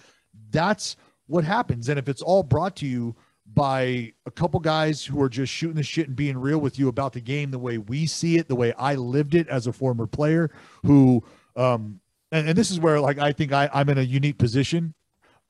[0.50, 0.96] that's
[1.28, 3.14] what happens and if it's all brought to you
[3.54, 6.88] by a couple guys who are just shooting the shit and being real with you
[6.88, 9.72] about the game the way we see it, the way I lived it as a
[9.72, 10.50] former player
[10.84, 11.24] who
[11.56, 12.00] um
[12.32, 14.94] and, and this is where like I think I, I'm in a unique position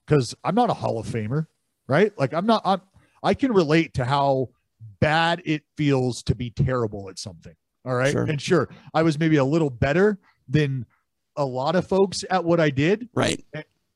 [0.06, 1.46] because I'm not a Hall of Famer,
[1.88, 2.12] right?
[2.18, 2.80] Like I'm not I'm
[3.22, 4.48] I can relate to how
[5.00, 7.54] bad it feels to be terrible at something.
[7.84, 8.12] All right.
[8.12, 8.24] Sure.
[8.24, 10.18] And sure, I was maybe a little better
[10.48, 10.86] than
[11.36, 13.44] a lot of folks at what I did, Right.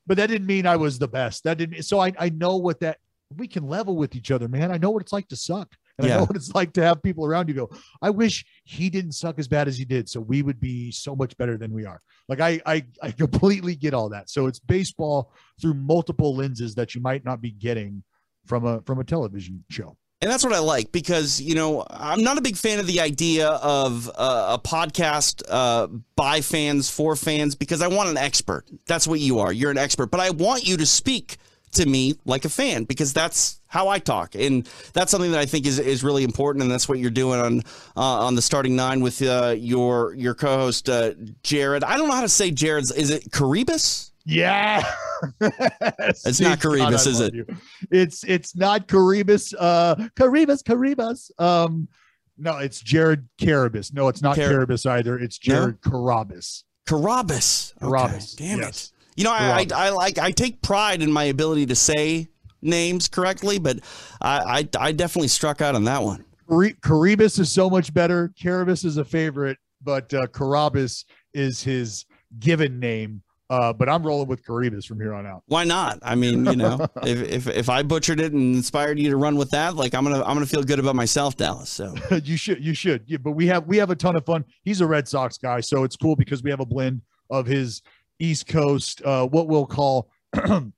[0.06, 1.44] but that didn't mean I was the best.
[1.44, 1.82] That didn't.
[1.82, 2.98] So I, I know what that
[3.36, 4.70] we can level with each other, man.
[4.70, 5.74] I know what it's like to suck.
[5.98, 7.70] And I know what it's like to have people around you go,
[8.02, 10.08] I wish he didn't suck as bad as he did.
[10.08, 12.00] So we would be so much better than we are.
[12.28, 14.28] Like I, I, I completely get all that.
[14.28, 18.02] So it's baseball through multiple lenses that you might not be getting
[18.44, 19.96] from a, from a television show.
[20.20, 23.00] And that's what I like because, you know, I'm not a big fan of the
[23.00, 25.86] idea of uh, a podcast uh,
[26.16, 28.64] by fans for fans because I want an expert.
[28.86, 29.52] That's what you are.
[29.52, 30.06] You're an expert.
[30.06, 31.36] But I want you to speak
[31.74, 34.34] to me like a fan because that's how I talk.
[34.34, 36.62] And that's something that I think is, is really important.
[36.62, 37.58] And that's what you're doing on
[37.96, 41.84] uh, on the starting nine with uh, your your co host, uh, Jared.
[41.84, 42.90] I don't know how to say Jared's.
[42.92, 44.10] Is it Caribus?
[44.24, 44.84] Yeah.
[45.40, 47.34] It's not Caribas, is it?
[47.34, 47.46] You.
[47.90, 49.54] It's it's not Caribas.
[49.54, 51.30] Uh Caribas, Caribas.
[51.38, 51.88] Um
[52.36, 53.92] no, it's Jared Caribas.
[53.92, 55.18] No, it's not Car- Caribas either.
[55.18, 55.54] It's No?
[55.54, 56.64] Jared Carabas.
[56.86, 57.72] Carabas.
[57.76, 58.92] Okay, Carabas, Damn yes.
[58.92, 58.93] it.
[59.16, 62.28] You know, I, I I like I take pride in my ability to say
[62.62, 63.78] names correctly, but
[64.20, 66.24] I I, I definitely struck out on that one.
[66.48, 68.32] Cari- Caribas is so much better.
[68.40, 72.06] Caribas is a favorite, but uh Carabas is his
[72.38, 73.22] given name.
[73.50, 75.42] Uh, but I'm rolling with Caribas from here on out.
[75.46, 75.98] Why not?
[76.02, 79.36] I mean, you know, if, if if I butchered it and inspired you to run
[79.36, 81.68] with that, like I'm gonna I'm gonna feel good about myself, Dallas.
[81.68, 84.44] So you should you should yeah, but we have we have a ton of fun
[84.64, 87.82] he's a red sox guy so it's cool because we have a blend of his
[88.18, 90.08] east coast uh what we'll call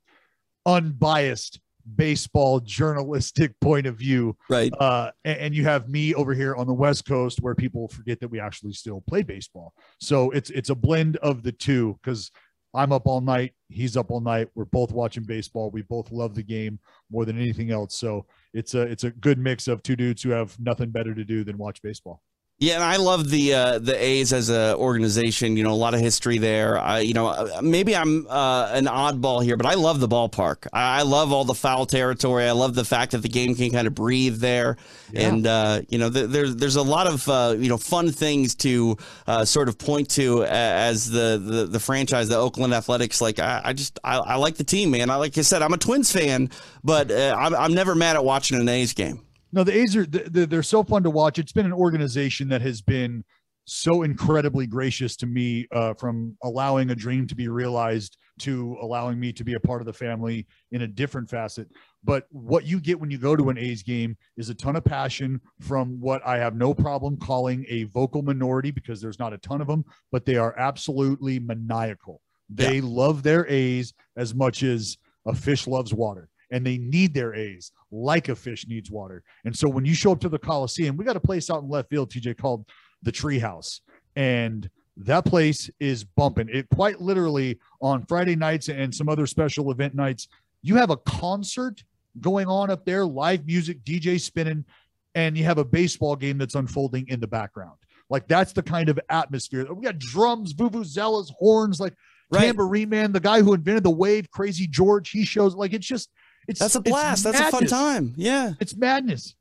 [0.65, 1.59] unbiased
[1.95, 4.35] baseball journalistic point of view.
[4.49, 7.87] Right, uh and, and you have me over here on the west coast where people
[7.87, 9.73] forget that we actually still play baseball.
[9.99, 12.31] So it's it's a blend of the two because
[12.73, 14.49] i'm up all night he's up all night.
[14.55, 15.69] We're both watching baseball.
[15.69, 16.79] We both love the game
[17.11, 17.97] more than anything else.
[17.97, 21.23] So it's a it's a good mix of two dudes who have nothing better to
[21.23, 22.21] do than watch baseball
[22.59, 25.57] yeah, and I love the uh, the A's as a organization.
[25.57, 26.79] You know, a lot of history there.
[26.79, 30.65] I, you know, uh, maybe I'm uh, an oddball here, but I love the ballpark.
[30.73, 32.45] I, I love all the foul territory.
[32.45, 34.77] I love the fact that the game can kind of breathe there,
[35.11, 35.27] Yeah.
[35.29, 38.55] and uh, you know, th- there's there's a lot of uh, you know fun things
[38.55, 38.97] to
[39.27, 43.21] uh, sort of point to as the, the the franchise, the Oakland Athletics.
[43.21, 45.11] Like I, I just I, I like the team, man.
[45.11, 46.49] I like I said, I'm a Twins fan,
[46.83, 49.21] but uh, I'm I'm never mad at watching an A's game.
[49.51, 51.39] No, the A's are th- th- they're so fun to watch.
[51.39, 53.23] It's been an organization that has been
[53.65, 59.19] so incredibly gracious to me uh, from allowing a dream to be realized to allowing
[59.19, 61.67] me to be a part of the family in a different facet.
[62.03, 64.85] But what you get when you go to an A's game is a ton of
[64.85, 69.37] passion from what I have no problem calling a vocal minority because there's not a
[69.39, 72.21] ton of them, but they are absolutely maniacal.
[72.49, 77.33] They love their A's as much as a fish loves water and they need their
[77.33, 79.23] A's like a fish needs water.
[79.45, 81.69] And so when you show up to the Coliseum, we got a place out in
[81.69, 82.65] left field, TJ, called
[83.03, 83.81] the Treehouse.
[84.15, 86.49] And that place is bumping.
[86.51, 90.27] It quite literally on Friday nights and some other special event nights,
[90.63, 91.83] you have a concert
[92.19, 94.65] going on up there, live music, DJ spinning,
[95.13, 97.77] and you have a baseball game that's unfolding in the background.
[98.09, 99.71] Like that's the kind of atmosphere.
[99.71, 101.93] We got drums, vuvuzelas, horns, like
[102.29, 102.41] Right.
[102.41, 105.11] Tambourine Man, the guy who invented the wave, Crazy George.
[105.11, 106.09] He shows like it's just
[106.47, 107.23] it's That's a blast.
[107.23, 108.13] That's a fun time.
[108.15, 108.53] Yeah.
[108.59, 109.35] It's madness.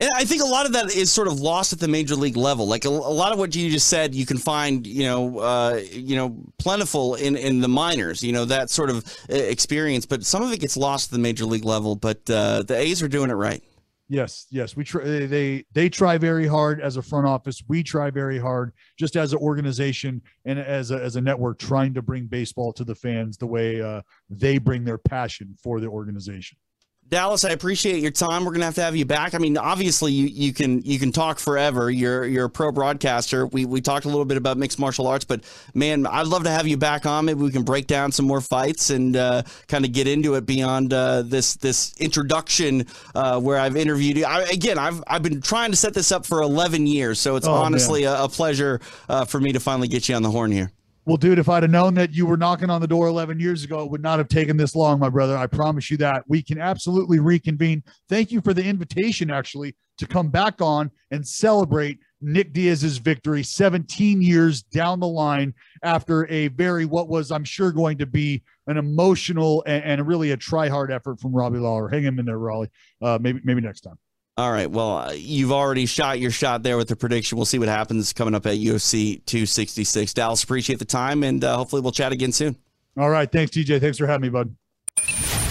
[0.00, 2.36] And I think a lot of that is sort of lost at the major league
[2.36, 2.66] level.
[2.66, 5.80] Like a, a lot of what you just said, you can find, you know, uh,
[5.92, 8.22] you know, plentiful in in the minors.
[8.22, 11.18] You know that sort of uh, experience, but some of it gets lost at the
[11.18, 11.96] major league level.
[11.96, 13.62] But uh, the A's are doing it right.
[14.12, 14.74] Yes, yes.
[14.74, 17.62] We try they- they try very hard as a front office.
[17.68, 21.94] We try very hard just as an organization and as a as a network trying
[21.94, 25.86] to bring baseball to the fans the way uh, they bring their passion for the
[25.86, 26.58] organization.
[27.10, 28.44] Dallas, I appreciate your time.
[28.44, 29.34] We're gonna have to have you back.
[29.34, 31.90] I mean, obviously, you, you can you can talk forever.
[31.90, 33.46] You're you're a pro broadcaster.
[33.46, 35.42] We we talked a little bit about mixed martial arts, but
[35.74, 37.24] man, I'd love to have you back on.
[37.24, 40.46] Maybe we can break down some more fights and uh, kind of get into it
[40.46, 44.24] beyond uh, this this introduction uh, where I've interviewed you.
[44.24, 47.48] I, again, I've I've been trying to set this up for 11 years, so it's
[47.48, 50.52] Oh, honestly a, a pleasure uh, for me to finally get you on the horn
[50.52, 50.70] here.
[51.10, 53.64] Well, dude, if I'd have known that you were knocking on the door 11 years
[53.64, 55.36] ago, it would not have taken this long, my brother.
[55.36, 56.22] I promise you that.
[56.28, 57.82] We can absolutely reconvene.
[58.08, 63.42] Thank you for the invitation, actually, to come back on and celebrate Nick Diaz's victory
[63.42, 68.44] 17 years down the line after a very, what was, I'm sure, going to be
[68.68, 71.88] an emotional and, and really a try hard effort from Robbie Lawler.
[71.88, 72.70] Hang him in there, Raleigh.
[73.02, 73.98] Uh, maybe, maybe next time.
[74.36, 74.70] All right.
[74.70, 77.36] Well, uh, you've already shot your shot there with the prediction.
[77.36, 80.14] We'll see what happens coming up at UFC 266.
[80.14, 82.56] Dallas, appreciate the time, and uh, hopefully we'll chat again soon.
[82.98, 83.30] All right.
[83.30, 83.80] Thanks, TJ.
[83.80, 84.54] Thanks for having me, bud.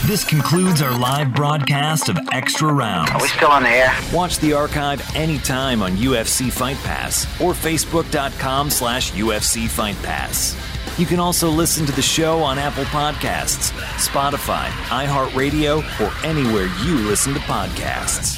[0.06, 3.12] This concludes our live broadcast of Extra Rounds.
[3.12, 3.96] Are we still on the air?
[4.14, 10.56] Watch the archive anytime on UFC Fight Pass or Facebook.com slash UFC Fight Pass.
[11.00, 16.96] You can also listen to the show on Apple Podcasts, Spotify, iHeartRadio, or anywhere you
[17.08, 18.38] listen to podcasts.